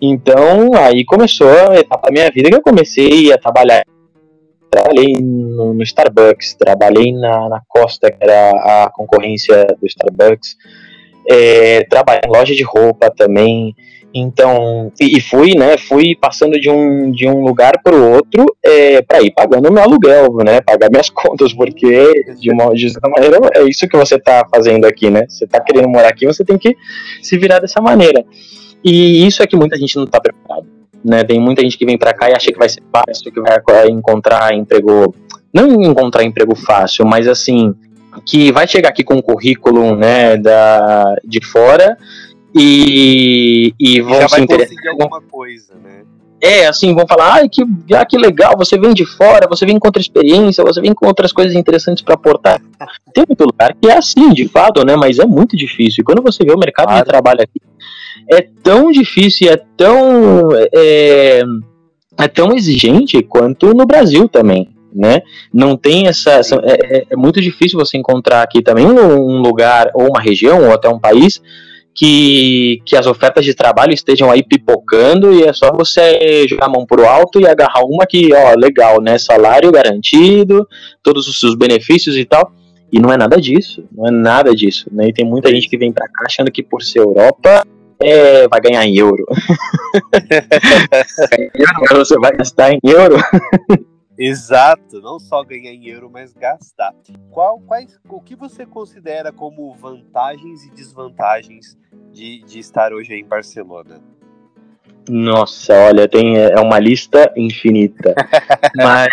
Então, 0.00 0.74
aí 0.74 1.04
começou 1.04 1.48
a 1.48 1.78
etapa 1.78 2.08
da 2.08 2.12
minha 2.12 2.30
vida 2.30 2.48
que 2.48 2.56
eu 2.56 2.62
comecei 2.62 3.32
a 3.32 3.38
trabalhar 3.38 3.84
trabalhei 4.70 5.14
no, 5.60 5.74
no 5.74 5.82
Starbucks, 5.82 6.54
trabalhei 6.54 7.12
na, 7.12 7.48
na, 7.48 7.62
Costa, 7.68 8.10
que 8.10 8.18
era 8.20 8.50
a 8.50 8.90
concorrência 8.90 9.66
do 9.80 9.86
Starbucks, 9.86 10.56
é, 11.28 11.84
trabalhei 11.84 12.22
em 12.26 12.30
loja 12.30 12.54
de 12.54 12.62
roupa 12.62 13.10
também, 13.10 13.74
Então, 14.12 14.90
e, 15.00 15.18
e, 15.18 15.20
fui, 15.20 15.54
né, 15.54 15.78
fui 15.78 16.16
passando 16.20 16.58
de 16.58 16.68
um, 16.68 17.12
de 17.12 17.28
um 17.28 17.42
lugar 17.42 17.80
para 17.82 17.94
o 17.94 18.12
outro 18.12 18.44
é, 18.62 19.02
para 19.02 19.22
ir 19.22 19.30
pagando 19.30 19.70
meu 19.72 19.82
aluguel, 19.82 20.34
né, 20.44 20.60
pagar 20.60 20.90
minhas 20.90 21.10
contas, 21.14 21.52
porque 21.52 22.24
de 22.40 22.50
uma, 22.50 22.74
de 22.74 22.86
uma 23.04 23.10
maneira 23.10 23.38
é 23.54 23.62
isso 23.62 23.86
que 23.86 23.96
você 23.96 24.16
está 24.16 24.44
fazendo 24.52 24.84
aqui, 24.84 25.10
né? 25.10 25.26
Você 25.28 25.44
está 25.44 25.60
querendo 25.60 25.88
morar 25.88 26.08
aqui, 26.08 26.26
você 26.26 26.44
tem 26.44 26.58
que 26.58 26.76
se 27.22 27.38
virar 27.38 27.60
dessa 27.60 27.80
maneira. 27.80 28.24
E 28.82 29.26
isso 29.26 29.42
é 29.42 29.46
que 29.46 29.56
muita 29.56 29.76
gente 29.76 29.94
não 29.96 30.04
está 30.04 30.20
preparado. 30.20 30.66
Né? 31.04 31.24
Tem 31.24 31.40
muita 31.40 31.62
gente 31.62 31.78
que 31.78 31.86
vem 31.86 31.96
para 31.96 32.12
cá 32.12 32.28
e 32.28 32.34
acha 32.34 32.52
que 32.52 32.58
vai 32.58 32.68
ser 32.68 32.82
fácil, 32.92 33.32
que 33.32 33.40
vai 33.40 33.88
encontrar 33.88 34.54
emprego, 34.54 35.14
não 35.52 35.82
encontrar 35.82 36.24
emprego 36.24 36.54
fácil, 36.54 37.06
mas 37.06 37.26
assim, 37.26 37.74
que 38.24 38.52
vai 38.52 38.66
chegar 38.66 38.90
aqui 38.90 39.02
com 39.02 39.14
um 39.14 39.22
currículo, 39.22 39.96
né, 39.96 40.36
da 40.36 41.16
de 41.24 41.44
fora 41.44 41.96
e, 42.54 43.74
e 43.78 44.00
vão 44.00 44.20
já 44.20 44.28
se 44.28 44.40
interessar 44.40 44.92
alguma 44.92 45.20
coisa, 45.20 45.74
né? 45.82 46.02
É, 46.42 46.66
assim, 46.66 46.94
vão 46.94 47.06
falar, 47.06 47.34
ai, 47.34 47.48
que, 47.50 47.62
ah, 47.94 48.04
que 48.04 48.16
legal, 48.16 48.54
você 48.56 48.78
vem 48.78 48.94
de 48.94 49.04
fora, 49.04 49.46
você 49.46 49.66
vem 49.66 49.78
com 49.78 49.86
outra 49.86 50.00
experiência, 50.00 50.64
você 50.64 50.80
vem 50.80 50.94
com 50.94 51.06
outras 51.06 51.32
coisas 51.32 51.54
interessantes 51.54 52.02
para 52.02 52.14
aportar. 52.14 52.62
Tem 53.12 53.24
muito 53.28 53.44
lugar 53.44 53.76
que 53.78 53.90
é 53.90 53.98
assim, 53.98 54.32
de 54.32 54.48
fato, 54.48 54.84
né? 54.84 54.96
Mas 54.96 55.18
é 55.18 55.26
muito 55.26 55.54
difícil. 55.54 56.00
E 56.00 56.04
quando 56.04 56.22
você 56.22 56.42
vê 56.42 56.52
o 56.52 56.58
mercado 56.58 56.86
claro. 56.86 57.04
de 57.04 57.10
trabalho 57.10 57.42
aqui, 57.42 57.60
é 58.32 58.40
tão 58.62 58.90
difícil, 58.90 59.50
é 59.50 59.56
tão. 59.76 60.48
É, 60.74 61.42
é 62.18 62.28
tão 62.28 62.54
exigente 62.54 63.22
quanto 63.22 63.74
no 63.74 63.84
Brasil 63.84 64.26
também. 64.26 64.69
Né? 64.92 65.20
Não 65.52 65.76
tem 65.76 66.08
essa. 66.08 66.32
essa 66.32 66.56
é, 66.64 66.98
é, 66.98 67.06
é 67.10 67.16
muito 67.16 67.40
difícil 67.40 67.78
você 67.78 67.96
encontrar 67.96 68.42
aqui 68.42 68.62
também 68.62 68.86
um 68.86 69.40
lugar, 69.40 69.90
ou 69.94 70.08
uma 70.08 70.20
região, 70.20 70.64
ou 70.64 70.72
até 70.72 70.88
um 70.88 70.98
país 70.98 71.40
que, 71.94 72.80
que 72.84 72.96
as 72.96 73.06
ofertas 73.06 73.44
de 73.44 73.54
trabalho 73.54 73.92
estejam 73.92 74.30
aí 74.30 74.42
pipocando 74.42 75.32
e 75.32 75.44
é 75.44 75.52
só 75.52 75.70
você 75.72 76.46
jogar 76.48 76.66
a 76.66 76.68
mão 76.68 76.86
pro 76.86 77.06
alto 77.06 77.40
e 77.40 77.46
agarrar 77.46 77.82
uma 77.84 78.06
que, 78.06 78.32
ó, 78.32 78.54
legal, 78.56 79.02
né? 79.02 79.18
Salário 79.18 79.70
garantido, 79.70 80.66
todos 81.02 81.28
os 81.28 81.38
seus 81.38 81.54
benefícios 81.54 82.16
e 82.16 82.24
tal. 82.24 82.52
E 82.92 82.98
não 82.98 83.12
é 83.12 83.16
nada 83.16 83.40
disso, 83.40 83.84
não 83.92 84.06
é 84.06 84.10
nada 84.10 84.54
disso, 84.54 84.88
né? 84.90 85.08
E 85.08 85.12
tem 85.12 85.24
muita 85.24 85.48
gente 85.50 85.68
que 85.68 85.78
vem 85.78 85.92
para 85.92 86.08
cá 86.08 86.24
achando 86.26 86.50
que 86.50 86.62
por 86.62 86.82
ser 86.82 87.00
Europa 87.00 87.64
é, 88.02 88.48
vai 88.48 88.60
ganhar 88.60 88.84
em 88.84 88.96
euro. 88.96 89.24
você 91.92 92.18
vai 92.18 92.32
gastar 92.32 92.72
em 92.72 92.80
euro. 92.82 93.16
Exato, 94.22 95.00
não 95.00 95.18
só 95.18 95.42
ganhar 95.42 95.72
em 95.72 95.88
euro, 95.88 96.10
mas 96.12 96.34
gastar. 96.34 96.94
Qual, 97.30 97.58
quais, 97.60 97.98
o 98.06 98.20
que 98.20 98.36
você 98.36 98.66
considera 98.66 99.32
como 99.32 99.74
vantagens 99.74 100.66
e 100.66 100.70
desvantagens 100.72 101.74
de, 102.12 102.44
de 102.44 102.58
estar 102.58 102.92
hoje 102.92 103.14
em 103.14 103.24
Barcelona? 103.24 103.98
Nossa, 105.08 105.72
olha, 105.86 106.06
tem 106.06 106.36
é 106.36 106.60
uma 106.60 106.78
lista 106.78 107.32
infinita. 107.34 108.14
mas 108.76 109.08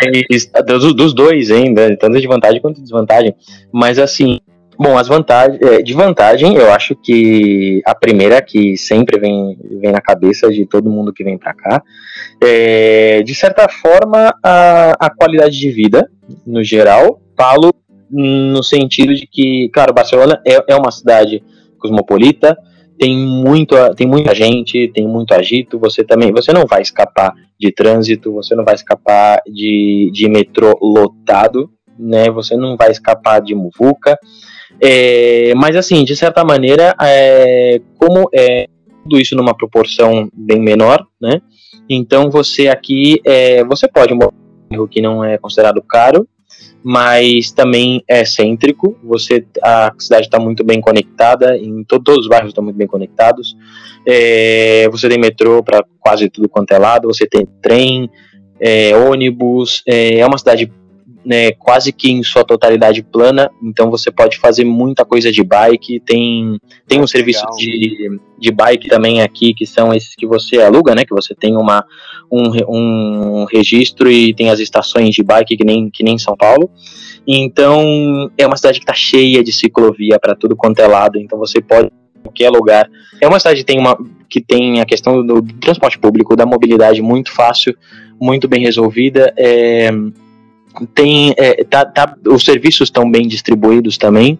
dos, 0.66 0.94
dos 0.94 1.14
dois 1.14 1.52
ainda, 1.52 1.96
tanto 1.96 2.20
de 2.20 2.28
vantagem 2.28 2.60
quanto 2.60 2.76
de 2.76 2.82
desvantagem. 2.82 3.34
Mas 3.72 3.98
assim, 3.98 4.42
Bom, 4.80 4.96
as 4.96 5.08
vantagens, 5.08 5.60
é, 5.60 5.82
de 5.82 5.94
vantagem, 5.96 6.56
eu 6.56 6.72
acho 6.72 6.96
que 6.96 7.82
a 7.84 7.96
primeira 7.96 8.40
que 8.44 8.78
sempre 8.78 9.20
vem, 9.20 9.58
vem 9.82 9.92
na 9.92 10.00
cabeça 10.00 10.52
de 10.52 10.68
todo 10.68 10.90
mundo 10.90 11.12
que 11.12 11.24
vem 11.24 11.36
para 11.36 11.52
cá, 11.52 11.84
é, 12.42 13.22
de 13.24 13.34
certa 13.34 13.68
forma, 13.68 14.34
a, 14.44 14.92
a 15.00 15.10
qualidade 15.10 15.58
de 15.58 15.70
vida, 15.72 16.10
no 16.46 16.64
geral, 16.64 17.20
falo 17.36 17.74
no 18.10 18.64
sentido 18.64 19.14
de 19.14 19.28
que, 19.28 19.70
claro, 19.70 19.94
Barcelona 19.94 20.42
é, 20.46 20.74
é 20.74 20.76
uma 20.76 20.92
cidade 20.92 21.44
cosmopolita, 21.78 22.58
tem 22.98 23.16
muito, 23.16 23.76
tem 23.96 24.08
muita 24.08 24.34
gente, 24.34 24.92
tem 24.94 25.08
muito 25.08 25.34
agito, 25.34 25.78
você 25.78 26.04
também, 26.04 26.32
você 26.32 26.52
não 26.52 26.66
vai 26.66 26.82
escapar 26.82 27.34
de 27.60 27.72
trânsito, 27.72 28.34
você 28.34 28.56
não 28.56 28.66
vai 28.66 28.76
escapar 28.76 29.42
de, 29.46 30.10
de 30.14 30.28
metrô 30.28 30.78
lotado, 30.82 31.70
né, 32.00 32.30
você 32.30 32.56
não 32.56 32.76
vai 32.76 32.92
escapar 32.92 33.40
de 33.42 33.54
muvuca, 33.54 34.18
é, 34.82 35.54
mas 35.56 35.76
assim, 35.76 36.04
de 36.04 36.16
certa 36.16 36.44
maneira, 36.44 36.96
é, 37.02 37.82
como 37.98 38.30
é 38.34 38.68
tudo 39.04 39.20
isso 39.20 39.36
numa 39.36 39.56
proporção 39.56 40.30
bem 40.34 40.60
menor, 40.60 41.06
né? 41.20 41.42
Então 41.90 42.30
você 42.30 42.68
aqui, 42.68 43.22
é, 43.24 43.64
você 43.64 43.88
pode 43.88 44.14
um 44.14 44.18
bairro 44.18 44.88
que 44.88 45.02
não 45.02 45.24
é 45.24 45.38
considerado 45.38 45.82
caro, 45.82 46.28
mas 46.84 47.52
também 47.52 48.04
é 48.08 48.24
cêntrico. 48.26 48.98
Você, 49.04 49.46
a 49.64 49.92
cidade 49.98 50.28
está 50.28 50.40
muito 50.40 50.64
bem 50.64 50.80
conectada, 50.80 51.58
em 51.58 51.84
to 51.84 52.00
todos 52.00 52.22
os 52.22 52.28
bairros 52.28 52.50
estão 52.50 52.64
muito 52.64 52.78
bem 52.78 52.88
conectados. 52.88 53.56
É, 54.06 54.88
você 54.90 55.10
tem 55.10 55.20
metrô 55.20 55.64
para 55.64 55.84
quase 56.00 56.30
tudo 56.30 56.50
quanto 56.50 56.72
é 56.72 56.78
lado. 56.78 57.08
Você 57.08 57.28
tem 57.28 57.46
trem, 57.62 58.10
é, 58.60 58.96
ônibus. 58.96 59.84
É, 59.86 60.20
é 60.20 60.26
uma 60.26 60.38
cidade 60.38 60.72
né, 61.28 61.52
quase 61.52 61.92
que 61.92 62.10
em 62.10 62.24
sua 62.24 62.42
totalidade 62.46 63.04
plana, 63.04 63.52
então 63.62 63.92
você 63.92 64.10
pode 64.10 64.38
fazer 64.38 64.64
muita 64.64 65.04
coisa 65.04 65.30
de 65.30 65.44
bike, 65.44 66.00
tem, 66.00 66.58
tem 66.88 67.02
um 67.02 67.06
serviço 67.06 67.46
de, 67.58 68.18
de 68.40 68.50
bike 68.50 68.88
também 68.88 69.22
aqui, 69.22 69.54
que 69.54 69.66
são 69.66 69.94
esses 69.94 70.16
que 70.16 70.26
você 70.26 70.62
aluga, 70.62 70.96
né, 70.96 71.04
que 71.04 71.14
você 71.14 71.36
tem 71.36 71.58
uma, 71.58 71.84
um, 72.32 73.42
um 73.42 73.46
registro 73.46 74.10
e 74.10 74.34
tem 74.34 74.50
as 74.50 74.62
estações 74.62 75.14
de 75.14 75.22
bike 75.22 75.58
que 75.58 75.66
nem, 75.66 75.90
que 75.90 76.02
nem 76.02 76.18
São 76.18 76.34
Paulo, 76.38 76.72
então 77.28 78.32
é 78.38 78.48
uma 78.48 78.56
cidade 78.56 78.80
que 78.80 78.86
está 78.86 78.94
cheia 78.94 79.44
de 79.44 79.52
ciclovia 79.52 80.18
para 80.18 80.34
tudo 80.34 80.56
quanto 80.56 80.80
é 80.80 80.88
lado, 80.88 81.20
então 81.20 81.38
você 81.38 81.60
pode 81.60 81.92
qualquer 82.24 82.50
lugar. 82.50 82.90
É 83.20 83.28
uma 83.28 83.38
cidade 83.38 83.60
que 83.60 83.66
tem, 83.66 83.80
uma, 83.80 83.98
que 84.30 84.40
tem 84.40 84.80
a 84.80 84.86
questão 84.86 85.26
do, 85.26 85.42
do 85.42 85.54
transporte 85.56 86.00
público, 86.00 86.38
da 86.38 86.46
mobilidade 86.46 87.02
muito 87.02 87.34
fácil, 87.34 87.76
muito 88.18 88.48
bem 88.48 88.62
resolvida. 88.62 89.34
É, 89.38 89.90
tem 90.86 91.34
é, 91.38 91.64
tá, 91.64 91.86
tá, 91.86 92.16
os 92.28 92.44
serviços 92.44 92.88
estão 92.88 93.10
bem 93.10 93.28
distribuídos 93.28 93.98
também. 93.98 94.40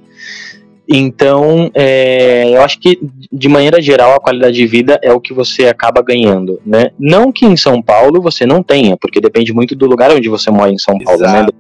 Então, 0.90 1.70
é, 1.74 2.56
eu 2.56 2.62
acho 2.62 2.80
que 2.80 2.98
de 3.30 3.50
maneira 3.50 3.82
geral 3.82 4.14
a 4.14 4.20
qualidade 4.22 4.56
de 4.56 4.66
vida 4.66 4.98
é 5.04 5.12
o 5.12 5.20
que 5.20 5.34
você 5.34 5.68
acaba 5.68 6.02
ganhando, 6.02 6.62
né? 6.66 6.92
Não 6.98 7.30
que 7.30 7.46
em 7.46 7.58
São 7.58 7.82
Paulo 7.82 8.22
você 8.22 8.46
não 8.46 8.64
tenha, 8.64 8.96
porque 8.96 9.20
depende 9.20 9.52
muito 9.52 9.76
do 9.76 9.86
lugar 9.86 10.12
onde 10.12 10.30
você 10.30 10.50
mora 10.50 10.72
em 10.72 10.78
São 10.78 10.98
Paulo, 10.98 11.20
né? 11.20 11.28
Exato. 11.28 11.54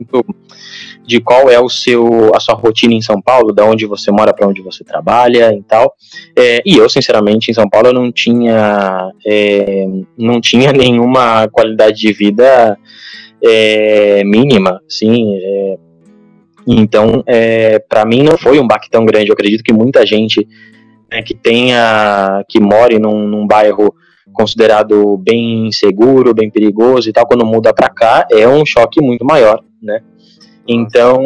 né? 0.00 0.34
De 1.06 1.20
qual 1.20 1.50
é 1.50 1.58
o 1.58 1.68
seu 1.68 2.34
a 2.34 2.40
sua 2.40 2.54
rotina 2.54 2.92
em 2.92 3.00
São 3.00 3.22
Paulo, 3.22 3.52
da 3.52 3.64
onde 3.64 3.86
você 3.86 4.10
mora 4.10 4.34
para 4.34 4.48
onde 4.48 4.60
você 4.60 4.84
trabalha 4.84 5.52
e 5.54 5.62
tal. 5.62 5.94
É, 6.36 6.62
e 6.64 6.76
eu, 6.76 6.88
sinceramente, 6.88 7.50
em 7.50 7.54
São 7.54 7.68
Paulo 7.68 7.88
eu 7.88 7.92
não 7.94 8.12
tinha 8.12 9.10
é, 9.26 9.86
não 10.16 10.40
tinha 10.42 10.72
nenhuma 10.72 11.48
qualidade 11.48 11.98
de 11.98 12.12
vida 12.12 12.78
é, 13.44 14.24
mínima, 14.24 14.80
sim. 14.88 15.36
É, 15.36 15.78
então, 16.66 17.22
é, 17.26 17.78
para 17.78 18.04
mim 18.06 18.22
não 18.22 18.38
foi 18.38 18.58
um 18.58 18.66
baque 18.66 18.88
tão 18.90 19.04
grande. 19.04 19.28
Eu 19.28 19.34
acredito 19.34 19.62
que 19.62 19.72
muita 19.72 20.06
gente 20.06 20.48
né, 21.12 21.22
que 21.22 21.34
tenha, 21.34 22.44
que 22.48 22.58
more 22.58 22.98
num, 22.98 23.26
num 23.28 23.46
bairro 23.46 23.94
considerado 24.32 25.16
bem 25.18 25.70
seguro, 25.70 26.34
bem 26.34 26.50
perigoso 26.50 27.08
e 27.08 27.12
tal, 27.12 27.26
quando 27.26 27.46
muda 27.46 27.72
para 27.72 27.88
cá, 27.88 28.26
é 28.30 28.48
um 28.48 28.64
choque 28.66 29.00
muito 29.00 29.24
maior, 29.24 29.62
né? 29.80 30.00
Então, 30.66 31.22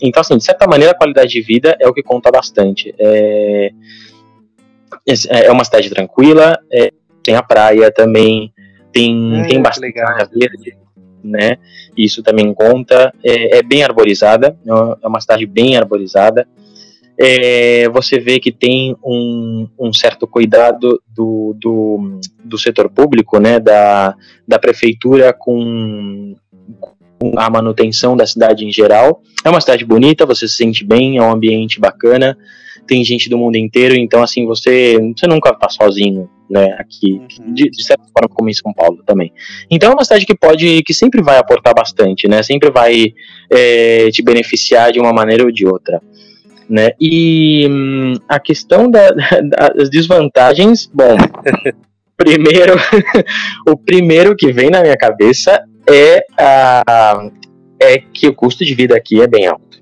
então 0.00 0.20
assim, 0.20 0.36
de 0.36 0.44
certa 0.44 0.66
maneira, 0.66 0.92
a 0.92 0.96
qualidade 0.96 1.30
de 1.30 1.40
vida 1.40 1.76
é 1.80 1.88
o 1.88 1.94
que 1.94 2.02
conta 2.02 2.30
bastante. 2.30 2.94
É, 2.98 3.70
é 5.30 5.50
uma 5.50 5.64
cidade 5.64 5.88
tranquila, 5.88 6.56
é, 6.70 6.92
tem 7.22 7.34
a 7.34 7.42
praia 7.42 7.90
também, 7.90 8.52
tem, 8.92 9.40
é, 9.40 9.44
tem 9.46 9.62
bastante 9.62 9.98
área 9.98 10.28
verde, 10.32 10.76
né? 11.22 11.58
Isso 11.96 12.22
também 12.22 12.52
conta. 12.54 13.12
É, 13.24 13.58
é 13.58 13.62
bem 13.62 13.82
arborizada, 13.82 14.56
é 15.02 15.06
uma 15.06 15.20
cidade 15.20 15.46
bem 15.46 15.76
arborizada. 15.76 16.46
É, 17.20 17.88
você 17.88 18.20
vê 18.20 18.38
que 18.38 18.52
tem 18.52 18.94
um, 19.04 19.66
um 19.76 19.92
certo 19.92 20.24
cuidado 20.24 21.02
do, 21.08 21.56
do, 21.60 22.20
do, 22.44 22.56
setor 22.56 22.88
público, 22.88 23.40
né, 23.40 23.58
da, 23.58 24.14
da 24.46 24.56
prefeitura 24.56 25.32
com, 25.32 26.36
com, 27.18 27.32
a 27.36 27.50
manutenção 27.50 28.16
da 28.16 28.24
cidade 28.24 28.64
em 28.64 28.70
geral. 28.70 29.20
É 29.44 29.50
uma 29.50 29.60
cidade 29.60 29.84
bonita, 29.84 30.24
você 30.24 30.46
se 30.46 30.54
sente 30.54 30.84
bem, 30.84 31.16
é 31.16 31.22
um 31.22 31.32
ambiente 31.32 31.80
bacana, 31.80 32.38
tem 32.86 33.04
gente 33.04 33.28
do 33.28 33.36
mundo 33.36 33.56
inteiro, 33.56 33.96
então 33.96 34.22
assim, 34.22 34.46
você, 34.46 34.96
você 35.16 35.26
nunca 35.26 35.50
está 35.50 35.68
sozinho, 35.68 36.30
né, 36.48 36.74
aqui, 36.78 37.20
uhum. 37.38 37.52
de, 37.52 37.70
de, 37.70 37.82
certa 37.84 38.04
forma 38.12 38.28
como 38.28 38.48
em 38.48 38.54
São 38.54 38.72
Paulo 38.72 39.02
também. 39.04 39.32
Então 39.70 39.90
é 39.90 39.94
uma 39.94 40.04
cidade 40.04 40.24
que 40.24 40.36
pode, 40.36 40.82
que 40.82 40.94
sempre 40.94 41.22
vai 41.22 41.38
aportar 41.38 41.74
bastante, 41.74 42.26
né, 42.26 42.42
sempre 42.42 42.70
vai 42.70 43.12
é, 43.50 44.10
te 44.10 44.22
beneficiar 44.22 44.92
de 44.92 45.00
uma 45.00 45.12
maneira 45.12 45.44
ou 45.44 45.52
de 45.52 45.66
outra. 45.66 46.00
Né? 46.68 46.90
E 47.00 47.66
hum, 47.68 48.14
a 48.28 48.38
questão 48.38 48.90
da, 48.90 49.10
das 49.10 49.88
desvantagens, 49.88 50.90
bom, 50.92 51.16
primeiro, 52.16 52.74
o 53.66 53.76
primeiro 53.76 54.36
que 54.36 54.52
vem 54.52 54.70
na 54.70 54.82
minha 54.82 54.96
cabeça 54.96 55.62
é, 55.88 56.24
a, 56.38 57.30
é 57.80 57.98
que 57.98 58.28
o 58.28 58.34
custo 58.34 58.64
de 58.64 58.74
vida 58.74 58.94
aqui 58.94 59.22
é 59.22 59.26
bem 59.26 59.46
alto, 59.46 59.80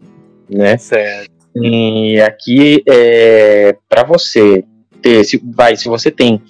né? 0.49 0.77
Certo. 0.77 1.35
E 1.57 2.21
aqui, 2.21 2.83
é, 2.87 3.75
para 3.89 4.05
você 4.05 4.63
ter, 5.01 5.25
se, 5.25 5.41
vai, 5.45 5.77
se 5.77 5.89
você 5.89 6.11
tem 6.11 6.41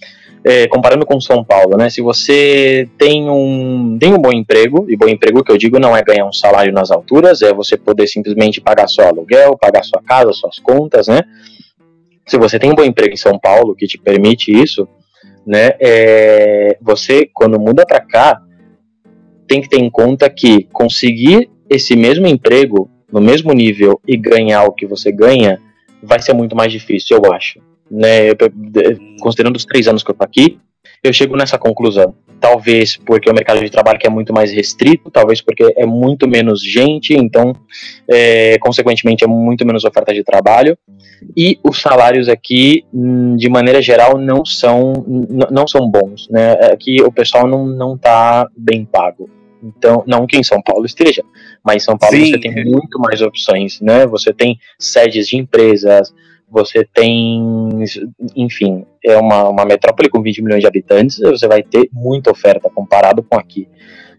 é, 0.46 0.68
comparando 0.68 1.04
com 1.04 1.20
São 1.20 1.42
Paulo, 1.44 1.76
né? 1.76 1.90
Se 1.90 2.00
você 2.00 2.88
tem 2.96 3.28
um, 3.28 3.98
tem 3.98 4.14
um 4.14 4.18
bom 4.18 4.32
emprego, 4.32 4.87
e 4.88 4.96
bom 4.96 5.09
emprego 5.09 5.42
que 5.42 5.50
eu 5.50 5.59
digo 5.59 5.80
não 5.80 5.96
é 5.96 6.02
ganhar 6.02 6.24
um 6.24 6.32
salário 6.32 6.72
nas 6.72 6.92
alturas, 6.92 7.42
é 7.42 7.52
você 7.52 7.76
poder 7.76 8.06
simplesmente 8.06 8.61
pagar 8.61 8.88
seu 8.88 9.04
aluguel, 9.04 9.59
pagar 9.59 9.82
sua 9.82 10.00
casa, 10.00 10.32
suas 10.32 10.61
contas, 10.61 11.09
né? 11.09 11.22
Se 12.24 12.38
você 12.38 12.61
tem 12.61 12.70
um 12.70 12.76
bom 12.76 12.85
emprego 12.85 13.12
em 13.12 13.16
São 13.16 13.37
Paulo 13.38 13.74
que 13.74 13.88
te 13.88 13.98
permite 13.98 14.52
isso, 14.52 14.87
né? 15.44 15.70
É, 15.80 16.78
você, 16.80 17.28
quando 17.35 17.59
muda 17.59 17.85
para 17.85 18.00
cá, 18.00 18.40
tem 19.48 19.61
que 19.61 19.68
ter 19.68 19.80
em 19.80 19.90
conta 19.90 20.30
que 20.30 20.62
conseguir 20.72 21.50
esse 21.68 21.96
mesmo 21.96 22.24
emprego 22.24 22.88
no 23.12 23.20
mesmo 23.20 23.52
nível 23.52 24.00
e 24.06 24.16
ganhar 24.16 24.62
o 24.62 24.72
que 24.72 24.87
você 24.87 25.11
ganha 25.11 25.61
vai 26.00 26.20
ser 26.22 26.35
muito 26.35 26.54
mais 26.54 26.70
difícil, 26.70 27.16
eu 27.16 27.32
acho 27.32 27.61
né, 27.90 28.31
considerando 29.20 29.57
os 29.57 29.64
três 29.64 29.87
anos 29.88 30.03
que 30.03 30.11
eu 30.11 30.14
tô 30.14 30.25
aqui, 30.25 30.59
eu 31.03 31.12
chego 31.12 31.37
nessa 31.37 31.59
conclusão. 31.59 32.14
Talvez 32.38 32.96
porque 32.96 33.31
o 33.31 33.35
mercado 33.35 33.61
de 33.61 33.70
trabalho 33.70 33.99
é 34.03 34.11
muito 34.11 34.33
mais 34.33 34.53
restrito, 34.53 35.11
talvez 35.11 35.40
porque 35.40 35.64
é 35.77 35.87
muito 35.87 36.29
menos 36.29 36.62
gente, 36.62 37.14
então, 37.14 37.55
é, 38.09 38.59
consequentemente, 38.59 39.25
é 39.25 39.27
muito 39.27 39.66
menos 39.66 39.85
oferta 39.85 40.12
de 40.12 40.22
trabalho. 40.22 40.77
E 41.35 41.59
os 41.64 41.81
salários 41.81 42.29
aqui, 42.29 42.85
hum, 42.92 43.37
de 43.37 43.49
maneira 43.49 43.81
geral, 43.81 44.18
não 44.18 44.44
são, 44.44 44.92
não 45.51 45.66
são 45.66 45.88
bons. 45.88 46.29
Né? 46.29 46.53
Aqui 46.72 47.03
o 47.03 47.11
pessoal 47.11 47.46
não, 47.46 47.66
não 47.66 47.96
tá 47.96 48.46
bem 48.57 48.85
pago. 48.85 49.31
Então, 49.62 50.05
não 50.07 50.27
que 50.27 50.37
em 50.37 50.44
São 50.44 50.61
Paulo 50.62 50.85
esteja, 50.85 51.25
mas 51.64 51.83
em 51.83 51.87
São 51.87 51.99
Paulo 51.99 52.16
Sim. 52.16 52.33
você 52.33 52.38
tem 52.38 52.64
muito 52.64 52.99
mais 53.01 53.20
opções, 53.22 53.81
né? 53.81 54.07
Você 54.07 54.33
tem 54.33 54.59
sedes 54.79 55.27
de 55.29 55.37
empresas, 55.38 56.12
você 56.48 56.85
tem, 56.85 57.42
enfim, 58.37 58.87
é 59.04 59.16
uma, 59.16 59.48
uma 59.48 59.64
metrópole 59.64 60.09
com 60.09 60.22
20 60.22 60.42
milhões 60.42 60.61
de 60.61 60.66
habitantes, 60.66 61.18
você 61.18 61.46
vai 61.46 61.62
ter 61.62 61.88
muita 61.92 62.30
oferta 62.30 62.70
comparado 62.70 63.22
com 63.22 63.37
aqui. 63.37 63.68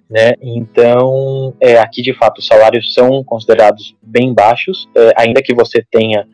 Né? 0.10 0.34
Então, 0.42 1.54
é, 1.60 1.78
aqui 1.78 2.02
de 2.02 2.14
fato 2.14 2.40
os 2.40 2.48
salários 2.48 2.94
são 2.94 3.24
considerados 3.24 3.96
bem 4.02 4.34
baixos, 4.34 4.88
é, 4.96 5.14
ainda 5.18 5.42
que 5.42 5.54
você 5.54 5.84
tenha 5.90 6.26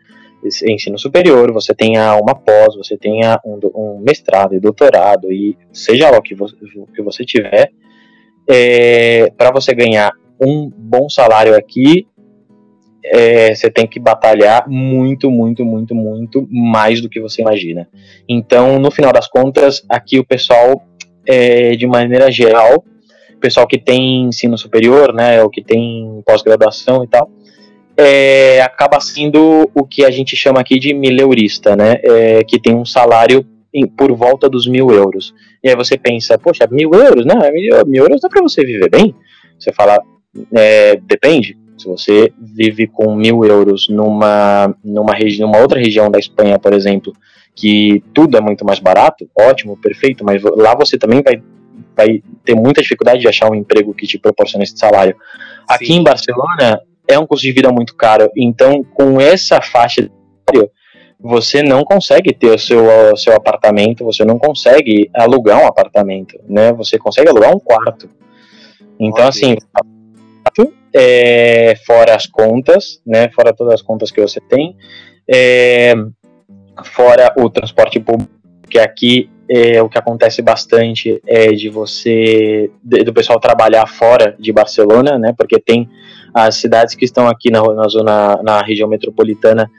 ensino 0.68 1.00
superior, 1.00 1.52
você 1.54 1.74
tenha 1.74 2.16
uma 2.18 2.36
pós, 2.36 2.76
você 2.76 2.98
tenha 2.98 3.40
um, 3.46 3.60
um 3.74 4.00
mestrado 4.00 4.54
e 4.54 4.60
doutorado, 4.60 5.32
e 5.32 5.58
seja 5.72 6.10
lá 6.10 6.18
o 6.18 6.22
que 6.22 6.36
você, 6.36 6.56
que 6.94 7.02
você 7.02 7.24
tiver, 7.24 7.72
é, 8.50 9.32
para 9.38 9.52
você 9.52 9.74
ganhar 9.74 10.12
um 10.40 10.70
bom 10.70 11.08
salário 11.10 11.56
aqui, 11.56 12.08
é, 13.04 13.54
você 13.54 13.70
tem 13.70 13.86
que 13.86 14.00
batalhar 14.00 14.68
muito, 14.68 15.30
muito, 15.30 15.66
muito, 15.66 15.94
muito 15.94 16.48
mais 16.50 17.02
do 17.02 17.10
que 17.10 17.20
você 17.20 17.42
imagina. 17.42 17.88
Então, 18.28 18.80
no 18.80 18.90
final 18.90 19.12
das 19.12 19.28
contas, 19.28 19.84
aqui 19.90 20.20
o 20.20 20.26
pessoal, 20.26 20.82
é, 21.28 21.76
de 21.76 21.86
maneira 21.86 22.32
geral, 22.32 22.84
o 23.36 23.40
pessoal 23.40 23.68
que 23.68 23.78
tem 23.78 24.28
ensino 24.28 24.58
superior, 24.58 25.14
né, 25.14 25.44
ou 25.44 25.50
que 25.50 25.62
tem 25.62 26.22
pós-graduação 26.26 27.04
e 27.04 27.08
tal, 27.08 27.30
é, 27.98 28.62
acaba 28.62 29.00
sendo 29.00 29.70
o 29.76 29.84
que 29.86 30.06
a 30.06 30.10
gente 30.10 30.36
chama 30.36 30.62
aqui 30.62 30.80
de 30.80 30.94
mileurista, 30.94 31.76
né, 31.76 32.00
é, 32.04 32.44
que 32.44 32.60
tem 32.60 32.74
um 32.74 32.86
salário 32.86 33.46
por 33.98 34.16
volta 34.16 34.48
dos 34.48 34.68
mil 34.68 34.92
euros. 34.92 35.34
E 35.64 35.68
aí 35.68 35.76
você 35.76 35.98
pensa, 35.98 36.38
poxa, 36.38 36.68
mil 36.70 36.92
euros? 36.94 37.26
Não, 37.26 37.40
mil, 37.52 37.86
mil 37.88 38.04
euros 38.04 38.22
dá 38.22 38.30
para 38.30 38.42
você 38.42 38.64
viver 38.64 38.90
bem? 38.90 39.16
Você 39.58 39.74
fala, 39.74 40.00
é, 40.56 40.96
depende 40.98 41.58
se 41.78 41.88
você 41.88 42.34
vive 42.40 42.88
com 42.88 43.16
mil 43.16 43.44
euros 43.44 43.88
numa, 43.90 44.74
numa, 44.84 45.14
numa 45.40 45.58
outra 45.58 45.80
região 45.80 46.10
da 46.10 46.20
Espanha, 46.20 46.60
por 46.60 46.74
exemplo, 46.74 47.14
que 47.56 48.04
tudo 48.14 48.38
é 48.38 48.42
muito 48.42 48.66
mais 48.66 48.80
barato, 48.80 49.30
ótimo, 49.38 49.78
perfeito, 49.78 50.24
mas 50.24 50.42
lá 50.42 50.76
você 50.76 50.98
também 50.98 51.22
vai, 51.22 51.42
vai 51.96 52.24
ter 52.44 52.56
muita 52.56 52.82
dificuldade 52.82 53.22
de 53.22 53.28
achar 53.28 53.52
um 53.52 53.56
emprego 53.56 53.94
que 53.94 54.08
te 54.08 54.18
proporcione 54.18 54.64
esse 54.64 54.78
salário. 54.78 55.16
Sim. 55.16 55.66
Aqui 55.68 55.94
em 55.94 56.04
Barcelona 56.04 56.82
é 57.08 57.18
um 57.20 57.26
custo 57.26 57.46
de 57.46 57.52
vida 57.52 57.72
muito 57.72 57.96
caro, 57.96 58.30
então 58.36 58.84
com 58.84 59.20
essa 59.20 59.62
faixa 59.62 60.04
de 60.04 60.70
você 61.20 61.64
não 61.64 61.86
consegue 61.86 62.34
ter 62.34 62.52
o 62.52 62.60
seu, 62.60 62.86
o 63.14 63.16
seu 63.16 63.34
apartamento, 63.34 64.04
você 64.04 64.26
não 64.26 64.38
consegue 64.38 65.10
alugar 65.14 65.64
um 65.64 65.68
apartamento, 65.68 66.38
né? 66.50 66.74
Você 66.74 66.98
consegue 66.98 67.30
alugar 67.30 67.56
um 67.56 67.60
quarto. 67.60 68.10
Então, 69.00 69.26
assim, 69.26 69.56
é, 70.94 71.76
fora 71.86 72.16
as 72.16 72.26
contas, 72.26 73.02
né, 73.06 73.30
fora 73.30 73.54
todas 73.54 73.74
as 73.74 73.82
contas 73.82 74.12
que 74.12 74.22
você 74.22 74.40
tem, 74.40 74.76
é, 75.28 75.94
fora 76.84 77.34
o 77.38 77.50
transporte 77.50 78.00
público, 78.00 78.32
que 78.70 78.80
aqui 78.80 79.30
é, 79.50 79.82
o 79.82 79.90
que 79.90 79.98
acontece 79.98 80.42
bastante 80.42 81.22
é 81.28 81.52
de 81.52 81.70
você, 81.70 82.72
de, 82.84 83.04
do 83.04 83.14
pessoal 83.14 83.40
trabalhar 83.40 83.88
fora 83.88 84.36
de 84.40 84.52
Barcelona, 84.52 85.18
né, 85.18 85.34
porque 85.38 85.60
tem 85.60 85.90
as 86.34 86.56
cidades 86.56 86.96
que 86.96 87.06
estão 87.06 87.28
aqui 87.28 87.52
na, 87.52 87.62
na 87.74 87.88
zona, 87.88 88.42
na 88.44 88.62
região 88.62 88.88
metropolitana, 88.88 89.70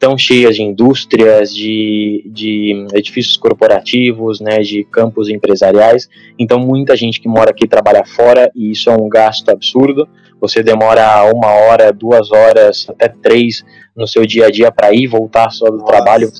tão 0.00 0.16
cheias 0.16 0.56
de 0.56 0.62
indústrias, 0.62 1.54
de, 1.54 2.24
de 2.26 2.86
edifícios 2.94 3.36
corporativos, 3.36 4.40
né, 4.40 4.60
de 4.60 4.82
campos 4.82 5.28
empresariais. 5.28 6.08
Então, 6.38 6.58
muita 6.58 6.96
gente 6.96 7.20
que 7.20 7.28
mora 7.28 7.50
aqui 7.50 7.68
trabalha 7.68 8.02
fora 8.04 8.50
e 8.56 8.70
isso 8.70 8.88
é 8.88 8.96
um 8.96 9.10
gasto 9.10 9.50
absurdo. 9.50 10.08
Você 10.40 10.62
demora 10.62 11.24
uma 11.32 11.48
hora, 11.48 11.92
duas 11.92 12.30
horas, 12.30 12.86
até 12.88 13.08
três 13.08 13.64
no 13.94 14.06
seu 14.06 14.24
dia 14.24 14.46
a 14.46 14.50
dia 14.50 14.72
para 14.72 14.92
ir 14.92 15.02
e 15.02 15.06
voltar 15.06 15.50
só 15.50 15.66
do 15.66 15.78
Nossa. 15.78 15.92
trabalho. 15.92 16.32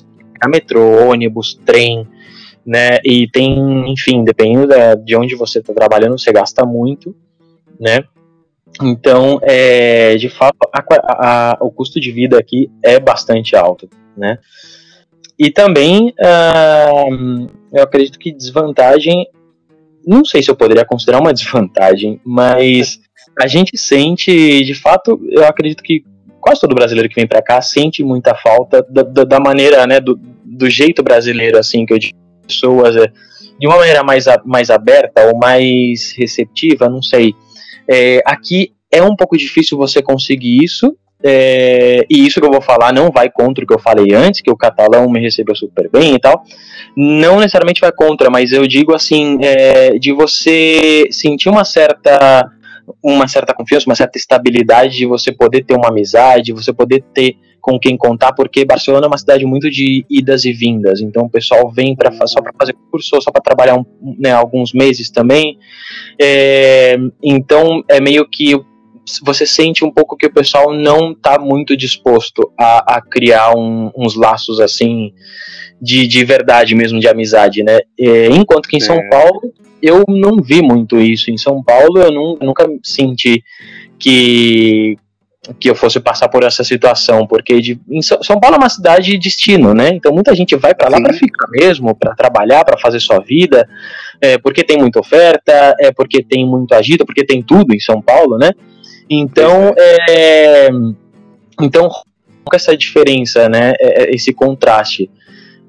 A 0.43 0.49
metrô, 0.49 1.07
ônibus, 1.09 1.59
trem, 1.65 2.07
né? 2.65 2.97
E 3.03 3.27
tem, 3.29 3.91
enfim, 3.91 4.23
dependendo 4.23 4.67
de 5.03 5.15
onde 5.15 5.35
você 5.35 5.59
está 5.59 5.73
trabalhando, 5.73 6.19
você 6.19 6.31
gasta 6.31 6.65
muito, 6.65 7.15
né? 7.79 8.03
Então, 8.81 9.39
é, 9.43 10.15
de 10.15 10.29
fato, 10.29 10.57
a, 10.73 10.83
a, 11.51 11.57
o 11.61 11.69
custo 11.69 11.99
de 11.99 12.11
vida 12.11 12.39
aqui 12.39 12.71
é 12.83 12.99
bastante 12.99 13.55
alto, 13.55 13.89
né? 14.15 14.39
E 15.37 15.49
também, 15.49 16.13
uh, 16.19 17.49
eu 17.73 17.83
acredito 17.83 18.19
que 18.19 18.31
desvantagem, 18.31 19.27
não 20.05 20.23
sei 20.23 20.43
se 20.43 20.51
eu 20.51 20.55
poderia 20.55 20.85
considerar 20.85 21.19
uma 21.19 21.33
desvantagem, 21.33 22.21
mas 22.23 22.99
a 23.39 23.47
gente 23.47 23.77
sente, 23.77 24.63
de 24.63 24.73
fato, 24.73 25.19
eu 25.29 25.45
acredito 25.45 25.83
que 25.83 26.03
quase 26.39 26.61
todo 26.61 26.75
brasileiro 26.75 27.07
que 27.09 27.15
vem 27.15 27.27
para 27.27 27.41
cá 27.41 27.61
sente 27.61 28.03
muita 28.03 28.35
falta 28.35 28.85
da, 28.89 29.03
da, 29.03 29.23
da, 29.23 29.39
maneira, 29.39 29.85
né, 29.85 29.99
do, 29.99 30.19
do 30.43 30.69
jeito 30.69 31.03
brasileiro, 31.03 31.57
assim, 31.57 31.85
que 31.85 31.93
eu 31.93 31.99
digo, 31.99 32.17
pessoas, 32.47 32.95
é, 32.95 33.11
de 33.59 33.67
uma 33.67 33.77
maneira 33.77 34.03
mais, 34.03 34.25
mais 34.43 34.69
aberta 34.69 35.27
ou 35.27 35.37
mais 35.37 36.13
receptiva, 36.17 36.89
não 36.89 37.01
sei 37.01 37.33
é, 37.87 38.21
aqui 38.25 38.71
é 38.89 39.01
um 39.03 39.15
pouco 39.15 39.37
difícil 39.37 39.77
você 39.77 40.01
conseguir 40.01 40.63
isso, 40.63 40.95
é, 41.23 42.05
e 42.09 42.25
isso 42.25 42.39
que 42.39 42.47
eu 42.47 42.51
vou 42.51 42.61
falar 42.61 42.93
não 42.93 43.11
vai 43.11 43.29
contra 43.29 43.63
o 43.63 43.67
que 43.67 43.73
eu 43.73 43.79
falei 43.79 44.13
antes, 44.13 44.41
que 44.41 44.49
o 44.49 44.57
catalão 44.57 45.09
me 45.09 45.19
recebeu 45.19 45.55
super 45.55 45.89
bem 45.89 46.15
e 46.15 46.19
tal. 46.19 46.43
Não 46.95 47.37
necessariamente 47.37 47.81
vai 47.81 47.91
contra, 47.91 48.29
mas 48.29 48.51
eu 48.51 48.65
digo 48.65 48.95
assim, 48.95 49.37
é, 49.41 49.99
de 49.99 50.11
você 50.11 51.07
sentir 51.11 51.49
uma 51.49 51.63
certa 51.63 52.49
uma 53.03 53.27
certa 53.27 53.53
confiança, 53.53 53.87
uma 53.87 53.95
certa 53.95 54.17
estabilidade 54.17 54.97
de 54.97 55.05
você 55.05 55.31
poder 55.31 55.63
ter 55.63 55.75
uma 55.75 55.89
amizade, 55.89 56.53
você 56.53 56.73
poder 56.73 57.03
ter 57.13 57.37
com 57.61 57.79
quem 57.79 57.95
contar, 57.95 58.33
porque 58.33 58.65
Barcelona 58.65 59.05
é 59.05 59.07
uma 59.07 59.17
cidade 59.17 59.45
muito 59.45 59.69
de 59.69 60.03
idas 60.09 60.45
e 60.45 60.51
vindas. 60.51 60.99
Então 60.99 61.23
o 61.23 61.29
pessoal 61.29 61.71
vem 61.71 61.95
para 61.95 62.11
só 62.27 62.41
para 62.41 62.51
fazer 62.57 62.75
curso, 62.89 63.21
só 63.21 63.31
para 63.31 63.41
trabalhar 63.41 63.75
um, 63.77 63.85
né, 64.19 64.31
alguns 64.31 64.73
meses 64.73 65.11
também. 65.11 65.57
É, 66.19 66.97
então 67.23 67.83
é 67.87 68.01
meio 68.01 68.27
que 68.27 68.59
você 69.23 69.45
sente 69.45 69.83
um 69.83 69.91
pouco 69.91 70.15
que 70.15 70.25
o 70.27 70.33
pessoal 70.33 70.73
não 70.73 71.11
está 71.11 71.37
muito 71.39 71.75
disposto 71.75 72.51
a, 72.59 72.97
a 72.97 73.01
criar 73.01 73.55
um, 73.55 73.91
uns 73.95 74.15
laços 74.15 74.59
assim 74.59 75.13
de, 75.81 76.07
de 76.07 76.23
verdade 76.23 76.75
mesmo, 76.75 76.99
de 76.99 77.07
amizade, 77.07 77.63
né? 77.63 77.79
É, 77.99 78.27
enquanto 78.27 78.67
que 78.67 78.77
em 78.77 78.81
é. 78.81 78.85
São 78.85 78.97
Paulo 79.09 79.53
eu 79.81 80.03
não 80.07 80.37
vi 80.41 80.61
muito 80.61 80.99
isso. 80.99 81.31
Em 81.31 81.37
São 81.37 81.63
Paulo 81.63 81.99
eu 81.99 82.11
não, 82.11 82.37
nunca 82.41 82.67
senti 82.83 83.43
que 83.99 84.97
que 85.59 85.67
eu 85.67 85.73
fosse 85.73 85.99
passar 85.99 86.29
por 86.29 86.43
essa 86.43 86.63
situação, 86.63 87.25
porque 87.25 87.59
de, 87.59 87.79
São 88.21 88.39
Paulo 88.39 88.57
é 88.57 88.59
uma 88.59 88.69
cidade 88.69 89.09
de 89.11 89.17
destino, 89.17 89.73
né? 89.73 89.89
Então 89.89 90.13
muita 90.13 90.35
gente 90.35 90.55
vai 90.55 90.75
para 90.75 90.87
lá 90.87 91.01
para 91.01 91.13
ficar 91.13 91.47
mesmo, 91.49 91.95
para 91.95 92.13
trabalhar, 92.13 92.63
para 92.63 92.77
fazer 92.77 92.99
sua 92.99 93.19
vida, 93.19 93.67
é, 94.21 94.37
porque 94.37 94.63
tem 94.63 94.77
muita 94.77 94.99
oferta, 94.99 95.75
é 95.79 95.91
porque 95.91 96.23
tem 96.23 96.45
muito 96.45 96.73
agito, 96.75 97.07
porque 97.07 97.25
tem 97.25 97.41
tudo 97.41 97.73
em 97.73 97.79
São 97.79 97.99
Paulo, 97.99 98.37
né? 98.37 98.51
Então, 99.09 99.73
é, 99.77 100.69
então 101.59 101.89
essa 102.53 102.75
diferença, 102.77 103.49
né? 103.49 103.73
É, 103.79 104.03
é, 104.03 104.15
esse 104.15 104.33
contraste. 104.33 105.09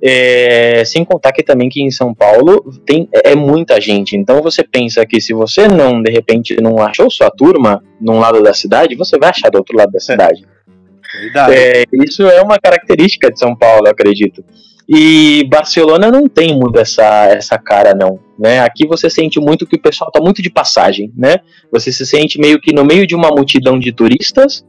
É, 0.04 0.84
sem 0.84 1.04
contar 1.04 1.30
que 1.32 1.44
também 1.44 1.68
que 1.68 1.80
em 1.80 1.90
São 1.90 2.12
Paulo 2.12 2.60
tem 2.84 3.08
é, 3.14 3.32
é 3.32 3.36
muita 3.36 3.80
gente. 3.80 4.16
Então 4.16 4.42
você 4.42 4.64
pensa 4.64 5.06
que 5.06 5.20
se 5.20 5.32
você 5.32 5.68
não, 5.68 6.02
de 6.02 6.10
repente, 6.10 6.56
não 6.60 6.80
achou 6.80 7.08
sua 7.08 7.30
turma 7.30 7.82
num 8.00 8.18
lado 8.18 8.42
da 8.42 8.52
cidade, 8.52 8.96
você 8.96 9.16
vai 9.16 9.30
achar 9.30 9.48
do 9.48 9.58
outro 9.58 9.76
lado 9.76 9.92
da 9.92 10.00
cidade. 10.00 10.44
É, 11.52 11.84
isso 12.04 12.22
é 12.26 12.42
uma 12.42 12.58
característica 12.58 13.30
de 13.30 13.38
São 13.38 13.54
Paulo, 13.54 13.86
eu 13.86 13.92
acredito. 13.92 14.44
E 14.88 15.44
Barcelona 15.48 16.10
não 16.10 16.28
tem 16.28 16.58
muito 16.58 16.78
essa, 16.78 17.26
essa 17.26 17.56
cara, 17.58 17.94
não. 17.94 18.18
Né? 18.38 18.60
Aqui 18.60 18.86
você 18.86 19.08
sente 19.08 19.38
muito 19.38 19.66
que 19.66 19.76
o 19.76 19.80
pessoal 19.80 20.08
está 20.08 20.20
muito 20.20 20.42
de 20.42 20.50
passagem. 20.50 21.12
Né? 21.16 21.36
Você 21.70 21.92
se 21.92 22.04
sente 22.04 22.38
meio 22.40 22.60
que 22.60 22.74
no 22.74 22.84
meio 22.84 23.06
de 23.06 23.14
uma 23.14 23.28
multidão 23.28 23.78
de 23.78 23.92
turistas 23.92 24.64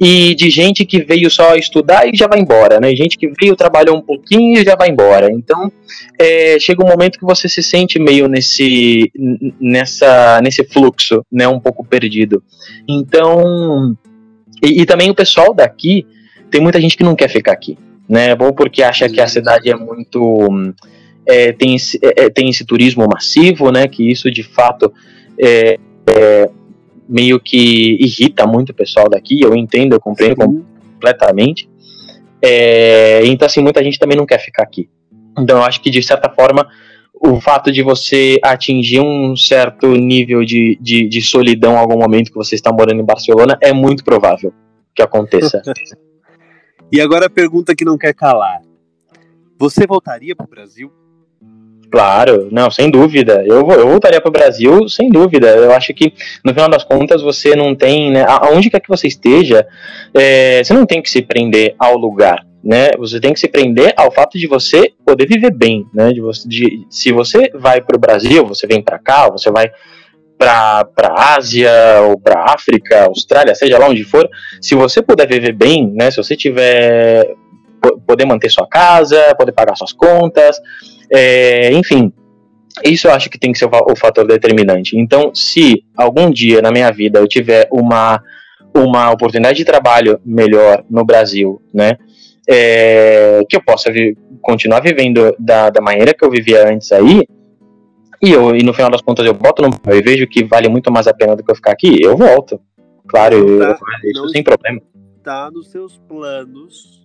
e 0.00 0.34
de 0.34 0.48
gente 0.48 0.86
que 0.86 1.02
veio 1.02 1.30
só 1.30 1.54
estudar 1.56 2.08
e 2.08 2.16
já 2.16 2.26
vai 2.26 2.40
embora, 2.40 2.80
né? 2.80 2.88
Gente 2.96 3.18
que 3.18 3.30
veio, 3.38 3.54
trabalhou 3.54 3.98
um 3.98 4.00
pouquinho 4.00 4.58
e 4.58 4.64
já 4.64 4.74
vai 4.74 4.88
embora. 4.88 5.30
Então, 5.30 5.70
é, 6.18 6.58
chega 6.58 6.82
um 6.82 6.88
momento 6.88 7.18
que 7.18 7.24
você 7.24 7.46
se 7.50 7.62
sente 7.62 7.98
meio 7.98 8.26
nesse, 8.26 9.12
nessa, 9.60 10.40
nesse 10.42 10.64
fluxo, 10.64 11.22
né? 11.30 11.46
Um 11.46 11.60
pouco 11.60 11.84
perdido. 11.84 12.42
Então, 12.88 13.94
e, 14.64 14.80
e 14.80 14.86
também 14.86 15.10
o 15.10 15.14
pessoal 15.14 15.52
daqui, 15.52 16.06
tem 16.50 16.62
muita 16.62 16.80
gente 16.80 16.96
que 16.96 17.04
não 17.04 17.14
quer 17.14 17.28
ficar 17.28 17.52
aqui, 17.52 17.76
né? 18.08 18.34
Ou 18.40 18.54
porque 18.54 18.82
acha 18.82 19.06
que 19.06 19.20
a 19.20 19.26
cidade 19.26 19.70
é 19.70 19.76
muito... 19.76 20.48
É, 21.26 21.52
tem, 21.52 21.76
esse, 21.76 21.98
é, 22.02 22.24
é, 22.24 22.30
tem 22.30 22.48
esse 22.48 22.64
turismo 22.64 23.06
massivo, 23.06 23.70
né? 23.70 23.86
Que 23.86 24.10
isso, 24.10 24.30
de 24.30 24.42
fato... 24.42 24.90
É, 25.38 25.78
é 26.08 26.50
meio 27.10 27.40
que 27.40 27.96
irrita 28.00 28.46
muito 28.46 28.70
o 28.70 28.74
pessoal 28.74 29.08
daqui, 29.08 29.40
eu 29.42 29.54
entendo, 29.56 29.94
eu 29.94 30.00
compreendo 30.00 30.42
Sim. 30.42 30.64
completamente. 30.94 31.68
É, 32.40 33.26
então, 33.26 33.46
assim, 33.46 33.60
muita 33.60 33.82
gente 33.82 33.98
também 33.98 34.16
não 34.16 34.24
quer 34.24 34.38
ficar 34.38 34.62
aqui. 34.62 34.88
Então, 35.36 35.58
eu 35.58 35.64
acho 35.64 35.80
que, 35.80 35.90
de 35.90 36.02
certa 36.02 36.30
forma, 36.30 36.66
o 37.12 37.40
fato 37.40 37.72
de 37.72 37.82
você 37.82 38.38
atingir 38.42 39.00
um 39.00 39.36
certo 39.36 39.88
nível 39.88 40.44
de, 40.44 40.78
de, 40.80 41.08
de 41.08 41.20
solidão 41.20 41.74
em 41.74 41.78
algum 41.78 41.98
momento 41.98 42.30
que 42.30 42.36
você 42.36 42.54
está 42.54 42.72
morando 42.72 43.00
em 43.00 43.04
Barcelona 43.04 43.58
é 43.60 43.72
muito 43.72 44.04
provável 44.04 44.54
que 44.94 45.02
aconteça. 45.02 45.60
e 46.92 47.00
agora 47.00 47.26
a 47.26 47.30
pergunta 47.30 47.74
que 47.74 47.84
não 47.84 47.98
quer 47.98 48.14
calar. 48.14 48.62
Você 49.58 49.86
voltaria 49.86 50.34
para 50.34 50.46
o 50.46 50.48
Brasil? 50.48 50.90
Claro, 51.90 52.48
não, 52.52 52.70
sem 52.70 52.88
dúvida. 52.88 53.42
Eu, 53.44 53.68
eu 53.70 53.88
voltaria 53.88 54.20
para 54.20 54.28
o 54.28 54.32
Brasil, 54.32 54.88
sem 54.88 55.10
dúvida. 55.10 55.48
Eu 55.48 55.72
acho 55.72 55.92
que, 55.92 56.12
no 56.44 56.52
final 56.52 56.68
das 56.68 56.84
contas, 56.84 57.20
você 57.20 57.56
não 57.56 57.74
tem, 57.74 58.12
né, 58.12 58.24
aonde 58.28 58.70
quer 58.70 58.80
que 58.80 58.88
você 58.88 59.08
esteja, 59.08 59.66
é, 60.14 60.62
você 60.62 60.72
não 60.72 60.86
tem 60.86 61.02
que 61.02 61.10
se 61.10 61.20
prender 61.20 61.74
ao 61.76 61.96
lugar, 61.96 62.46
né? 62.62 62.90
Você 62.96 63.18
tem 63.18 63.32
que 63.32 63.40
se 63.40 63.48
prender 63.48 63.92
ao 63.96 64.12
fato 64.12 64.38
de 64.38 64.46
você 64.46 64.92
poder 65.04 65.26
viver 65.26 65.50
bem, 65.50 65.84
né? 65.92 66.12
De 66.12 66.20
você, 66.20 66.48
de, 66.48 66.86
se 66.88 67.10
você 67.10 67.50
vai 67.54 67.80
para 67.80 67.96
o 67.96 68.00
Brasil, 68.00 68.46
você 68.46 68.68
vem 68.68 68.80
para 68.80 68.98
cá, 68.98 69.28
você 69.28 69.50
vai 69.50 69.68
para 70.38 70.86
a 70.96 71.36
Ásia 71.36 71.72
ou 72.08 72.18
para 72.18 72.44
África, 72.44 73.06
Austrália, 73.06 73.54
seja 73.54 73.78
lá 73.78 73.88
onde 73.88 74.04
for, 74.04 74.26
se 74.62 74.74
você 74.74 75.02
puder 75.02 75.26
viver 75.26 75.52
bem, 75.52 75.92
né? 75.92 76.10
Se 76.10 76.18
você 76.18 76.36
tiver 76.36 77.34
poder 78.06 78.26
manter 78.26 78.50
sua 78.50 78.66
casa, 78.68 79.34
poder 79.36 79.52
pagar 79.52 79.74
suas 79.74 79.92
contas, 79.92 80.56
é, 81.12 81.72
enfim, 81.72 82.12
isso 82.84 83.08
eu 83.08 83.12
acho 83.12 83.28
que 83.28 83.38
tem 83.38 83.52
que 83.52 83.58
ser 83.58 83.66
o, 83.66 83.96
fator 83.96 84.26
determinante. 84.26 84.96
Então, 84.96 85.34
se 85.34 85.84
algum 85.96 86.30
dia 86.30 86.62
na 86.62 86.70
minha 86.70 86.90
vida 86.90 87.18
eu 87.18 87.28
tiver 87.28 87.68
uma, 87.70 88.22
uma 88.74 89.10
oportunidade 89.10 89.58
de 89.58 89.64
trabalho 89.64 90.20
melhor 90.24 90.84
no 90.88 91.04
Brasil, 91.04 91.60
né, 91.74 91.96
é, 92.48 93.40
que 93.48 93.56
eu 93.56 93.62
possa 93.62 93.92
vi, 93.92 94.16
continuar 94.40 94.80
vivendo 94.80 95.34
da, 95.38 95.70
da 95.70 95.80
maneira 95.80 96.14
que 96.14 96.24
eu 96.24 96.30
vivia 96.30 96.68
antes 96.68 96.92
aí, 96.92 97.22
e, 98.22 98.30
eu, 98.30 98.54
e 98.54 98.62
no 98.62 98.74
final 98.74 98.90
das 98.90 99.00
contas 99.00 99.26
eu 99.26 99.32
boto 99.32 99.62
no 99.62 99.70
eu 99.86 100.02
vejo 100.02 100.26
que 100.26 100.44
vale 100.44 100.68
muito 100.68 100.92
mais 100.92 101.06
a 101.06 101.14
pena 101.14 101.34
do 101.34 101.42
que 101.42 101.50
eu 101.50 101.56
ficar 101.56 101.72
aqui, 101.72 102.02
eu 102.02 102.16
volto. 102.16 102.60
Claro, 103.08 103.58
tá, 103.58 103.78
eu, 104.02 104.10
isso 104.10 104.28
sem 104.28 104.42
problema. 104.42 104.80
Tá 105.24 105.50
nos 105.50 105.70
seus 105.70 105.98
planos 106.08 106.99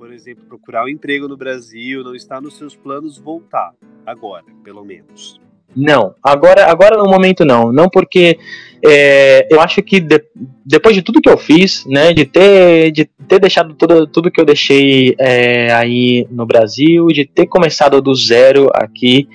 por 0.00 0.14
exemplo, 0.14 0.42
procurar 0.48 0.86
um 0.86 0.88
emprego 0.88 1.28
no 1.28 1.36
Brasil, 1.36 2.02
não 2.02 2.14
está 2.14 2.40
nos 2.40 2.56
seus 2.56 2.74
planos 2.74 3.18
voltar 3.18 3.74
agora, 4.06 4.46
pelo 4.64 4.82
menos? 4.82 5.38
Não, 5.76 6.14
agora, 6.22 6.70
agora 6.70 6.96
no 6.96 7.04
momento 7.04 7.44
não, 7.44 7.70
não 7.70 7.86
porque 7.86 8.38
é, 8.82 9.46
eu 9.52 9.60
acho 9.60 9.82
que 9.82 10.00
de, 10.00 10.24
depois 10.64 10.96
de 10.96 11.02
tudo 11.02 11.20
que 11.20 11.28
eu 11.28 11.36
fiz, 11.36 11.84
né, 11.84 12.14
de 12.14 12.24
ter, 12.24 12.90
de 12.92 13.10
ter 13.30 13.38
deixado 13.38 13.74
tudo, 13.74 14.08
tudo 14.08 14.30
que 14.30 14.40
eu 14.40 14.44
deixei 14.44 15.14
é, 15.16 15.72
aí 15.72 16.26
no 16.32 16.44
Brasil, 16.44 17.06
de 17.06 17.24
ter 17.24 17.46
começado 17.46 18.02
do 18.02 18.12
zero 18.12 18.68
aqui, 18.74 19.28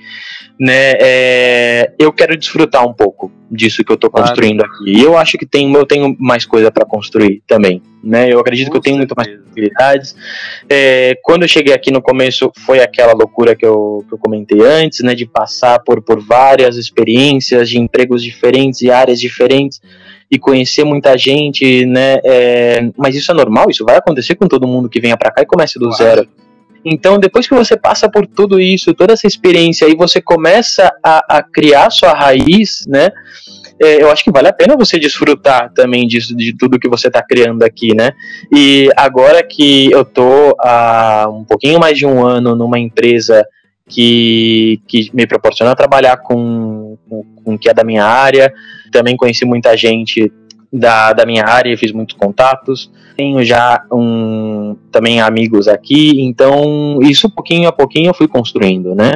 né, 0.60 0.92
é, 1.00 1.94
eu 1.98 2.12
quero 2.12 2.36
desfrutar 2.36 2.86
um 2.86 2.92
pouco 2.92 3.32
disso 3.50 3.82
que 3.82 3.90
eu 3.90 3.94
estou 3.94 4.10
claro. 4.10 4.28
construindo 4.28 4.62
aqui. 4.62 4.84
E 4.86 5.00
eu 5.00 5.16
acho 5.16 5.38
que 5.38 5.46
tem, 5.46 5.72
eu 5.72 5.86
tenho 5.86 6.14
mais 6.18 6.44
coisa 6.44 6.70
para 6.70 6.84
construir 6.84 7.42
também, 7.46 7.80
né? 8.04 8.30
Eu 8.30 8.38
acredito 8.38 8.66
Com 8.66 8.72
que 8.72 8.78
eu 8.78 8.82
tenho 8.82 8.96
muito 8.98 9.14
mais 9.16 9.28
possibilidades. 9.28 10.14
É, 10.68 11.18
quando 11.22 11.42
eu 11.42 11.48
cheguei 11.48 11.72
aqui 11.72 11.90
no 11.90 12.02
começo, 12.02 12.52
foi 12.66 12.80
aquela 12.80 13.14
loucura 13.14 13.56
que 13.56 13.64
eu, 13.64 14.04
que 14.06 14.12
eu 14.12 14.18
comentei 14.18 14.60
antes, 14.60 15.00
né? 15.00 15.14
De 15.14 15.24
passar 15.24 15.78
por, 15.78 16.02
por 16.02 16.20
várias 16.20 16.76
experiências 16.76 17.70
de 17.70 17.78
empregos 17.78 18.22
diferentes 18.22 18.82
e 18.82 18.90
áreas 18.90 19.20
diferentes 19.20 19.80
e 20.30 20.38
conhecer 20.38 20.84
muita 20.84 21.16
gente, 21.16 21.86
né? 21.86 22.18
É, 22.24 22.90
mas 22.96 23.14
isso 23.14 23.30
é 23.30 23.34
normal, 23.34 23.66
isso 23.70 23.84
vai 23.84 23.96
acontecer 23.96 24.34
com 24.34 24.46
todo 24.46 24.66
mundo 24.66 24.88
que 24.88 25.00
venha 25.00 25.16
para 25.16 25.30
cá 25.30 25.42
e 25.42 25.46
comece 25.46 25.78
do 25.78 25.88
claro. 25.88 25.96
zero. 25.96 26.28
Então, 26.84 27.18
depois 27.18 27.48
que 27.48 27.54
você 27.54 27.76
passa 27.76 28.08
por 28.08 28.26
tudo 28.26 28.60
isso, 28.60 28.94
toda 28.94 29.12
essa 29.12 29.26
experiência, 29.26 29.88
e 29.88 29.96
você 29.96 30.20
começa 30.20 30.88
a, 31.02 31.38
a 31.38 31.42
criar 31.42 31.90
sua 31.90 32.12
raiz, 32.12 32.84
né? 32.86 33.10
É, 33.82 34.02
eu 34.02 34.10
acho 34.10 34.24
que 34.24 34.30
vale 34.30 34.48
a 34.48 34.52
pena 34.52 34.76
você 34.76 34.98
desfrutar 34.98 35.70
também 35.74 36.06
disso, 36.06 36.34
de 36.34 36.56
tudo 36.56 36.78
que 36.78 36.88
você 36.88 37.08
está 37.08 37.22
criando 37.22 37.62
aqui, 37.62 37.94
né? 37.94 38.12
E 38.54 38.88
agora 38.96 39.42
que 39.42 39.90
eu 39.90 40.04
tô 40.04 40.56
há 40.60 41.28
um 41.28 41.44
pouquinho 41.44 41.78
mais 41.78 41.98
de 41.98 42.06
um 42.06 42.24
ano 42.24 42.54
numa 42.54 42.78
empresa 42.78 43.44
que, 43.88 44.80
que 44.86 45.10
me 45.12 45.26
proporciona 45.26 45.76
trabalhar 45.76 46.16
com, 46.18 46.96
com, 47.08 47.24
com 47.44 47.54
o 47.54 47.58
que 47.58 47.68
é 47.68 47.74
da 47.74 47.84
minha 47.84 48.04
área, 48.04 48.52
também 48.96 49.14
conheci 49.14 49.44
muita 49.44 49.76
gente 49.76 50.32
da, 50.72 51.12
da 51.12 51.26
minha 51.26 51.44
área, 51.44 51.76
fiz 51.76 51.92
muitos 51.92 52.16
contatos. 52.16 52.90
Tenho 53.14 53.44
já 53.44 53.84
um, 53.92 54.74
também 54.90 55.20
amigos 55.20 55.68
aqui, 55.68 56.22
então 56.22 56.98
isso 57.02 57.28
pouquinho 57.28 57.68
a 57.68 57.72
pouquinho 57.72 58.08
eu 58.08 58.14
fui 58.14 58.26
construindo, 58.26 58.94
né? 58.94 59.12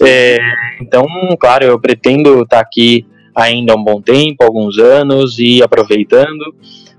É, 0.00 0.38
então, 0.80 1.04
claro, 1.38 1.64
eu 1.64 1.80
pretendo 1.80 2.42
estar 2.42 2.60
aqui 2.60 3.04
ainda 3.34 3.74
um 3.74 3.82
bom 3.82 4.00
tempo, 4.00 4.44
alguns 4.44 4.78
anos, 4.78 5.38
e 5.38 5.62
aproveitando, 5.62 6.54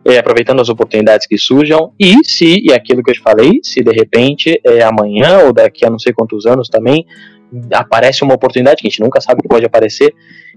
é, 0.06 0.18
aproveitando 0.18 0.62
as 0.62 0.70
oportunidades 0.70 1.26
que 1.26 1.38
surjam, 1.38 1.92
e 2.00 2.16
se, 2.24 2.62
e 2.64 2.74
aquilo 2.74 3.04
que 3.04 3.12
eu 3.12 3.16
te 3.16 3.22
falei, 3.22 3.60
se 3.64 3.82
de 3.82 3.92
repente 3.92 4.60
é, 4.66 4.82
amanhã 4.82 5.40
ou 5.46 5.54
daqui 5.54 5.86
a 5.86 5.90
não 5.90 6.00
sei 6.00 6.14
quantos 6.14 6.46
anos 6.46 6.70
também 6.70 7.06
aparece 7.74 8.24
uma 8.24 8.36
oportunidade 8.36 8.82
que 8.82 8.88
a 8.88 8.90
gente 8.90 9.02
nunca 9.02 9.20
sabe 9.20 9.42
que 9.42 9.48
pode 9.48 9.66
aparecer, 9.66 10.14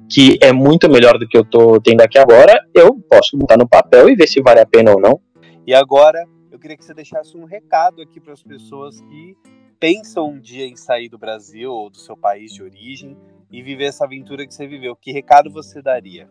que 0.09 0.38
é 0.42 0.52
muito 0.52 0.90
melhor 0.90 1.18
do 1.18 1.26
que 1.26 1.37
eu 1.37 1.42
estou 1.42 1.81
tendo 1.81 2.00
aqui 2.00 2.18
agora, 2.18 2.55
eu 2.74 2.94
posso 3.09 3.37
botar 3.37 3.57
no 3.57 3.68
papel 3.68 4.09
e 4.09 4.14
ver 4.14 4.28
se 4.28 4.40
vale 4.40 4.61
a 4.61 4.66
pena 4.66 4.92
ou 4.92 5.00
não. 5.00 5.20
E 5.66 5.74
agora, 5.74 6.24
eu 6.50 6.59
queria 6.59 6.76
que 6.76 6.85
você 6.85 6.94
deixasse 6.94 7.37
um 7.37 7.44
recado 7.44 8.02
aqui 8.02 8.20
para 8.20 8.33
as 8.33 8.42
pessoas 8.42 9.00
que 9.00 9.37
pensam 9.78 10.31
um 10.31 10.40
dia 10.40 10.66
em 10.66 10.76
sair 10.76 11.09
do 11.09 11.18
Brasil 11.18 11.72
ou 11.72 11.90
do 11.90 11.96
seu 11.96 12.16
país 12.16 12.52
de 12.52 12.62
origem 12.62 13.16
e 13.50 13.62
viver 13.62 13.85
essa 13.85 14.05
aventura 14.05 14.46
que 14.46 14.55
você 14.55 14.66
viveu. 14.66 14.94
Que 14.94 15.12
recado 15.12 15.50
você 15.50 15.83
daria? 15.83 16.28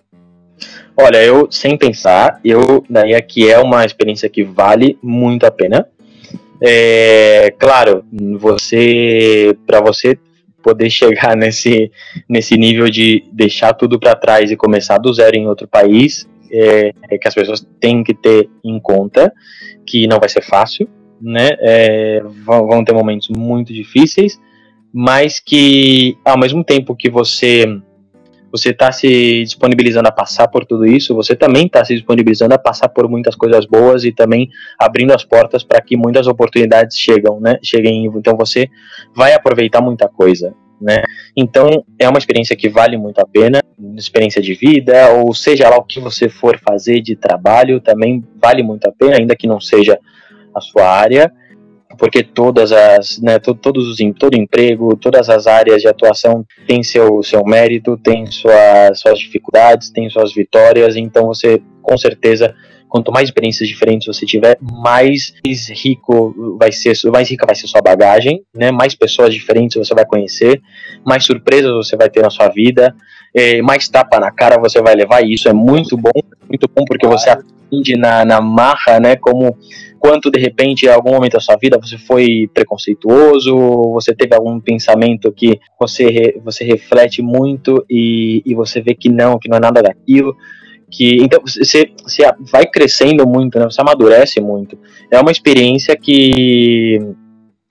Olha, 0.96 1.24
eu 1.24 1.52
sem 1.52 1.78
pensar, 1.78 2.40
eu 2.44 2.84
daria 2.90 3.22
que 3.22 3.50
é 3.50 3.60
uma 3.60 3.86
experiência 3.86 4.30
que 4.30 4.44
vale 4.44 4.98
muito 5.02 5.46
a 5.46 5.52
pena. 5.52 5.88
É, 6.62 7.52
claro, 7.58 8.06
você 8.40 9.58
para 9.66 9.82
você 9.82 10.18
poder 10.62 10.90
chegar 10.90 11.36
nesse, 11.36 11.92
nesse 12.28 12.58
nível 12.58 12.90
de 12.90 13.24
deixar 13.32 13.74
tudo 13.74 14.00
para 14.00 14.16
trás 14.16 14.52
e 14.52 14.58
começar 14.58 14.98
do 14.98 15.14
zero 15.14 15.36
em 15.36 15.48
outro 15.48 15.68
país, 15.68 16.28
é, 16.52 16.94
é, 17.10 17.18
que 17.18 17.28
as 17.28 17.34
pessoas 17.34 17.66
têm 17.80 18.04
que 18.04 18.14
ter 18.14 18.50
em 18.64 18.80
conta 18.80 19.34
que 19.86 20.08
não 20.08 20.20
vai 20.20 20.30
ser 20.30 20.42
fácil, 20.42 20.88
né? 21.22 21.50
É, 21.60 22.22
vão, 22.46 22.68
vão 22.68 22.84
ter 22.84 22.94
momentos 22.94 23.30
muito 23.30 23.74
difíceis, 23.74 24.40
mas 24.94 25.40
que 25.40 26.18
ao 26.26 26.38
mesmo 26.38 26.64
tempo 26.64 26.96
que 26.96 27.10
você 27.10 27.66
você 28.52 28.70
está 28.70 28.92
se 28.92 29.44
disponibilizando 29.44 30.08
a 30.08 30.12
passar 30.12 30.48
por 30.48 30.66
tudo 30.66 30.86
isso, 30.86 31.16
você 31.16 31.36
também 31.36 31.66
está 31.66 31.84
se 31.86 31.94
disponibilizando 31.94 32.54
a 32.54 32.58
passar 32.58 32.90
por 32.90 33.08
muitas 33.10 33.36
coisas 33.36 33.66
boas 33.66 34.04
e 34.04 34.12
também 34.12 34.50
abrindo 34.78 35.14
as 35.14 35.24
portas 35.24 35.64
para 35.64 35.82
que 35.82 35.96
muitas 35.96 36.28
oportunidades 36.28 36.98
chegam, 36.98 37.40
né? 37.40 37.58
Cheguem, 37.64 38.06
então 38.06 38.36
você 38.36 38.68
vai 39.16 39.34
aproveitar 39.34 39.82
muita 39.82 40.08
coisa, 40.10 40.54
né? 40.80 41.04
Então 41.36 41.86
é 41.98 42.10
uma 42.10 42.20
experiência 42.20 42.56
que 42.56 42.68
vale 42.68 42.98
muito 42.98 43.20
a 43.20 43.26
pena, 43.26 43.62
experiência 43.96 44.42
de 44.42 44.54
vida 44.54 45.10
ou 45.12 45.34
seja 45.34 45.70
lá 45.70 45.78
o 45.78 45.84
que 45.84 46.00
você 46.00 46.28
for 46.28 46.60
fazer 46.60 47.02
de 47.02 47.16
trabalho 47.16 47.80
também 47.80 48.24
vale 48.42 48.64
muito 48.64 48.88
a 48.88 48.92
pena, 48.92 49.18
ainda 49.18 49.36
que 49.36 49.48
não 49.48 49.62
seja 49.62 49.98
a 50.54 50.60
sua 50.60 50.86
área 50.86 51.32
porque 51.98 52.24
todas 52.24 52.72
as, 52.72 53.20
né, 53.20 53.40
todos 53.40 53.88
os, 53.88 53.98
todo 54.18 54.36
emprego, 54.36 54.96
todas 54.96 55.30
as 55.30 55.48
áreas 55.48 55.82
de 55.82 55.88
atuação 55.88 56.46
têm 56.68 56.84
seu, 56.84 57.22
seu 57.24 57.44
mérito, 57.44 57.98
tem 57.98 58.26
sua, 58.26 58.94
suas 58.94 59.20
dificuldades, 59.20 59.90
tem 59.90 60.10
suas 60.10 60.34
vitórias, 60.34 60.96
então 60.96 61.28
você 61.28 61.62
com 61.82 61.98
certeza 61.98 62.54
quanto 62.92 63.10
mais 63.10 63.30
experiências 63.30 63.70
diferentes 63.70 64.06
você 64.06 64.26
tiver, 64.26 64.58
mais 64.62 65.34
rico 65.70 66.58
vai 66.60 66.74
ser, 66.74 66.94
mais 67.10 67.30
rica 67.30 67.46
vai 67.46 67.56
ser 67.56 67.68
sua 67.68 67.82
bagagem, 67.82 68.44
né? 68.54 68.70
Mais 68.70 68.94
pessoas 68.94 69.34
diferentes 69.34 69.78
você 69.78 69.96
vai 69.96 70.06
conhecer, 70.06 70.62
mais 71.06 71.24
surpresas 71.24 71.72
você 71.72 71.96
vai 71.96 72.10
ter 72.10 72.22
na 72.22 72.30
sua 72.30 72.50
vida, 72.50 72.94
é, 73.34 73.62
mais 73.62 73.88
tapa 73.88 74.20
na 74.20 74.32
cara 74.32 74.60
você 74.60 74.82
vai 74.82 74.96
levar. 74.96 75.22
E 75.22 75.34
isso 75.34 75.48
é 75.50 75.54
muito 75.54 75.98
bom, 75.98 76.12
muito 76.48 76.70
bom 76.74 76.84
porque 76.86 77.08
você 77.08 77.30
aprende 77.30 77.96
na, 77.96 78.26
na 78.26 78.42
marra, 78.42 79.00
né? 79.00 79.16
Como 79.16 79.58
quanto 80.00 80.32
de 80.32 80.40
repente 80.40 80.86
em 80.86 80.90
algum 80.90 81.12
momento 81.12 81.34
da 81.34 81.40
sua 81.40 81.56
vida 81.56 81.80
você 81.82 81.98
foi 81.98 82.50
preconceituoso, 82.54 83.56
você 83.94 84.14
teve 84.16 84.36
algum 84.36 84.60
pensamento 84.60 85.32
que 85.32 85.60
você, 85.80 86.40
você 86.44 86.64
reflete 86.64 87.22
muito 87.22 87.86
e, 87.90 88.42
e 88.46 88.56
você 88.56 88.82
vê 88.82 88.96
que 88.96 89.10
não, 89.10 89.38
que 89.38 89.48
não 89.48 89.58
é 89.58 89.60
nada 89.60 89.82
daquilo 89.82 90.36
que 90.92 91.24
então 91.24 91.42
você, 91.42 91.90
você 92.04 92.24
vai 92.52 92.66
crescendo 92.66 93.26
muito, 93.26 93.58
né? 93.58 93.64
Você 93.64 93.80
amadurece 93.80 94.42
muito. 94.42 94.78
É 95.10 95.20
uma 95.20 95.32
experiência 95.32 95.96
que 95.96 97.00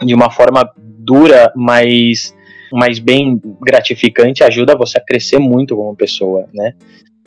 de 0.02 0.14
uma 0.14 0.30
forma 0.30 0.68
dura, 0.76 1.52
mas 1.54 2.34
mas 2.72 2.98
bem 2.98 3.40
gratificante, 3.60 4.42
ajuda 4.42 4.76
você 4.76 4.98
a 4.98 5.04
crescer 5.04 5.38
muito 5.38 5.76
como 5.76 5.94
pessoa, 5.94 6.46
né? 6.52 6.74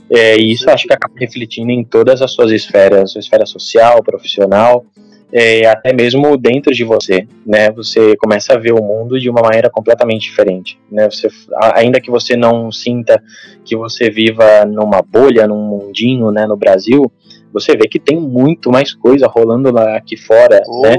É, 0.09 0.37
e 0.37 0.51
isso 0.51 0.69
acho 0.69 0.85
que 0.85 0.93
acaba 0.93 1.13
refletindo 1.17 1.71
em 1.71 1.83
todas 1.83 2.21
as 2.21 2.31
suas 2.31 2.51
esferas, 2.51 3.11
sua 3.11 3.19
esfera 3.19 3.45
social, 3.45 4.03
profissional, 4.03 4.85
é, 5.31 5.65
até 5.65 5.91
mesmo 5.91 6.37
dentro 6.37 6.71
de 6.71 6.83
você, 6.83 7.27
né? 7.45 7.71
Você 7.71 8.15
começa 8.17 8.53
a 8.53 8.57
ver 8.59 8.73
o 8.73 8.83
mundo 8.83 9.19
de 9.19 9.27
uma 9.27 9.41
maneira 9.41 9.67
completamente 9.67 10.21
diferente, 10.21 10.77
né? 10.91 11.09
Você, 11.09 11.27
ainda 11.73 11.99
que 11.99 12.11
você 12.11 12.37
não 12.37 12.71
sinta 12.71 13.21
que 13.65 13.75
você 13.75 14.11
viva 14.11 14.63
numa 14.65 15.01
bolha, 15.01 15.47
num 15.47 15.67
mundinho, 15.67 16.29
né, 16.29 16.45
no 16.45 16.55
Brasil, 16.55 17.11
você 17.51 17.75
vê 17.75 17.87
que 17.87 17.99
tem 17.99 18.19
muito 18.19 18.71
mais 18.71 18.93
coisa 18.93 19.25
rolando 19.25 19.71
lá 19.71 19.97
aqui 19.97 20.15
fora, 20.15 20.61
oh. 20.67 20.81
né? 20.81 20.97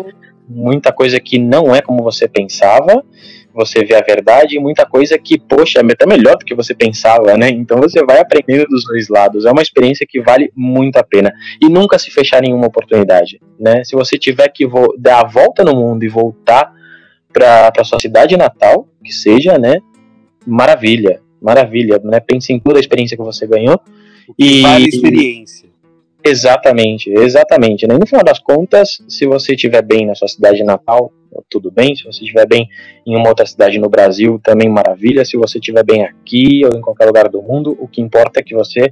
Muita 0.48 0.92
coisa 0.92 1.20
que 1.20 1.38
não 1.38 1.74
é 1.74 1.80
como 1.80 2.02
você 2.02 2.26
pensava 2.26 3.04
você 3.54 3.84
vê 3.84 3.94
a 3.94 4.00
verdade 4.00 4.56
e 4.56 4.60
muita 4.60 4.84
coisa 4.84 5.16
que, 5.16 5.38
poxa, 5.38 5.78
é 5.78 5.92
até 5.92 6.04
melhor 6.04 6.36
do 6.36 6.44
que 6.44 6.54
você 6.54 6.74
pensava, 6.74 7.36
né? 7.36 7.48
Então 7.48 7.78
você 7.78 8.04
vai 8.04 8.18
aprendendo 8.18 8.66
dos 8.66 8.84
dois 8.84 9.08
lados. 9.08 9.46
É 9.46 9.52
uma 9.52 9.62
experiência 9.62 10.04
que 10.08 10.20
vale 10.20 10.52
muito 10.56 10.96
a 10.96 11.04
pena. 11.04 11.32
E 11.62 11.68
nunca 11.68 11.96
se 11.96 12.10
fechar 12.10 12.42
nenhuma 12.42 12.66
oportunidade, 12.66 13.40
né? 13.58 13.84
Se 13.84 13.94
você 13.94 14.18
tiver 14.18 14.48
que 14.48 14.66
dar 14.98 15.20
a 15.20 15.28
volta 15.28 15.62
no 15.62 15.74
mundo 15.74 16.02
e 16.02 16.08
voltar 16.08 16.72
para 17.32 17.84
sua 17.84 18.00
cidade 18.00 18.36
natal, 18.36 18.88
que 19.04 19.12
seja, 19.12 19.56
né? 19.56 19.78
Maravilha, 20.44 21.20
maravilha, 21.40 22.00
né? 22.02 22.18
Pense 22.18 22.52
em 22.52 22.58
toda 22.58 22.78
a 22.78 22.80
experiência 22.80 23.16
que 23.16 23.22
você 23.22 23.46
ganhou. 23.46 23.80
E 24.36 24.62
vale 24.62 24.88
experiência. 24.88 25.68
Exatamente, 26.24 27.10
exatamente. 27.10 27.86
Né? 27.86 27.98
No 27.98 28.06
final 28.06 28.24
das 28.24 28.38
contas, 28.38 29.02
se 29.06 29.26
você 29.26 29.52
estiver 29.54 29.82
bem 29.82 30.06
na 30.06 30.14
sua 30.14 30.26
cidade 30.26 30.64
natal, 30.64 31.12
tudo 31.48 31.70
bem. 31.70 31.94
Se 31.94 32.04
você 32.04 32.22
estiver 32.22 32.46
bem 32.46 32.68
em 33.06 33.16
uma 33.16 33.28
outra 33.28 33.46
cidade 33.46 33.78
no 33.78 33.88
Brasil, 33.88 34.40
também 34.42 34.68
maravilha. 34.68 35.24
Se 35.24 35.36
você 35.36 35.58
estiver 35.58 35.84
bem 35.84 36.04
aqui 36.04 36.62
ou 36.64 36.76
em 36.76 36.80
qualquer 36.80 37.06
lugar 37.06 37.28
do 37.28 37.42
mundo, 37.42 37.76
o 37.80 37.88
que 37.88 38.00
importa 38.00 38.40
é 38.40 38.42
que 38.42 38.54
você 38.54 38.90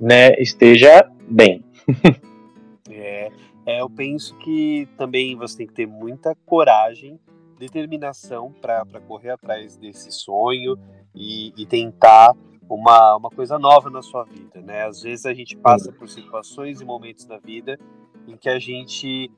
né, 0.00 0.32
esteja 0.40 1.08
bem. 1.28 1.64
é, 2.90 3.30
é, 3.66 3.80
eu 3.80 3.90
penso 3.90 4.36
que 4.38 4.88
também 4.96 5.36
você 5.36 5.58
tem 5.58 5.66
que 5.66 5.74
ter 5.74 5.86
muita 5.86 6.34
coragem, 6.46 7.18
determinação 7.58 8.52
para 8.60 8.84
correr 9.06 9.30
atrás 9.30 9.76
desse 9.76 10.12
sonho 10.12 10.78
e, 11.14 11.52
e 11.56 11.66
tentar 11.66 12.34
uma, 12.68 13.16
uma 13.16 13.30
coisa 13.30 13.58
nova 13.58 13.90
na 13.90 14.02
sua 14.02 14.24
vida, 14.24 14.60
né? 14.60 14.84
Às 14.84 15.02
vezes 15.02 15.26
a 15.26 15.34
gente 15.34 15.56
passa 15.56 15.90
por 15.90 16.08
situações 16.08 16.80
e 16.80 16.84
momentos 16.84 17.26
na 17.26 17.38
vida 17.38 17.78
em 18.26 18.36
que 18.36 18.48
a 18.48 18.58
gente 18.58 19.30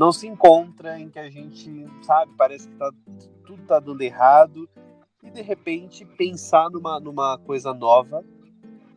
não 0.00 0.12
se 0.12 0.26
encontra, 0.26 0.98
em 0.98 1.10
que 1.10 1.18
a 1.18 1.28
gente, 1.28 1.86
sabe, 2.00 2.32
parece 2.34 2.66
que 2.66 2.74
tá, 2.76 2.90
tudo 3.44 3.62
tá 3.64 3.78
dando 3.78 4.00
errado, 4.00 4.66
e 5.22 5.30
de 5.30 5.42
repente 5.42 6.06
pensar 6.06 6.70
numa, 6.70 6.98
numa 6.98 7.36
coisa 7.36 7.74
nova, 7.74 8.24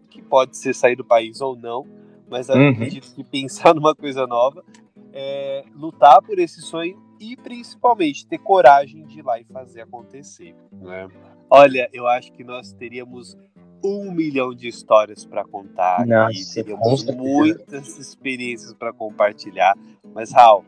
que 0.09 0.21
pode 0.21 0.55
ser 0.55 0.73
sair 0.73 0.95
do 0.95 1.03
país 1.03 1.41
ou 1.41 1.57
não, 1.57 1.85
mas 2.29 2.47
uhum. 2.47 2.69
acredito 2.69 3.13
que 3.13 3.21
pensar 3.21 3.75
numa 3.75 3.93
coisa 3.93 4.25
nova, 4.25 4.63
é, 5.11 5.65
lutar 5.75 6.21
por 6.21 6.39
esse 6.39 6.61
sonho 6.61 6.97
e 7.19 7.35
principalmente 7.35 8.25
ter 8.25 8.37
coragem 8.37 9.05
de 9.05 9.19
ir 9.19 9.25
lá 9.25 9.37
e 9.37 9.43
fazer 9.43 9.81
acontecer. 9.81 10.55
Né? 10.71 11.09
Olha, 11.49 11.89
eu 11.91 12.07
acho 12.07 12.31
que 12.31 12.45
nós 12.45 12.71
teríamos 12.71 13.37
um 13.83 14.09
milhão 14.09 14.55
de 14.55 14.69
histórias 14.69 15.25
para 15.25 15.43
contar 15.43 16.07
Nossa, 16.07 16.31
e 16.31 16.63
teríamos 16.63 17.03
muitas 17.03 17.99
experiências 17.99 18.73
para 18.73 18.93
compartilhar. 18.93 19.77
Mas, 20.13 20.31
Raul, 20.31 20.63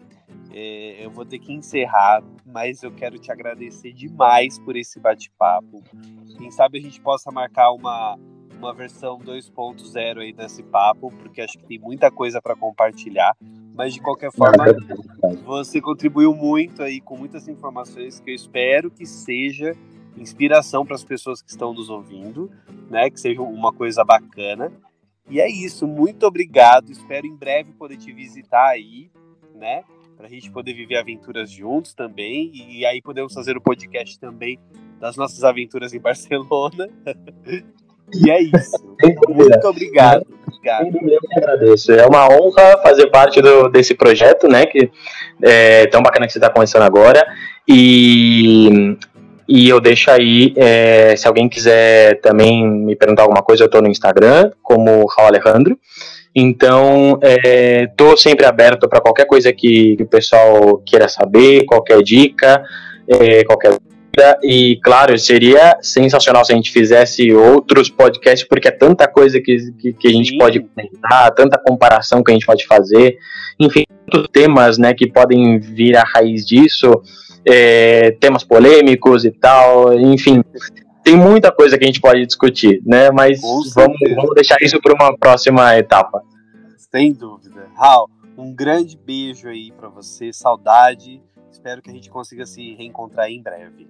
é, 0.51 1.05
eu 1.05 1.11
vou 1.11 1.25
ter 1.25 1.39
que 1.39 1.53
encerrar, 1.53 2.23
mas 2.45 2.81
eu 2.83 2.91
quero 2.91 3.17
te 3.19 3.31
agradecer 3.31 3.93
demais 3.93 4.57
por 4.59 4.75
esse 4.75 4.99
bate-papo. 4.99 5.83
Quem 6.37 6.49
sabe 6.51 6.77
a 6.77 6.81
gente 6.81 7.01
possa 7.01 7.31
marcar 7.31 7.71
uma, 7.71 8.17
uma 8.57 8.73
versão 8.73 9.19
2.0 9.19 10.19
aí 10.19 10.31
desse 10.31 10.63
papo, 10.63 11.11
porque 11.17 11.41
acho 11.41 11.57
que 11.57 11.65
tem 11.65 11.79
muita 11.79 12.09
coisa 12.09 12.41
para 12.41 12.55
compartilhar. 12.55 13.35
Mas 13.73 13.93
de 13.93 14.01
qualquer 14.01 14.31
forma, 14.31 14.63
você 15.43 15.81
contribuiu 15.81 16.33
muito 16.33 16.81
aí 16.81 17.01
com 17.01 17.17
muitas 17.17 17.47
informações 17.47 18.21
que 18.21 18.31
eu 18.31 18.35
espero 18.35 18.89
que 18.89 19.05
seja 19.05 19.73
inspiração 20.17 20.85
para 20.85 20.95
as 20.95 21.03
pessoas 21.03 21.41
que 21.41 21.49
estão 21.49 21.73
nos 21.73 21.89
ouvindo, 21.89 22.49
né? 22.89 23.09
Que 23.09 23.19
seja 23.19 23.41
uma 23.41 23.73
coisa 23.73 24.05
bacana. 24.05 24.71
E 25.29 25.41
é 25.41 25.49
isso, 25.49 25.85
muito 25.85 26.25
obrigado. 26.25 26.91
Espero 26.91 27.27
em 27.27 27.35
breve 27.35 27.73
poder 27.73 27.97
te 27.97 28.13
visitar 28.13 28.67
aí, 28.67 29.11
né? 29.53 29.83
Para 30.15 30.27
a 30.27 30.29
gente 30.29 30.49
poder 30.51 30.73
viver 30.73 30.97
aventuras 30.97 31.49
juntos 31.51 31.93
também. 31.93 32.51
E 32.53 32.85
aí 32.85 33.01
podemos 33.01 33.33
fazer 33.33 33.57
o 33.57 33.61
podcast 33.61 34.19
também 34.19 34.59
das 34.99 35.15
nossas 35.15 35.43
aventuras 35.43 35.93
em 35.93 35.99
Barcelona. 36.01 36.89
e 38.13 38.29
é 38.29 38.41
isso. 38.41 38.83
Muito 39.03 39.67
obrigado. 39.67 40.25
obrigado. 40.47 40.87
Eu 40.87 41.19
que 41.21 41.37
agradeço. 41.37 41.91
É 41.91 42.05
uma 42.05 42.27
honra 42.27 42.81
fazer 42.81 43.07
parte 43.07 43.41
do, 43.41 43.69
desse 43.69 43.93
projeto, 43.93 44.47
né? 44.47 44.65
Que 44.65 44.89
é 45.41 45.87
tão 45.87 46.01
bacana 46.01 46.25
que 46.25 46.33
você 46.33 46.39
está 46.39 46.49
começando 46.49 46.83
agora. 46.83 47.25
E 47.67 48.97
e 49.47 49.69
eu 49.69 49.79
deixo 49.79 50.09
aí, 50.09 50.53
é, 50.57 51.15
se 51.15 51.27
alguém 51.27 51.47
quiser 51.47 52.19
também 52.21 52.67
me 52.67 52.95
perguntar 52.95 53.21
alguma 53.21 53.43
coisa, 53.43 53.63
eu 53.63 53.67
estou 53.67 53.81
no 53.81 53.87
Instagram, 53.87 54.51
como 54.63 55.05
Raul 55.05 55.27
Alejandro. 55.27 55.77
Então, 56.35 57.17
estou 57.23 58.13
é, 58.13 58.17
sempre 58.17 58.45
aberto 58.45 58.89
para 58.89 58.99
qualquer 58.99 59.25
coisa 59.25 59.53
que, 59.53 59.95
que, 59.95 60.03
o 60.03 60.07
pessoal 60.07 60.81
queira 60.85 61.07
saber, 61.07 61.63
qualquer 61.63 62.03
dica, 62.03 62.61
é, 63.07 63.45
qualquer 63.45 63.69
dúvida. 63.69 64.37
E, 64.43 64.77
claro, 64.83 65.17
seria 65.17 65.77
sensacional 65.81 66.43
se 66.43 66.51
a 66.51 66.55
gente 66.55 66.71
fizesse 66.71 67.31
outros 67.33 67.89
podcasts, 67.89 68.45
porque 68.47 68.67
é 68.67 68.71
tanta 68.71 69.07
coisa 69.07 69.39
que, 69.39 69.71
que, 69.79 69.93
que 69.93 70.07
a 70.07 70.11
gente 70.11 70.31
Sim. 70.31 70.37
pode 70.37 70.59
comentar, 70.59 71.33
tanta 71.33 71.57
comparação 71.57 72.21
que 72.21 72.31
a 72.31 72.33
gente 72.33 72.45
pode 72.45 72.65
fazer. 72.67 73.17
Enfim, 73.57 73.85
tantos 74.11 74.29
temas 74.29 74.77
né, 74.77 74.93
que 74.93 75.07
podem 75.07 75.57
vir 75.59 75.95
à 75.95 76.03
raiz 76.03 76.45
disso, 76.45 77.01
é, 77.45 78.11
temas 78.19 78.43
polêmicos 78.43 79.23
e 79.23 79.31
tal. 79.31 79.97
Enfim, 79.97 80.43
tem 81.05 81.15
muita 81.15 81.51
coisa 81.51 81.77
que 81.77 81.83
a 81.83 81.87
gente 81.87 82.01
pode 82.01 82.25
discutir, 82.25 82.81
né? 82.83 83.11
Mas 83.11 83.39
vamos, 83.75 83.95
vamos, 84.15 84.33
deixar 84.33 84.57
isso 84.59 84.81
para 84.81 84.91
uma 84.91 85.15
próxima 85.15 85.77
etapa. 85.77 86.23
Sem 86.91 87.13
dúvida. 87.13 87.67
Raul, 87.75 88.09
um 88.35 88.51
grande 88.51 88.97
beijo 88.97 89.47
aí 89.47 89.71
para 89.71 89.87
você, 89.87 90.33
saudade. 90.33 91.21
Espero 91.51 91.79
que 91.83 91.91
a 91.91 91.93
gente 91.93 92.09
consiga 92.09 92.43
se 92.47 92.73
reencontrar 92.73 93.29
em 93.29 93.39
breve. 93.39 93.87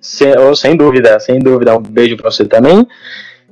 Sem, 0.00 0.36
oh, 0.36 0.56
sem 0.56 0.76
dúvida, 0.76 1.20
sem 1.20 1.38
dúvida. 1.38 1.78
Um 1.78 1.80
beijo 1.80 2.16
para 2.16 2.28
você 2.28 2.44
também. 2.44 2.84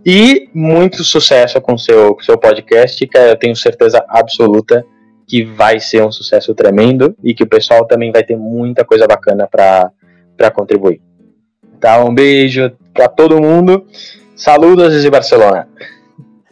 E 0.04 0.50
muito 0.52 1.04
sucesso 1.04 1.60
com 1.60 1.74
o 1.74 1.78
seu, 1.78 2.16
com 2.16 2.22
seu 2.22 2.36
podcast, 2.36 3.06
que 3.06 3.16
eu 3.16 3.36
tenho 3.36 3.54
certeza 3.54 4.04
absoluta 4.08 4.84
que 5.28 5.44
vai 5.44 5.78
ser 5.78 6.02
um 6.02 6.10
sucesso 6.10 6.52
tremendo 6.56 7.14
e 7.22 7.34
que 7.34 7.44
o 7.44 7.48
pessoal 7.48 7.86
também 7.86 8.10
vai 8.10 8.24
ter 8.24 8.36
muita 8.36 8.84
coisa 8.84 9.06
bacana 9.06 9.46
para 9.46 10.50
contribuir. 10.50 11.00
Tá, 11.80 12.04
um 12.04 12.14
beijo 12.14 12.70
para 12.92 13.08
todo 13.08 13.40
mundo. 13.40 13.86
Saludos 14.36 14.90
desde 14.90 15.08
Barcelona. 15.08 15.66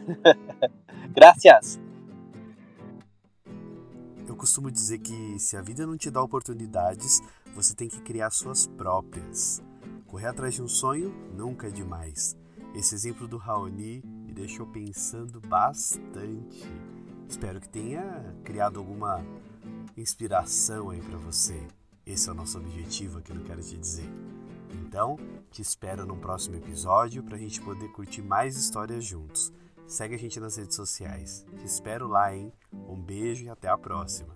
Gracias. 1.14 1.79
Eu 4.26 4.35
costumo 4.35 4.70
dizer 4.70 4.99
que 5.01 5.39
se 5.39 5.55
a 5.55 5.61
vida 5.61 5.87
não 5.87 5.99
te 5.99 6.11
dá 6.11 6.22
oportunidades, 6.22 7.20
você 7.55 7.74
tem 7.74 7.89
que 7.89 8.01
criar 8.01 8.31
suas 8.31 8.66
próprias. 8.66 9.62
Correr 10.07 10.29
atrás 10.29 10.55
de 10.55 10.62
um 10.62 10.68
sonho 10.68 11.14
nunca 11.37 11.66
é 11.66 11.70
demais. 11.70 12.35
Esse 12.74 12.95
exemplo 12.95 13.29
do 13.29 13.37
Raoni 13.37 14.03
me 14.24 14.33
deixou 14.33 14.66
pensando 14.66 15.43
bastante. 15.43 16.66
Espero 17.29 17.61
que 17.61 17.68
tenha 17.68 18.35
criado 18.45 18.79
alguma 18.79 19.22
inspiração 19.95 20.89
aí 20.89 21.03
para 21.03 21.18
você. 21.18 21.61
Esse 22.07 22.31
é 22.31 22.33
o 22.33 22.35
nosso 22.35 22.57
objetivo 22.57 23.18
aqui 23.18 23.35
no 23.35 23.45
Quero 23.45 23.61
Te 23.61 23.76
Dizer. 23.76 24.09
Então, 24.89 25.18
te 25.51 25.61
espero 25.61 26.07
no 26.07 26.16
próximo 26.16 26.57
episódio 26.57 27.22
para 27.22 27.36
a 27.36 27.39
gente 27.39 27.61
poder 27.61 27.93
curtir 27.93 28.22
mais 28.22 28.57
histórias 28.57 29.05
juntos. 29.05 29.53
Segue 29.86 30.14
a 30.14 30.18
gente 30.18 30.41
nas 30.41 30.57
redes 30.57 30.76
sociais. 30.76 31.45
Te 31.59 31.66
espero 31.66 32.09
lá, 32.09 32.34
hein? 32.34 32.51
Um 32.72 32.97
beijo 32.97 33.45
e 33.45 33.51
até 33.51 33.68
a 33.68 33.76
próxima. 33.76 34.34